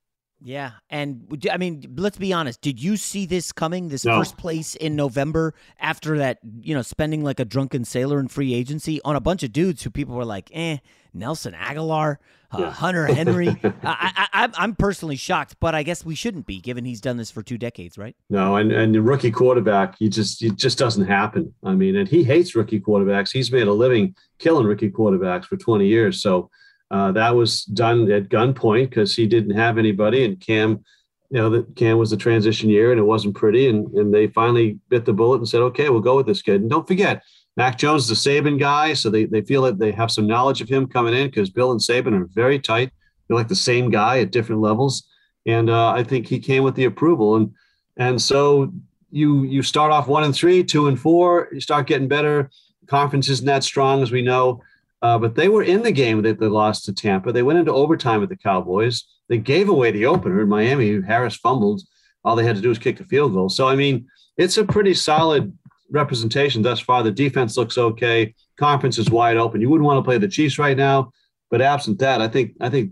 Yeah, 0.46 0.72
and 0.90 1.26
I 1.50 1.56
mean, 1.56 1.94
let's 1.96 2.18
be 2.18 2.34
honest. 2.34 2.60
Did 2.60 2.84
you 2.84 2.98
see 2.98 3.26
this 3.26 3.54
coming? 3.54 3.88
This 3.88 4.04
No. 4.04 4.20
first 4.20 4.36
place 4.36 4.76
in 4.76 4.94
November 4.94 5.54
after 5.80 6.18
that, 6.18 6.40
you 6.60 6.76
know, 6.76 6.82
spending 6.82 7.24
like 7.24 7.40
a 7.40 7.46
drunken 7.46 7.86
sailor 7.86 8.20
in 8.20 8.28
free 8.28 8.54
agency 8.54 9.00
on 9.06 9.16
a 9.16 9.22
bunch 9.22 9.44
of 9.44 9.54
dudes 9.54 9.84
who 9.84 9.90
people 9.90 10.16
were 10.16 10.26
like, 10.26 10.50
eh, 10.54 10.80
Nelson 11.14 11.54
Agholor, 11.54 12.18
uh, 12.52 12.58
Yeah. 12.60 12.72
Hunter 12.72 13.06
Henry. 13.08 13.48
I, 13.84 14.50
I'm 14.56 14.76
personally 14.76 15.16
shocked, 15.16 15.56
but 15.60 15.76
I 15.76 15.84
guess 15.84 16.06
we 16.06 16.16
shouldn't 16.16 16.46
be, 16.46 16.60
given 16.60 16.86
he's 16.86 17.02
done 17.02 17.18
this 17.18 17.32
for 17.32 17.42
two 17.44 17.58
decades, 17.58 17.98
right? 17.98 18.16
No, 18.30 18.56
and 18.56 18.72
and 18.72 18.94
the 18.94 19.02
rookie 19.02 19.32
quarterback, 19.32 19.96
he 19.98 20.10
just 20.10 20.42
it 20.44 20.56
just 20.56 20.78
doesn't 20.78 21.06
happen. 21.06 21.54
I 21.64 21.74
mean, 21.74 21.96
and 21.96 22.08
he 22.08 22.24
hates 22.24 22.56
rookie 22.56 22.80
quarterbacks. 22.80 23.32
He's 23.32 23.52
made 23.52 23.68
a 23.68 23.74
living 23.74 24.16
killing 24.40 24.66
rookie 24.66 24.92
quarterbacks 24.92 25.46
for 25.46 25.58
20 25.58 25.88
years. 25.88 26.22
So 26.22 26.50
uh, 26.92 27.12
that 27.14 27.36
was 27.36 27.64
done 27.66 28.12
at 28.12 28.30
gunpoint 28.30 28.90
because 28.90 29.16
he 29.16 29.26
didn't 29.28 29.56
have 29.56 29.78
anybody, 29.78 30.26
and 30.26 30.40
Cam, 30.40 30.84
you 31.32 31.40
know, 31.40 31.50
that 31.50 31.76
Cam 31.76 31.98
was 31.98 32.12
the 32.12 32.18
transition 32.18 32.70
year, 32.70 32.92
and 32.92 33.00
it 33.00 33.04
wasn't 33.04 33.36
pretty, 33.36 33.68
and 33.68 33.92
and 33.94 34.14
they 34.14 34.28
finally 34.28 34.80
bit 34.90 35.06
the 35.06 35.14
bullet 35.14 35.38
and 35.38 35.50
said, 35.50 35.62
okay, 35.62 35.90
we'll 35.90 36.02
go 36.02 36.16
with 36.18 36.28
this 36.28 36.42
kid. 36.44 36.62
And 36.62 36.70
don't 36.70 36.88
forget, 36.88 37.24
Mac 37.56 37.78
Jones 37.78 38.10
is 38.10 38.26
a 38.26 38.30
Saban 38.30 38.60
guy, 38.60 38.94
so 38.94 39.10
they 39.10 39.26
they 39.26 39.42
feel 39.42 39.62
that 39.64 39.80
they 39.80 39.92
have 39.92 40.12
some 40.12 40.28
knowledge 40.28 40.62
of 40.62 40.70
him 40.70 40.88
coming 40.88 41.14
in 41.14 41.28
because 41.28 41.50
Bill 41.50 41.72
and 41.72 41.80
Saban 41.80 42.20
are 42.20 42.26
very 42.26 42.60
tight. 42.60 42.92
They're 43.28 43.38
like 43.38 43.48
the 43.48 43.56
same 43.56 43.90
guy 43.90 44.20
at 44.20 44.32
different 44.32 44.62
levels, 44.62 45.04
and 45.46 45.70
uh, 45.70 45.90
I 45.92 46.04
think 46.04 46.28
he 46.28 46.40
came 46.40 46.64
with 46.64 46.76
the 46.76 46.86
approval 46.86 47.36
and. 47.36 47.54
And 47.98 48.20
so 48.22 48.74
you 49.12 49.44
you 49.44 49.62
start 49.62 49.92
off 49.92 50.08
one 50.08 50.24
and 50.24 50.36
three, 50.36 50.64
two 50.64 50.88
and 50.88 51.00
four. 51.00 51.48
You 51.52 51.62
start 51.62 51.88
getting 51.88 52.08
better. 52.08 52.50
Conference 52.88 53.30
isn't 53.30 53.46
that 53.46 53.64
strong 53.64 54.02
as 54.02 54.12
we 54.12 54.22
know, 54.22 54.62
uh, 55.02 55.18
but 55.20 55.36
they 55.36 55.48
were 55.48 55.64
in 55.64 55.84
the 55.84 55.92
game 55.92 56.22
that 56.24 56.40
they 56.40 56.48
lost 56.48 56.86
to 56.86 56.94
Tampa. 56.94 57.32
They 57.32 57.44
went 57.44 57.60
into 57.60 57.72
overtime 57.72 58.20
with 58.20 58.30
the 58.30 58.36
Cowboys. 58.36 59.04
They 59.30 59.38
gave 59.38 59.70
away 59.70 59.92
the 59.92 60.08
opener 60.08 60.42
in 60.42 60.50
Miami. 60.50 61.02
Harris 61.02 61.36
fumbled. 61.36 61.84
All 62.26 62.36
they 62.36 62.44
had 62.44 62.56
to 62.56 62.62
do 62.62 62.70
was 62.70 62.80
kick 62.80 62.98
the 62.98 63.04
field 63.04 63.34
goal. 63.34 63.50
So 63.50 63.68
I 63.68 63.76
mean, 63.76 64.08
it's 64.38 64.58
a 64.58 64.64
pretty 64.64 64.96
solid 64.96 65.56
representation 65.94 66.62
thus 66.62 66.80
far. 66.80 67.04
The 67.04 67.12
defense 67.12 67.56
looks 67.56 67.78
okay. 67.78 68.34
Conference 68.58 68.98
is 68.98 69.10
wide 69.10 69.38
open. 69.38 69.62
You 69.62 69.70
wouldn't 69.70 69.86
want 69.86 70.00
to 70.00 70.04
play 70.04 70.18
the 70.18 70.28
Chiefs 70.28 70.60
right 70.60 70.76
now, 70.76 71.12
but 71.50 71.62
absent 71.62 72.00
that, 72.00 72.22
I 72.22 72.28
think 72.28 72.54
I 72.60 72.70
think 72.70 72.92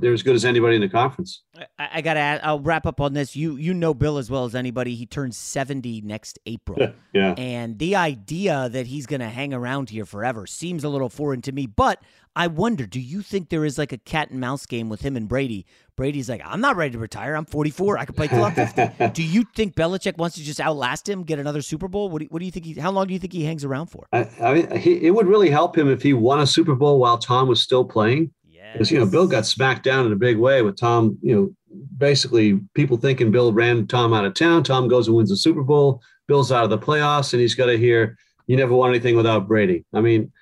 they're 0.00 0.12
as 0.12 0.22
good 0.22 0.34
as 0.34 0.44
anybody 0.44 0.74
in 0.74 0.82
the 0.82 0.88
conference. 0.88 1.44
I, 1.56 1.88
I 1.94 2.00
gotta. 2.02 2.20
add- 2.20 2.40
I'll 2.42 2.60
wrap 2.60 2.84
up 2.84 3.00
on 3.00 3.14
this. 3.14 3.34
You 3.34 3.56
you 3.56 3.72
know 3.72 3.94
Bill 3.94 4.18
as 4.18 4.30
well 4.30 4.44
as 4.44 4.54
anybody. 4.54 4.94
He 4.94 5.06
turns 5.06 5.36
seventy 5.36 6.02
next 6.02 6.38
April. 6.44 6.92
Yeah. 7.14 7.34
And 7.38 7.78
the 7.78 7.96
idea 7.96 8.68
that 8.68 8.86
he's 8.86 9.06
gonna 9.06 9.30
hang 9.30 9.54
around 9.54 9.90
here 9.90 10.04
forever 10.04 10.46
seems 10.46 10.84
a 10.84 10.88
little 10.88 11.08
foreign 11.08 11.40
to 11.42 11.52
me. 11.52 11.66
But 11.66 12.02
I 12.34 12.46
wonder, 12.46 12.86
do 12.86 12.98
you 12.98 13.20
think 13.20 13.50
there 13.50 13.64
is 13.64 13.76
like 13.76 13.92
a 13.92 13.98
cat 13.98 14.30
and 14.30 14.40
mouse 14.40 14.64
game 14.64 14.88
with 14.88 15.02
him 15.02 15.16
and 15.16 15.28
Brady? 15.28 15.66
Brady's 15.96 16.30
like, 16.30 16.40
I'm 16.44 16.62
not 16.62 16.76
ready 16.76 16.92
to 16.92 16.98
retire. 16.98 17.34
I'm 17.34 17.44
44. 17.44 17.98
I 17.98 18.06
could 18.06 18.16
play 18.16 18.28
till 18.28 18.42
I'm 18.42 18.54
50. 18.54 19.08
do 19.12 19.22
you 19.22 19.44
think 19.54 19.74
Belichick 19.74 20.16
wants 20.16 20.36
to 20.36 20.42
just 20.42 20.58
outlast 20.58 21.06
him, 21.06 21.24
get 21.24 21.38
another 21.38 21.60
Super 21.60 21.88
Bowl? 21.88 22.08
What 22.08 22.20
do 22.20 22.24
you, 22.24 22.28
what 22.30 22.38
do 22.38 22.46
you 22.46 22.50
think? 22.50 22.64
He, 22.64 22.74
how 22.74 22.90
long 22.90 23.06
do 23.06 23.12
you 23.12 23.20
think 23.20 23.34
he 23.34 23.44
hangs 23.44 23.64
around 23.64 23.88
for? 23.88 24.06
I, 24.12 24.28
I 24.40 24.54
mean, 24.54 24.76
he, 24.78 25.06
it 25.06 25.10
would 25.10 25.26
really 25.26 25.50
help 25.50 25.76
him 25.76 25.90
if 25.90 26.02
he 26.02 26.14
won 26.14 26.40
a 26.40 26.46
Super 26.46 26.74
Bowl 26.74 26.98
while 26.98 27.18
Tom 27.18 27.48
was 27.48 27.60
still 27.60 27.84
playing. 27.84 28.32
Yeah. 28.50 28.72
Because 28.72 28.90
you 28.90 28.98
know, 28.98 29.06
Bill 29.06 29.26
got 29.26 29.44
smacked 29.44 29.84
down 29.84 30.06
in 30.06 30.12
a 30.12 30.16
big 30.16 30.38
way 30.38 30.62
with 30.62 30.78
Tom. 30.78 31.18
You 31.20 31.34
know, 31.34 31.54
basically 31.98 32.60
people 32.74 32.96
thinking 32.96 33.30
Bill 33.30 33.52
ran 33.52 33.86
Tom 33.86 34.14
out 34.14 34.24
of 34.24 34.32
town. 34.32 34.64
Tom 34.64 34.88
goes 34.88 35.06
and 35.06 35.16
wins 35.16 35.28
the 35.28 35.36
Super 35.36 35.62
Bowl. 35.62 36.00
Bill's 36.28 36.50
out 36.50 36.64
of 36.64 36.70
the 36.70 36.78
playoffs, 36.78 37.34
and 37.34 37.42
he's 37.42 37.54
got 37.54 37.66
to 37.66 37.76
hear, 37.76 38.16
"You 38.46 38.56
never 38.56 38.74
won 38.74 38.88
anything 38.88 39.16
without 39.16 39.46
Brady." 39.46 39.84
I 39.92 40.00
mean, 40.00 40.32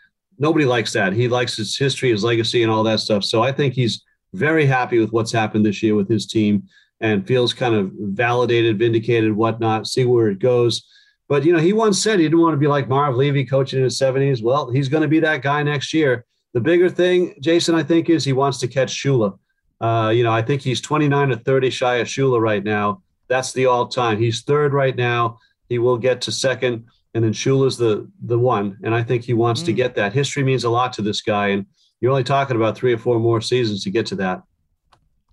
nobody 0.40 0.64
likes 0.64 0.92
that. 0.94 1.12
He 1.12 1.28
likes 1.28 1.56
his 1.56 1.78
history, 1.78 2.10
his 2.10 2.24
legacy, 2.24 2.64
and 2.64 2.72
all 2.72 2.82
that 2.82 2.98
stuff. 2.98 3.22
So 3.22 3.42
I 3.42 3.52
think 3.52 3.74
he's 3.74 4.04
very 4.32 4.66
happy 4.66 4.98
with 4.98 5.12
what's 5.12 5.30
happened 5.30 5.64
this 5.64 5.82
year 5.82 5.94
with 5.94 6.08
his 6.08 6.26
team, 6.26 6.64
and 7.00 7.26
feels 7.26 7.54
kind 7.54 7.74
of 7.74 7.92
validated, 7.94 8.78
vindicated, 8.78 9.32
whatnot. 9.32 9.86
See 9.86 10.04
where 10.04 10.28
it 10.28 10.40
goes. 10.40 10.84
But 11.28 11.44
you 11.44 11.52
know, 11.52 11.60
he 11.60 11.72
once 11.72 12.02
said 12.02 12.18
he 12.18 12.24
didn't 12.24 12.40
want 12.40 12.54
to 12.54 12.58
be 12.58 12.66
like 12.66 12.88
Marv 12.88 13.14
Levy 13.14 13.44
coaching 13.44 13.78
in 13.78 13.84
his 13.84 14.00
70s. 14.00 14.42
Well, 14.42 14.68
he's 14.68 14.88
going 14.88 15.02
to 15.02 15.08
be 15.08 15.20
that 15.20 15.42
guy 15.42 15.62
next 15.62 15.94
year. 15.94 16.24
The 16.54 16.60
bigger 16.60 16.90
thing, 16.90 17.36
Jason, 17.40 17.76
I 17.76 17.84
think, 17.84 18.10
is 18.10 18.24
he 18.24 18.32
wants 18.32 18.58
to 18.58 18.68
catch 18.68 18.92
Shula. 18.92 19.38
Uh, 19.80 20.12
you 20.14 20.24
know, 20.24 20.32
I 20.32 20.42
think 20.42 20.62
he's 20.62 20.80
29 20.80 21.28
to 21.28 21.36
30 21.36 21.70
shy 21.70 21.96
of 21.96 22.08
Shula 22.08 22.40
right 22.40 22.64
now. 22.64 23.02
That's 23.28 23.52
the 23.52 23.66
all-time. 23.66 24.18
He's 24.18 24.42
third 24.42 24.72
right 24.72 24.96
now. 24.96 25.38
He 25.68 25.78
will 25.78 25.96
get 25.96 26.20
to 26.22 26.32
second, 26.32 26.86
and 27.14 27.24
then 27.24 27.32
Shula's 27.32 27.76
the 27.76 28.08
the 28.22 28.38
one. 28.38 28.78
And 28.82 28.94
I 28.94 29.02
think 29.02 29.24
he 29.24 29.34
wants 29.34 29.62
to 29.62 29.72
get 29.72 29.94
that. 29.96 30.12
History 30.12 30.42
means 30.42 30.64
a 30.64 30.70
lot 30.70 30.92
to 30.94 31.02
this 31.02 31.20
guy, 31.20 31.48
and 31.48 31.66
you're 32.00 32.10
only 32.10 32.24
talking 32.24 32.56
about 32.56 32.76
three 32.76 32.92
or 32.92 32.98
four 32.98 33.18
more 33.18 33.40
seasons 33.40 33.84
to 33.84 33.90
get 33.90 34.06
to 34.06 34.16
that. 34.16 34.42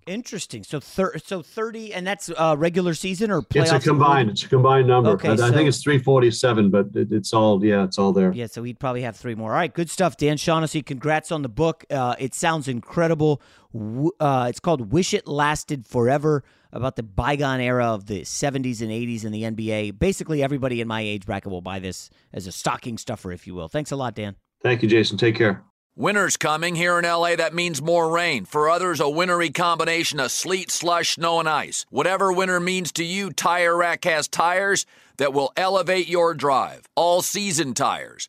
Interesting. 0.08 0.64
So 0.64 0.80
thir- 0.80 1.18
so 1.18 1.42
30, 1.42 1.92
and 1.92 2.06
that's 2.06 2.30
uh, 2.30 2.56
regular 2.58 2.94
season 2.94 3.30
or 3.30 3.42
playoffs? 3.42 3.74
It's 3.74 3.86
a 3.86 3.88
combined. 3.90 4.30
It's 4.30 4.42
a 4.42 4.48
combined 4.48 4.88
number. 4.88 5.10
Okay, 5.10 5.28
I, 5.28 5.32
I 5.32 5.50
think 5.50 5.68
it's 5.68 5.82
347, 5.82 6.70
but 6.70 6.86
it, 6.94 7.12
it's 7.12 7.34
all 7.34 7.62
yeah, 7.62 7.84
it's 7.84 7.98
all 7.98 8.14
there. 8.14 8.32
Yeah, 8.32 8.46
so 8.46 8.62
he'd 8.62 8.78
probably 8.78 9.02
have 9.02 9.16
three 9.16 9.34
more. 9.34 9.50
All 9.50 9.58
right, 9.58 9.72
good 9.72 9.90
stuff, 9.90 10.16
Dan 10.16 10.38
Shaughnessy. 10.38 10.82
Congrats 10.82 11.30
on 11.30 11.42
the 11.42 11.48
book. 11.50 11.84
Uh, 11.90 12.16
it 12.18 12.34
sounds 12.34 12.68
incredible. 12.68 13.42
Uh, 14.18 14.46
it's 14.48 14.60
called 14.60 14.92
"Wish 14.92 15.12
It 15.12 15.28
Lasted 15.28 15.86
Forever" 15.86 16.42
about 16.72 16.96
the 16.96 17.02
bygone 17.02 17.60
era 17.60 17.86
of 17.86 18.06
the 18.06 18.22
70s 18.22 18.80
and 18.80 18.90
80s 18.90 19.24
in 19.24 19.32
the 19.32 19.42
NBA. 19.42 19.98
Basically, 19.98 20.42
everybody 20.42 20.80
in 20.80 20.88
my 20.88 21.00
age 21.00 21.26
bracket 21.26 21.50
will 21.50 21.60
buy 21.60 21.78
this 21.78 22.10
as 22.32 22.46
a 22.46 22.52
stocking 22.52 22.98
stuffer, 22.98 23.32
if 23.32 23.46
you 23.46 23.54
will. 23.54 23.68
Thanks 23.68 23.90
a 23.90 23.96
lot, 23.96 24.14
Dan. 24.14 24.36
Thank 24.62 24.82
you, 24.82 24.88
Jason. 24.88 25.16
Take 25.18 25.36
care. 25.36 25.64
Winter's 26.00 26.36
coming 26.36 26.76
here 26.76 26.96
in 26.96 27.04
LA. 27.04 27.34
That 27.34 27.54
means 27.54 27.82
more 27.82 28.08
rain. 28.08 28.44
For 28.44 28.70
others, 28.70 29.00
a 29.00 29.10
wintry 29.10 29.50
combination 29.50 30.20
of 30.20 30.30
sleet, 30.30 30.70
slush, 30.70 31.16
snow, 31.16 31.40
and 31.40 31.48
ice. 31.48 31.84
Whatever 31.90 32.32
winter 32.32 32.60
means 32.60 32.92
to 32.92 33.04
you, 33.04 33.32
Tire 33.32 33.76
Rack 33.76 34.04
has 34.04 34.28
tires 34.28 34.86
that 35.16 35.32
will 35.32 35.52
elevate 35.56 36.08
your 36.08 36.34
drive. 36.34 36.82
All 36.94 37.20
season 37.20 37.74
tires, 37.74 38.28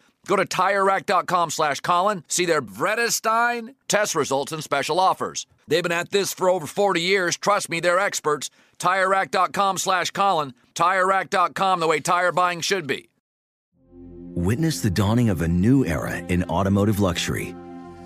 Go 0.27 0.35
to 0.35 0.45
TireRack.com 0.45 1.49
slash 1.49 1.79
Colin, 1.79 2.23
see 2.27 2.45
their 2.45 2.61
Vredestein 2.61 3.75
test 3.87 4.15
results 4.15 4.51
and 4.51 4.63
special 4.63 4.99
offers. 4.99 5.47
They've 5.67 5.83
been 5.83 5.91
at 5.91 6.11
this 6.11 6.33
for 6.33 6.49
over 6.49 6.67
40 6.67 7.01
years. 7.01 7.37
Trust 7.37 7.69
me, 7.69 7.79
they're 7.79 7.99
experts. 7.99 8.49
TireRack.com 8.79 9.77
slash 9.77 10.11
Colin. 10.11 10.53
TireRack.com, 10.75 11.79
the 11.79 11.87
way 11.87 11.99
tire 11.99 12.31
buying 12.31 12.61
should 12.61 12.87
be. 12.87 13.09
Witness 14.33 14.81
the 14.81 14.89
dawning 14.89 15.29
of 15.29 15.41
a 15.41 15.47
new 15.47 15.85
era 15.85 16.17
in 16.17 16.43
automotive 16.45 16.99
luxury 16.99 17.53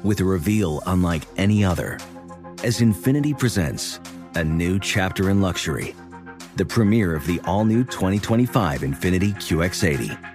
with 0.04 0.20
a 0.22 0.26
reveal 0.26 0.82
unlike 0.88 1.24
any 1.38 1.64
other 1.64 2.00
as 2.64 2.80
Infiniti 2.80 3.38
presents 3.38 4.00
a 4.36 4.44
new 4.44 4.80
chapter 4.80 5.30
in 5.30 5.42
luxury, 5.42 5.96
the 6.56 6.66
premiere 6.66 7.16
of 7.16 7.28
the 7.28 7.40
all-new 7.46 7.84
2025 7.84 8.82
Infiniti 8.82 9.36
QX80. 9.36 10.35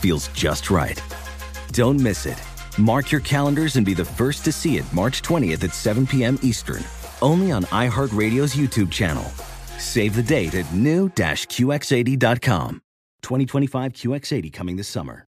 feels 0.00 0.28
just 0.28 0.70
right. 0.70 1.02
Don't 1.72 2.00
miss 2.00 2.24
it. 2.26 2.40
Mark 2.78 3.10
your 3.12 3.20
calendars 3.20 3.76
and 3.76 3.86
be 3.86 3.94
the 3.94 4.04
first 4.04 4.44
to 4.44 4.52
see 4.52 4.78
it 4.78 4.92
March 4.92 5.22
20th 5.22 5.64
at 5.64 5.74
7 5.74 6.06
p.m. 6.06 6.38
Eastern, 6.42 6.82
only 7.22 7.52
on 7.52 7.62
iHeartRadio's 7.64 8.54
YouTube 8.54 8.90
channel. 8.90 9.24
Save 9.78 10.16
the 10.16 10.22
date 10.22 10.54
at 10.54 10.72
new-QX80.com. 10.72 12.82
2025 13.22 13.92
QX80 13.92 14.52
coming 14.52 14.76
this 14.76 14.88
summer. 14.88 15.26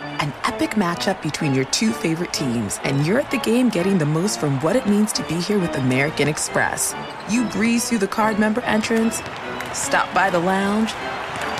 An 0.00 0.32
epic 0.44 0.70
matchup 0.70 1.22
between 1.22 1.54
your 1.54 1.64
two 1.66 1.92
favorite 1.92 2.32
teams, 2.32 2.80
and 2.84 3.06
you're 3.06 3.20
at 3.20 3.30
the 3.30 3.38
game 3.38 3.68
getting 3.68 3.98
the 3.98 4.06
most 4.06 4.40
from 4.40 4.60
what 4.60 4.76
it 4.76 4.86
means 4.86 5.12
to 5.12 5.22
be 5.24 5.34
here 5.34 5.58
with 5.58 5.76
American 5.76 6.28
Express. 6.28 6.94
You 7.28 7.44
breeze 7.46 7.88
through 7.88 7.98
the 7.98 8.08
card 8.08 8.38
member 8.38 8.60
entrance, 8.62 9.16
stop 9.72 10.12
by 10.14 10.30
the 10.30 10.38
lounge. 10.38 10.92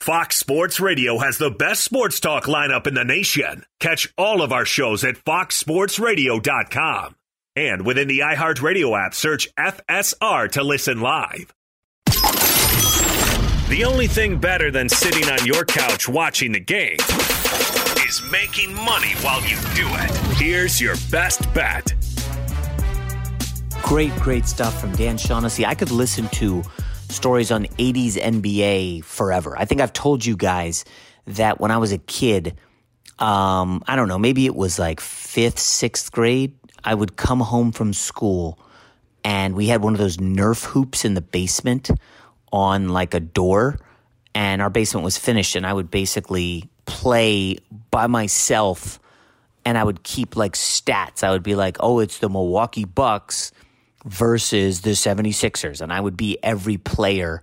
Fox 0.00 0.36
Sports 0.36 0.78
Radio 0.78 1.18
has 1.18 1.38
the 1.38 1.50
best 1.50 1.82
sports 1.82 2.20
talk 2.20 2.44
lineup 2.44 2.86
in 2.86 2.94
the 2.94 3.04
nation. 3.04 3.64
Catch 3.80 4.12
all 4.16 4.40
of 4.42 4.52
our 4.52 4.64
shows 4.64 5.02
at 5.02 5.16
foxsportsradio.com. 5.16 7.16
And 7.56 7.84
within 7.86 8.06
the 8.06 8.20
iHeartRadio 8.20 9.06
app, 9.06 9.14
search 9.14 9.48
FSR 9.58 10.50
to 10.52 10.62
listen 10.62 11.00
live. 11.00 11.52
The 13.68 13.82
only 13.84 14.06
thing 14.06 14.38
better 14.38 14.70
than 14.70 14.88
sitting 14.88 15.28
on 15.28 15.44
your 15.44 15.64
couch 15.64 16.08
watching 16.08 16.52
the 16.52 16.60
game 16.60 16.98
is 18.06 18.22
making 18.30 18.72
money 18.74 19.12
while 19.22 19.42
you 19.42 19.56
do 19.74 19.88
it. 19.88 20.10
Here's 20.36 20.80
your 20.80 20.94
best 21.10 21.52
bet. 21.52 21.94
Great, 23.82 24.14
great 24.16 24.46
stuff 24.46 24.80
from 24.80 24.92
Dan 24.92 25.18
Shaughnessy. 25.18 25.66
I 25.66 25.74
could 25.74 25.90
listen 25.90 26.28
to 26.28 26.62
stories 27.08 27.50
on 27.50 27.64
80s 27.64 28.14
NBA 28.14 29.04
forever. 29.04 29.58
I 29.58 29.64
think 29.64 29.80
I've 29.80 29.92
told 29.92 30.24
you 30.24 30.36
guys 30.36 30.84
that 31.26 31.60
when 31.60 31.70
I 31.70 31.78
was 31.78 31.92
a 31.92 31.98
kid, 31.98 32.56
um, 33.18 33.82
I 33.86 33.96
don't 33.96 34.08
know, 34.08 34.18
maybe 34.18 34.46
it 34.46 34.54
was 34.54 34.78
like 34.78 35.00
fifth, 35.00 35.58
sixth 35.58 36.12
grade, 36.12 36.54
I 36.84 36.94
would 36.94 37.16
come 37.16 37.40
home 37.40 37.72
from 37.72 37.92
school 37.92 38.58
and 39.24 39.54
we 39.54 39.66
had 39.66 39.82
one 39.82 39.92
of 39.92 39.98
those 39.98 40.18
Nerf 40.18 40.64
hoops 40.64 41.04
in 41.04 41.14
the 41.14 41.20
basement 41.20 41.90
on 42.52 42.90
like 42.90 43.14
a 43.14 43.20
door 43.20 43.78
and 44.34 44.62
our 44.62 44.70
basement 44.70 45.04
was 45.04 45.18
finished 45.18 45.56
and 45.56 45.66
I 45.66 45.72
would 45.72 45.90
basically 45.90 46.70
play 46.84 47.58
by 47.90 48.06
myself 48.06 49.00
and 49.64 49.76
I 49.76 49.82
would 49.82 50.04
keep 50.04 50.36
like 50.36 50.52
stats. 50.52 51.24
I 51.24 51.30
would 51.30 51.42
be 51.42 51.56
like, 51.56 51.76
"Oh, 51.80 51.98
it's 51.98 52.18
the 52.18 52.28
Milwaukee 52.28 52.84
Bucks 52.84 53.50
versus 54.06 54.80
the 54.80 54.90
76ers." 54.90 55.80
And 55.80 55.92
I 55.92 56.00
would 56.00 56.16
be 56.16 56.38
every 56.42 56.78
player 56.78 57.42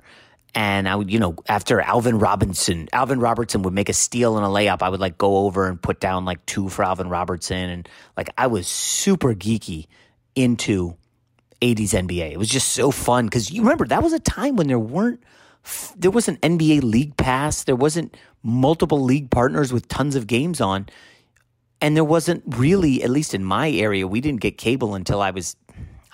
and 0.55 0.87
I 0.87 0.95
would, 0.95 1.11
you 1.11 1.19
know, 1.19 1.35
after 1.47 1.81
Alvin 1.81 2.19
Robinson, 2.19 2.87
Alvin 2.93 3.19
Robertson 3.19 3.63
would 3.63 3.73
make 3.73 3.89
a 3.89 3.93
steal 3.93 4.37
and 4.37 4.45
a 4.45 4.49
layup, 4.49 4.83
I 4.83 4.89
would 4.89 4.99
like 4.99 5.17
go 5.17 5.37
over 5.37 5.67
and 5.67 5.81
put 5.81 5.99
down 5.99 6.25
like 6.25 6.45
two 6.45 6.69
for 6.69 6.83
Alvin 6.83 7.09
Robertson 7.09 7.69
and 7.69 7.89
like 8.15 8.29
I 8.37 8.47
was 8.47 8.67
super 8.67 9.33
geeky 9.33 9.87
into 10.35 10.95
80s 11.61 11.93
NBA. 11.93 12.31
It 12.31 12.37
was 12.37 12.49
just 12.49 12.69
so 12.69 12.91
fun 12.91 13.25
because 13.25 13.49
you 13.49 13.63
remember 13.63 13.87
that 13.87 14.03
was 14.03 14.13
a 14.13 14.19
time 14.19 14.55
when 14.55 14.67
there 14.67 14.79
weren't 14.79 15.23
there 15.95 16.11
wasn't 16.11 16.41
NBA 16.41 16.83
League 16.83 17.17
Pass, 17.17 17.63
there 17.63 17.75
wasn't 17.75 18.15
multiple 18.43 19.01
league 19.01 19.31
partners 19.31 19.71
with 19.71 19.87
tons 19.87 20.15
of 20.15 20.27
games 20.27 20.59
on, 20.59 20.87
and 21.81 21.95
there 21.95 22.03
wasn't 22.03 22.43
really, 22.45 23.01
at 23.01 23.09
least 23.09 23.33
in 23.33 23.43
my 23.43 23.71
area, 23.71 24.05
we 24.05 24.19
didn't 24.19 24.41
get 24.41 24.57
cable 24.57 24.93
until 24.93 25.21
I 25.21 25.31
was, 25.31 25.55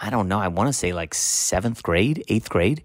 I 0.02 0.10
don't 0.10 0.28
know, 0.28 0.40
I 0.40 0.48
want 0.48 0.70
to 0.70 0.74
say 0.74 0.94
like 0.94 1.14
seventh 1.14 1.84
grade, 1.84 2.24
eighth 2.28 2.50
grade. 2.50 2.84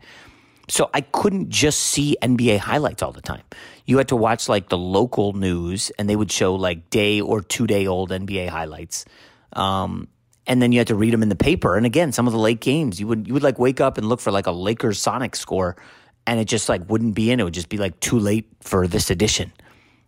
So 0.69 0.89
I 0.95 1.03
couldn't 1.03 1.51
just 1.51 1.79
see 1.81 2.17
NBA 2.23 2.59
highlights 2.59 3.03
all 3.03 3.13
the 3.13 3.21
time. 3.21 3.43
You 3.85 3.99
had 3.99 4.09
to 4.09 4.17
watch 4.17 4.49
like 4.49 4.69
the 4.71 4.79
local 4.79 5.35
news, 5.35 5.91
and 5.99 6.09
they 6.09 6.17
would 6.17 6.33
show 6.33 6.55
like 6.55 6.89
day 6.91 7.21
or 7.21 7.43
two 7.43 7.67
day 7.67 7.87
old 7.87 8.11
NBA 8.11 8.49
highlights. 8.49 9.05
Um, 9.53 10.09
and 10.47 10.61
then 10.61 10.73
you 10.73 10.81
had 10.81 10.89
to 10.89 10.95
read 10.95 11.13
them 11.13 11.23
in 11.23 11.29
the 11.29 11.37
paper. 11.37 11.77
And 11.77 11.87
again, 11.87 12.13
some 12.13 12.27
of 12.27 12.33
the 12.33 12.39
late 12.39 12.61
games, 12.61 12.99
you 12.99 13.07
would 13.07 13.27
you 13.27 13.35
would 13.35 13.43
like 13.43 13.59
wake 13.59 13.81
up 13.81 13.99
and 13.99 14.09
look 14.09 14.21
for 14.21 14.31
like 14.31 14.47
a 14.47 14.53
Lakers 14.53 14.99
Sonic 14.99 15.37
score, 15.37 15.77
and 16.27 16.41
it 16.41 16.47
just 16.47 16.69
like 16.69 16.89
wouldn't 16.89 17.15
be 17.15 17.31
in. 17.31 17.41
It 17.41 17.45
would 17.45 17.55
just 17.55 17.69
be 17.69 17.79
like 17.79 18.01
too 18.01 18.19
late 18.19 18.49
for 18.61 18.87
this 18.87 19.11
edition. 19.11 19.53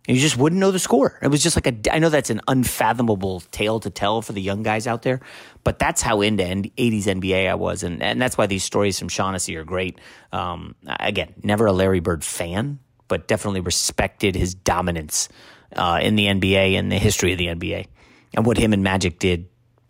You 0.07 0.15
just 0.15 0.37
wouldn't 0.37 0.59
know 0.59 0.71
the 0.71 0.79
score. 0.79 1.19
It 1.21 1.27
was 1.27 1.43
just 1.43 1.57
like 1.57 1.67
a. 1.67 1.93
I 1.93 1.99
know 1.99 2.07
that's 2.07 2.29
an 2.29 2.39
unfathomable 2.47 3.41
tale 3.51 3.81
to 3.81 3.89
tell 3.89 4.21
for 4.21 4.31
the 4.31 4.41
young 4.41 4.63
guys 4.63 4.87
out 4.87 5.01
there, 5.01 5.19
but 5.65 5.79
that's 5.79 6.01
how 6.01 6.21
into 6.21 6.43
'80s 6.45 7.03
NBA 7.03 7.49
I 7.49 7.55
was, 7.55 7.83
and 7.83 8.01
and 8.01 8.21
that's 8.21 8.37
why 8.37 8.47
these 8.47 8.63
stories 8.63 8.97
from 8.97 9.09
Shaughnessy 9.09 9.57
are 9.57 9.65
great. 9.65 9.99
Um, 10.31 10.75
again, 10.87 11.33
never 11.43 11.65
a 11.65 11.73
Larry 11.73 11.99
Bird 11.99 12.23
fan, 12.23 12.79
but 13.09 13.27
definitely 13.27 13.59
respected 13.59 14.35
his 14.35 14.55
dominance 14.55 15.27
uh, 15.75 15.99
in 16.01 16.15
the 16.15 16.27
NBA 16.27 16.79
and 16.79 16.89
the 16.89 16.97
history 16.97 17.33
of 17.33 17.37
the 17.37 17.47
NBA, 17.47 17.87
and 18.33 18.45
what 18.45 18.57
him 18.57 18.71
and 18.71 18.83
Magic 18.83 19.19
did 19.19 19.49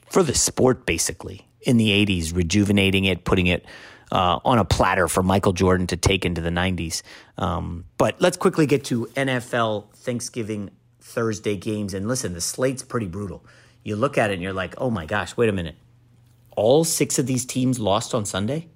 for 0.10 0.24
the 0.24 0.34
sport, 0.34 0.88
basically, 0.88 1.48
in 1.62 1.78
the 1.78 1.90
80s, 1.90 2.36
rejuvenating 2.36 3.06
it, 3.06 3.24
putting 3.24 3.48
it 3.48 3.66
uh, 4.12 4.40
on 4.46 4.58
a 4.58 4.66
platter 4.66 5.08
for 5.08 5.24
Michael 5.24 5.54
Jordan 5.54 5.88
to 5.88 5.98
take 5.98 6.26
into 6.26 6.42
the 6.42 6.50
90s. 6.50 7.02
Um, 7.38 7.86
but 7.98 8.22
let's 8.22 8.38
quickly 8.38 8.66
get 8.66 8.86
to 8.86 9.08
NFL 9.16 9.94
Thanksgiving 9.96 10.72
Thursday 11.02 11.56
games. 11.56 11.94
And 11.94 12.08
listen, 12.08 12.34
the 12.34 12.42
slate's 12.42 12.84
pretty 12.84 13.08
brutal. 13.08 13.46
You 13.84 13.96
look 13.96 14.18
at 14.18 14.30
it 14.30 14.36
and 14.36 14.44
you're 14.44 14.54
like, 14.54 14.76
oh 14.78 14.90
my 14.90 15.06
gosh, 15.06 15.38
wait 15.38 15.50
a 15.50 15.54
minute. 15.54 15.76
All 16.56 16.84
six 16.84 17.20
of 17.20 17.28
these 17.28 17.46
teams 17.46 17.80
lost 17.80 18.14
on 18.14 18.26
Sunday? 18.26 18.68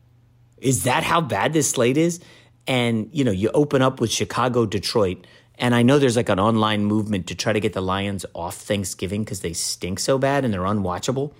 Is 0.57 0.83
that 0.83 1.03
how 1.03 1.21
bad 1.21 1.53
this 1.53 1.69
slate 1.69 1.97
is? 1.97 2.19
And, 2.67 3.09
you 3.11 3.23
know, 3.23 3.31
you 3.31 3.49
open 3.53 3.81
up 3.81 3.99
with 3.99 4.11
Chicago, 4.11 4.65
Detroit. 4.65 5.25
And 5.57 5.73
I 5.73 5.81
know 5.81 5.99
there's 5.99 6.15
like 6.15 6.29
an 6.29 6.39
online 6.39 6.85
movement 6.85 7.27
to 7.27 7.35
try 7.35 7.53
to 7.53 7.59
get 7.59 7.73
the 7.73 7.81
Lions 7.81 8.25
off 8.33 8.55
Thanksgiving 8.55 9.23
because 9.23 9.41
they 9.41 9.53
stink 9.53 9.99
so 9.99 10.17
bad 10.17 10.45
and 10.45 10.53
they're 10.53 10.61
unwatchable. 10.61 11.33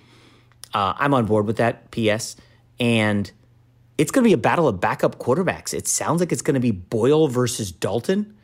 Uh, 0.74 0.94
I'm 0.96 1.14
on 1.14 1.26
board 1.26 1.46
with 1.46 1.56
that, 1.58 1.90
P.S. 1.90 2.36
And 2.80 3.30
it's 3.98 4.10
going 4.10 4.24
to 4.24 4.28
be 4.28 4.32
a 4.32 4.38
battle 4.38 4.68
of 4.68 4.80
backup 4.80 5.18
quarterbacks. 5.18 5.74
It 5.74 5.86
sounds 5.86 6.20
like 6.20 6.32
it's 6.32 6.42
going 6.42 6.54
to 6.54 6.60
be 6.60 6.70
Boyle 6.70 7.28
versus 7.28 7.70
Dalton, 7.72 8.36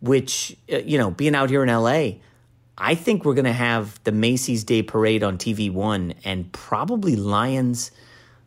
which, 0.00 0.56
uh, 0.72 0.78
you 0.78 0.98
know, 0.98 1.10
being 1.10 1.34
out 1.34 1.50
here 1.50 1.62
in 1.62 1.68
LA, 1.68 2.18
I 2.76 2.94
think 2.94 3.24
we're 3.24 3.34
going 3.34 3.44
to 3.44 3.52
have 3.52 4.02
the 4.04 4.12
Macy's 4.12 4.64
Day 4.64 4.82
Parade 4.82 5.22
on 5.22 5.38
TV 5.38 5.72
one 5.72 6.14
and 6.24 6.50
probably 6.52 7.16
Lions 7.16 7.90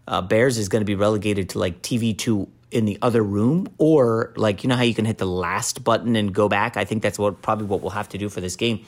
uh, 0.08 0.22
Bears 0.22 0.58
is 0.58 0.70
going 0.70 0.82
to 0.82 0.86
be 0.86 0.96
relegated 0.96 1.50
to 1.50 1.60
like 1.60 1.82
TV 1.82 2.18
two 2.18 2.50
in 2.72 2.86
the 2.86 2.98
other 3.02 3.22
room 3.22 3.68
or 3.78 4.34
like 4.36 4.64
you 4.64 4.68
know 4.68 4.76
how 4.76 4.82
you 4.82 4.96
can 4.96 5.06
hit 5.06 5.20
the 5.20 5.28
last 5.28 5.84
button 5.84 6.16
and 6.16 6.34
go 6.34 6.50
back? 6.50 6.76
I 6.78 6.86
think 6.86 7.04
that's 7.04 7.20
what 7.20 7.42
probably 7.42 7.68
what 7.68 7.82
we'll 7.82 7.92
have 7.92 8.10
to 8.10 8.18
do 8.18 8.30
for 8.30 8.42
this 8.42 8.56
game. 8.56 8.84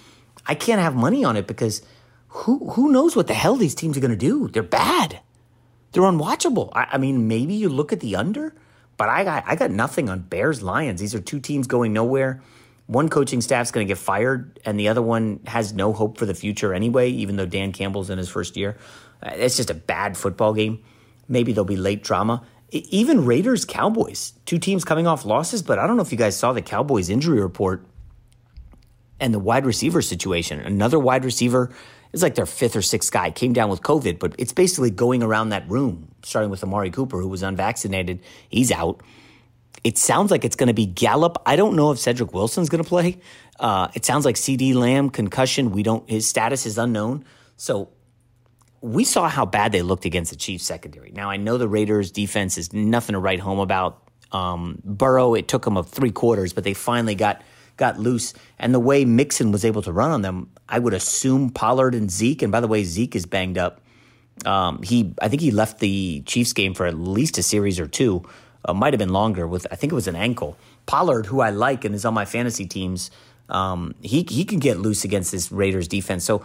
I 0.46 0.56
can't 0.56 0.82
have 0.82 0.96
money 0.96 1.24
on 1.24 1.38
it 1.38 1.48
because 1.48 1.82
who 2.30 2.72
who 2.72 2.92
knows 2.92 3.16
what 3.16 3.28
the 3.28 3.34
hell 3.34 3.56
these 3.56 3.76
teams 3.76 3.98
are 3.98 4.02
going 4.02 4.12
to 4.12 4.18
do? 4.18 4.48
They're 4.50 4.64
bad 4.64 5.20
they're 5.96 6.04
unwatchable. 6.04 6.72
I, 6.74 6.90
I, 6.92 6.98
mean 6.98 7.30
maybe 7.30 7.54
you 7.54 7.70
look 7.70 7.94
at 7.94 8.02
the 8.02 8.18
under 8.18 8.54
but 8.98 9.10
i 9.10 9.24
got 9.24 9.44
i 9.48 9.56
got 9.56 9.72
nothing 9.72 10.10
on 10.10 10.20
bears 10.20 10.62
lions. 10.62 11.00
These 11.00 11.16
are 11.16 11.22
two 11.22 11.40
teams 11.40 11.68
going 11.68 11.94
nowhere. 11.94 12.42
One 12.88 13.08
coaching 13.08 13.40
staff's 13.40 13.72
going 13.72 13.88
to 13.88 13.92
get 13.92 13.98
fired 13.98 14.60
and 14.66 14.78
the 14.78 14.90
other 14.90 15.02
one 15.02 15.40
has 15.48 15.74
no 15.74 15.94
hope 15.94 16.18
for 16.18 16.26
the 16.26 16.34
future 16.34 16.74
anyway 16.74 17.10
even 17.10 17.38
though 17.38 17.46
dan 17.46 17.72
campbell's 17.72 18.10
in 18.10 18.18
his 18.18 18.28
first 18.28 18.58
year. 18.58 18.78
Uh, 19.24 19.32
it's 19.36 19.56
just 19.56 19.70
a 19.70 19.74
bad 19.74 20.18
football 20.18 20.54
game. 20.54 20.84
Maybe 21.30 21.54
there'll 21.54 21.66
be 21.66 21.78
late 21.78 22.04
drama. 22.04 22.44
Even 22.72 23.26
Raiders 23.26 23.64
Cowboys, 23.64 24.34
two 24.46 24.60
teams 24.60 24.84
coming 24.84 25.08
off 25.08 25.24
losses, 25.24 25.64
but 25.64 25.80
I 25.80 25.88
don't 25.88 25.96
know 25.96 26.02
if 26.02 26.12
you 26.12 26.18
guys 26.18 26.36
saw 26.36 26.52
the 26.52 26.62
Cowboys 26.62 27.10
injury 27.10 27.40
report 27.40 27.86
and 29.20 29.34
the 29.34 29.40
wide 29.40 29.66
receiver 29.66 30.02
situation. 30.02 30.60
Another 30.60 31.00
wide 31.00 31.24
receiver 31.24 31.72
is 32.14 32.22
like 32.22 32.36
their 32.36 32.46
fifth 32.46 32.76
or 32.76 32.82
sixth 32.82 33.12
guy 33.12 33.32
came 33.32 33.54
down 33.54 33.70
with 33.70 33.82
COVID, 33.82 34.20
but 34.20 34.36
it's 34.38 34.54
basically 34.54 34.90
going 34.90 35.24
around 35.24 35.50
that 35.50 35.70
room, 35.70 36.10
starting 36.24 36.50
with 36.50 36.64
Amari 36.64 36.92
Cooper, 36.92 37.20
who 37.20 37.28
was 37.28 37.44
unvaccinated. 37.44 38.22
He's 38.50 38.72
out. 38.72 39.02
It 39.84 39.98
sounds 39.98 40.32
like 40.32 40.44
it's 40.44 40.56
going 40.56 40.68
to 40.68 40.74
be 40.74 40.86
Gallup. 40.86 41.38
I 41.46 41.56
don't 41.56 41.76
know 41.76 41.92
if 41.92 42.00
Cedric 42.00 42.34
Wilson's 42.34 42.70
going 42.70 42.84
to 42.84 42.88
play. 42.88 43.20
Uh, 43.60 43.90
it 43.94 44.06
sounds 44.06 44.26
like 44.26 44.36
CeeDee 44.36 44.74
Lamb 44.74 45.10
concussion. 45.10 45.72
We 45.72 45.84
don't. 45.84 46.10
His 46.10 46.28
status 46.28 46.66
is 46.66 46.78
unknown. 46.78 47.26
So 47.58 47.90
we 48.82 49.04
saw 49.04 49.30
how 49.30 49.46
bad 49.46 49.72
they 49.72 49.82
looked 49.82 50.06
against 50.06 50.32
the 50.32 50.38
Chiefs 50.38 50.66
secondary. 50.66 51.12
Now 51.12 51.30
I 51.30 51.38
know 51.38 51.58
the 51.58 51.68
Raiders 51.68 52.12
defense 52.12 52.58
is 52.58 52.74
nothing 52.74 53.14
to 53.14 53.20
write 53.20 53.40
home 53.40 53.60
about. 53.60 54.02
Um, 54.32 54.82
Burrow, 54.84 55.34
it 55.34 55.48
took 55.48 55.64
them 55.64 55.78
of 55.78 55.90
three 55.90 56.12
quarters, 56.12 56.54
but 56.54 56.64
they 56.64 56.74
finally 56.74 57.16
got 57.16 57.42
got 57.78 58.00
loose. 58.00 58.34
And 58.60 58.74
the 58.74 58.80
way 58.80 59.06
Mixon 59.06 59.52
was 59.52 59.66
able 59.66 59.82
to 59.84 59.92
run 59.92 60.12
on 60.12 60.22
them, 60.22 60.50
I 60.68 60.80
would 60.80 60.94
assume 60.94 61.50
Pollard 61.50 61.96
and 61.96 62.10
Zeke. 62.10 62.42
And 62.42 62.52
by 62.52 62.60
the 62.60 62.68
way, 62.68 62.84
Zeke 62.84 63.16
is 63.16 63.26
banged 63.26 63.58
up. 63.58 63.82
Um, 64.46 64.82
he, 64.82 65.14
I 65.22 65.30
think 65.30 65.42
he 65.42 65.52
left 65.52 65.80
the 65.80 66.22
Chiefs 66.26 66.54
game 66.54 66.74
for 66.74 66.86
at 66.86 66.96
least 66.96 67.38
a 67.38 67.44
series 67.44 67.80
or 67.80 67.88
two. 67.88 68.28
Uh, 68.64 68.74
might 68.74 68.94
have 68.94 69.00
been 69.00 69.14
longer 69.14 69.48
with, 69.48 69.68
I 69.72 69.76
think 69.76 69.92
it 69.92 69.96
was 69.96 70.08
an 70.08 70.16
ankle. 70.16 70.58
Pollard, 70.86 71.28
who 71.28 71.40
I 71.40 71.52
like 71.52 71.86
and 71.86 71.96
is 71.96 72.04
on 72.04 72.14
my 72.14 72.26
fantasy 72.26 72.66
teams, 72.66 73.12
um, 73.50 73.94
he 74.02 74.26
he 74.28 74.44
can 74.44 74.60
get 74.60 74.80
loose 74.80 75.04
against 75.04 75.32
this 75.32 75.52
Raiders 75.52 75.88
defense. 75.88 76.24
So 76.24 76.44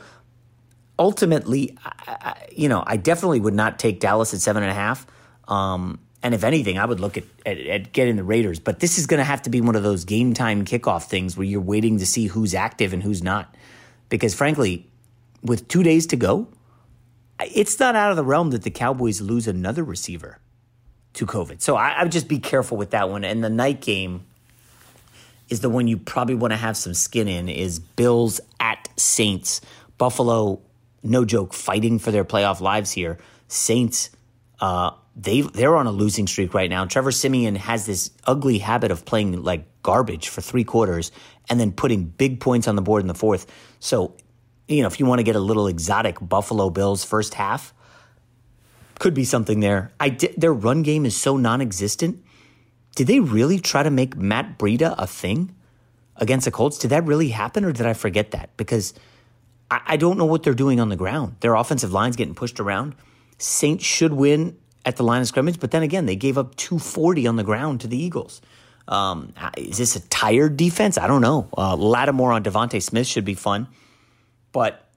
ultimately, 0.98 1.76
I, 1.84 2.34
you 2.52 2.68
know, 2.68 2.84
I 2.86 2.96
definitely 2.98 3.40
would 3.40 3.54
not 3.54 3.78
take 3.78 4.00
Dallas 4.00 4.34
at 4.34 4.40
seven 4.40 4.62
and 4.62 4.70
a 4.70 4.74
half. 4.74 5.06
Um, 5.48 5.98
and 6.22 6.34
if 6.34 6.44
anything, 6.44 6.78
I 6.78 6.84
would 6.84 7.00
look 7.00 7.16
at, 7.16 7.24
at, 7.46 7.58
at 7.58 7.92
getting 7.92 8.16
the 8.16 8.24
Raiders. 8.24 8.60
But 8.60 8.80
this 8.80 8.98
is 8.98 9.06
going 9.06 9.18
to 9.18 9.24
have 9.24 9.42
to 9.42 9.50
be 9.50 9.62
one 9.62 9.76
of 9.76 9.82
those 9.82 10.04
game 10.04 10.34
time 10.34 10.64
kickoff 10.66 11.04
things 11.04 11.36
where 11.36 11.46
you're 11.46 11.60
waiting 11.62 11.98
to 11.98 12.06
see 12.06 12.26
who's 12.26 12.54
active 12.54 12.92
and 12.92 13.02
who's 13.02 13.22
not. 13.22 13.54
Because 14.10 14.34
frankly, 14.34 14.86
with 15.42 15.66
two 15.68 15.82
days 15.82 16.06
to 16.08 16.16
go, 16.16 16.48
it's 17.40 17.80
not 17.80 17.96
out 17.96 18.10
of 18.10 18.16
the 18.18 18.24
realm 18.24 18.50
that 18.50 18.62
the 18.62 18.70
Cowboys 18.70 19.22
lose 19.22 19.48
another 19.48 19.82
receiver 19.82 20.38
to 21.14 21.24
COVID. 21.24 21.62
So 21.62 21.76
I, 21.76 21.92
I 21.92 22.02
would 22.02 22.12
just 22.12 22.28
be 22.28 22.38
careful 22.38 22.76
with 22.76 22.90
that 22.90 23.08
one. 23.08 23.24
And 23.24 23.42
the 23.42 23.48
night 23.48 23.80
game 23.80 24.26
is 25.48 25.60
the 25.60 25.70
one 25.70 25.88
you 25.88 25.96
probably 25.96 26.34
want 26.34 26.52
to 26.52 26.58
have 26.58 26.76
some 26.76 26.92
skin 26.92 27.26
in 27.26 27.48
is 27.48 27.78
Bills 27.78 28.40
at 28.60 28.88
Saints. 28.96 29.62
Buffalo 29.96 30.60
no 31.02 31.24
joke, 31.24 31.54
fighting 31.54 31.98
for 31.98 32.10
their 32.10 32.24
playoff 32.24 32.60
lives 32.60 32.92
here. 32.92 33.18
Saints, 33.48 34.10
uh, 34.60 34.90
they 35.16 35.40
they're 35.40 35.76
on 35.76 35.86
a 35.86 35.92
losing 35.92 36.26
streak 36.26 36.54
right 36.54 36.70
now. 36.70 36.84
Trevor 36.84 37.10
Siemian 37.10 37.56
has 37.56 37.86
this 37.86 38.10
ugly 38.24 38.58
habit 38.58 38.90
of 38.90 39.04
playing 39.04 39.42
like 39.42 39.64
garbage 39.82 40.28
for 40.28 40.40
three 40.40 40.64
quarters 40.64 41.10
and 41.48 41.58
then 41.58 41.72
putting 41.72 42.04
big 42.04 42.40
points 42.40 42.68
on 42.68 42.76
the 42.76 42.82
board 42.82 43.02
in 43.02 43.08
the 43.08 43.14
fourth. 43.14 43.46
So, 43.80 44.14
you 44.68 44.82
know, 44.82 44.86
if 44.86 45.00
you 45.00 45.06
want 45.06 45.18
to 45.18 45.24
get 45.24 45.36
a 45.36 45.40
little 45.40 45.66
exotic, 45.66 46.16
Buffalo 46.20 46.70
Bills 46.70 47.04
first 47.04 47.34
half 47.34 47.74
could 49.00 49.14
be 49.14 49.24
something 49.24 49.60
there. 49.60 49.90
I 49.98 50.10
their 50.36 50.52
run 50.52 50.82
game 50.82 51.04
is 51.04 51.16
so 51.16 51.36
non-existent. 51.36 52.22
Did 52.94 53.06
they 53.06 53.18
really 53.18 53.58
try 53.58 53.82
to 53.82 53.90
make 53.90 54.16
Matt 54.16 54.58
Breida 54.58 54.94
a 54.98 55.06
thing 55.06 55.56
against 56.16 56.44
the 56.44 56.50
Colts? 56.50 56.78
Did 56.78 56.90
that 56.90 57.04
really 57.04 57.30
happen, 57.30 57.64
or 57.64 57.72
did 57.72 57.86
I 57.86 57.94
forget 57.94 58.32
that? 58.32 58.56
Because 58.56 58.92
I, 59.70 59.80
I 59.86 59.96
don't 59.96 60.18
know 60.18 60.26
what 60.26 60.42
they're 60.42 60.54
doing 60.54 60.78
on 60.80 60.90
the 60.90 60.96
ground. 60.96 61.36
Their 61.40 61.54
offensive 61.54 61.92
line's 61.92 62.16
getting 62.16 62.34
pushed 62.34 62.60
around. 62.60 62.94
Saints 63.38 63.84
should 63.84 64.12
win 64.12 64.58
at 64.84 64.96
the 64.96 65.02
line 65.02 65.22
of 65.22 65.28
scrimmage, 65.28 65.58
but 65.58 65.70
then 65.70 65.82
again, 65.82 66.06
they 66.06 66.16
gave 66.16 66.36
up 66.36 66.54
240 66.56 67.26
on 67.26 67.36
the 67.36 67.44
ground 67.44 67.80
to 67.80 67.86
the 67.86 67.96
Eagles. 67.96 68.42
Um, 68.90 69.32
is 69.56 69.78
this 69.78 69.94
a 69.96 70.00
tired 70.08 70.56
defense? 70.56 70.98
I 70.98 71.06
don't 71.06 71.22
know. 71.22 71.48
Uh, 71.56 71.76
Lattimore 71.76 72.32
on 72.32 72.42
DeVonta 72.42 72.82
Smith 72.82 73.06
should 73.06 73.24
be 73.24 73.34
fun, 73.34 73.68
but 74.50 74.90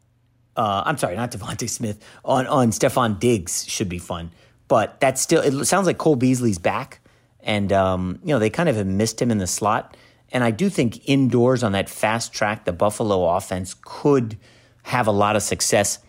uh, 0.58 0.84
I'm 0.86 0.98
sorry, 0.98 1.16
not 1.16 1.32
DeVonta 1.38 1.70
Smith 1.70 2.04
on 2.26 2.48
on 2.48 2.72
Stefon 2.72 3.20
Diggs 3.20 3.66
should 3.70 3.90
be 3.90 4.00
fun. 4.00 4.32
But 4.68 5.00
that's 5.00 5.22
still. 5.22 5.42
It 5.42 5.66
sounds 5.66 5.86
like 5.86 6.00
Cole 6.00 6.16
Beasley's 6.16 6.58
back, 6.58 7.02
and 7.42 7.72
um, 7.72 8.20
you 8.24 8.30
know 8.30 8.40
they 8.40 8.50
kind 8.50 8.68
of 8.68 8.76
have 8.76 8.88
missed 8.88 9.22
him 9.22 9.30
in 9.30 9.38
the 9.38 9.48
slot. 9.48 9.96
And 10.32 10.44
I 10.44 10.50
do 10.50 10.68
think 10.68 11.08
indoors 11.08 11.64
on 11.64 11.74
that 11.74 11.90
fast 11.90 12.34
track, 12.34 12.66
the 12.66 12.74
Buffalo 12.74 13.30
offense 13.36 13.76
could 13.80 14.36
have 14.82 15.06
a 15.06 15.12
lot 15.12 15.36
of 15.36 15.44
success. 15.44 16.00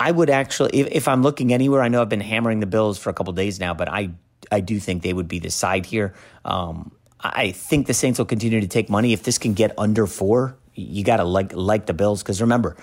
I 0.00 0.10
would 0.10 0.30
actually, 0.30 0.80
if, 0.80 0.88
if 0.88 1.08
I'm 1.08 1.22
looking 1.22 1.54
anywhere, 1.54 1.80
I 1.80 1.86
know 1.86 2.02
I've 2.02 2.08
been 2.08 2.20
hammering 2.20 2.58
the 2.58 2.66
Bills 2.66 2.98
for 2.98 3.08
a 3.08 3.14
couple 3.14 3.32
days 3.32 3.60
now, 3.60 3.72
but 3.72 3.88
I 3.88 4.10
I 4.50 4.60
do 4.60 4.78
think 4.80 5.02
they 5.02 5.12
would 5.12 5.28
be 5.28 5.38
the 5.38 5.50
side 5.50 5.86
here. 5.86 6.14
Um, 6.44 6.92
I 7.20 7.52
think 7.52 7.86
the 7.86 7.94
Saints 7.94 8.18
will 8.18 8.26
continue 8.26 8.60
to 8.60 8.68
take 8.68 8.90
money. 8.90 9.12
If 9.12 9.22
this 9.22 9.38
can 9.38 9.54
get 9.54 9.72
under 9.78 10.06
four, 10.06 10.56
you 10.74 11.02
got 11.04 11.16
to 11.16 11.24
like 11.24 11.52
like 11.54 11.86
the 11.86 11.94
Bills 11.94 12.22
because 12.22 12.40
remember, 12.40 12.76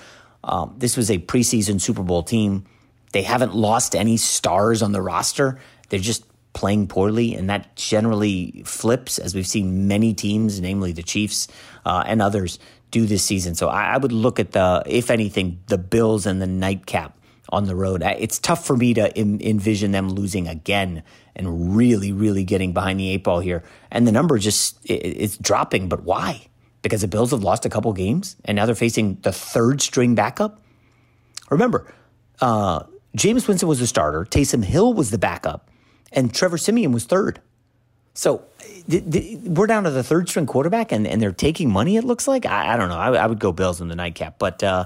um, 0.44 0.76
this 0.78 0.98
was 0.98 1.12
a 1.12 1.20
preseason 1.20 1.80
Super 1.80 2.04
Bowl 2.04 2.24
team. 2.24 2.66
They 3.12 3.22
haven't 3.22 3.56
lost 3.56 3.96
any 3.96 4.18
stars 4.18 4.82
on 4.82 4.92
the 4.92 5.02
roster. 5.02 5.60
They're 5.90 6.00
just 6.00 6.26
playing 6.54 6.88
poorly, 6.88 7.36
and 7.36 7.50
that 7.50 7.76
generally 7.76 8.64
flips, 8.66 9.20
as 9.20 9.36
we've 9.36 9.48
seen 9.48 9.88
many 9.88 10.14
teams, 10.14 10.60
namely 10.60 10.92
the 10.92 11.04
Chiefs 11.04 11.48
uh, 11.86 12.04
and 12.06 12.22
others, 12.22 12.60
do 12.92 13.06
this 13.06 13.24
season. 13.24 13.56
So 13.56 13.70
I, 13.70 13.94
I 13.94 13.98
would 13.98 14.12
look 14.12 14.40
at 14.40 14.52
the, 14.52 14.84
if 14.86 15.10
anything, 15.10 15.60
the 15.68 15.78
Bills 15.78 16.26
and 16.26 16.42
the 16.42 16.48
nightcap 16.48 17.18
on 17.50 17.66
the 17.66 17.76
road. 17.76 18.04
It's 18.04 18.40
tough 18.40 18.66
for 18.66 18.78
me 18.78 18.94
to 18.96 19.16
Im- 19.16 19.42
envision 19.42 19.92
them 19.92 20.10
losing 20.10 20.48
again 20.48 21.04
and 21.36 21.76
really, 21.76 22.12
really 22.12 22.44
getting 22.44 22.74
behind 22.74 23.00
the 23.00 23.10
eight 23.10 23.24
ball 23.24 23.40
here. 23.40 23.64
And 23.92 24.08
the 24.08 24.12
number 24.12 24.38
just 24.38 24.84
it, 24.86 24.94
it's 24.94 25.38
dropping, 25.38 25.90
but 25.90 26.04
why? 26.04 26.48
Because 26.82 27.02
the 27.02 27.08
Bills 27.08 27.32
have 27.32 27.44
lost 27.44 27.66
a 27.66 27.70
couple 27.70 27.94
games 27.94 28.36
and 28.46 28.56
now 28.56 28.66
they're 28.66 28.76
facing 28.76 29.16
the 29.22 29.32
third 29.32 29.82
string 29.82 30.16
backup. 30.16 30.62
Remember, 31.50 31.92
uh, 32.42 32.84
Jameis 33.18 33.48
Winston 33.48 33.68
was 33.68 33.80
the 33.80 33.88
starter, 33.88 34.26
Taysom 34.26 34.64
Hill 34.64 34.94
was 34.94 35.12
the 35.12 35.18
backup, 35.18 35.70
and 36.12 36.34
Trevor 36.34 36.58
Siemian 36.58 36.92
was 36.92 37.06
third. 37.06 37.40
So 38.16 38.44
th- 38.90 39.10
th- 39.10 39.40
we're 39.40 39.68
down 39.68 39.84
to 39.84 39.92
the 39.92 40.04
third 40.04 40.30
string 40.30 40.46
quarterback, 40.46 40.92
and, 40.92 41.08
and 41.08 41.22
they're 41.22 41.32
taking 41.32 41.72
money. 41.72 41.98
It 41.98 42.04
looks 42.04 42.28
like 42.28 42.46
I, 42.46 42.74
I 42.74 42.78
don't 42.78 42.90
know. 42.90 42.98
I, 42.98 43.14
I, 43.14 43.28
would 43.28 43.40
go 43.40 43.52
Bills 43.52 43.82
in 43.82 43.88
the 43.88 43.96
nightcap, 43.96 44.38
but 44.38 44.64
uh, 44.64 44.86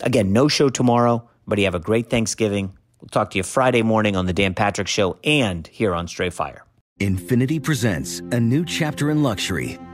again, 0.00 0.32
no 0.32 0.48
show 0.48 0.68
tomorrow. 0.68 1.28
But 1.46 1.58
you 1.58 1.64
have 1.64 1.74
a 1.74 1.80
great 1.80 2.08
Thanksgiving. 2.08 2.76
We'll 3.02 3.08
talk 3.08 3.32
to 3.32 3.38
you 3.38 3.42
Friday 3.42 3.82
morning 3.82 4.14
on 4.14 4.26
the 4.26 4.32
Dan 4.32 4.54
Patrick 4.54 4.86
Show 4.86 5.18
and 5.24 5.66
here 5.66 5.92
on 5.92 6.06
Straight 6.06 6.32
Fire. 6.32 6.64
Infiniti 7.00 7.60
presents 7.60 8.20
a 8.30 8.38
new 8.38 8.64
chapter 8.64 9.10
in 9.10 9.24
luxury, 9.24 9.76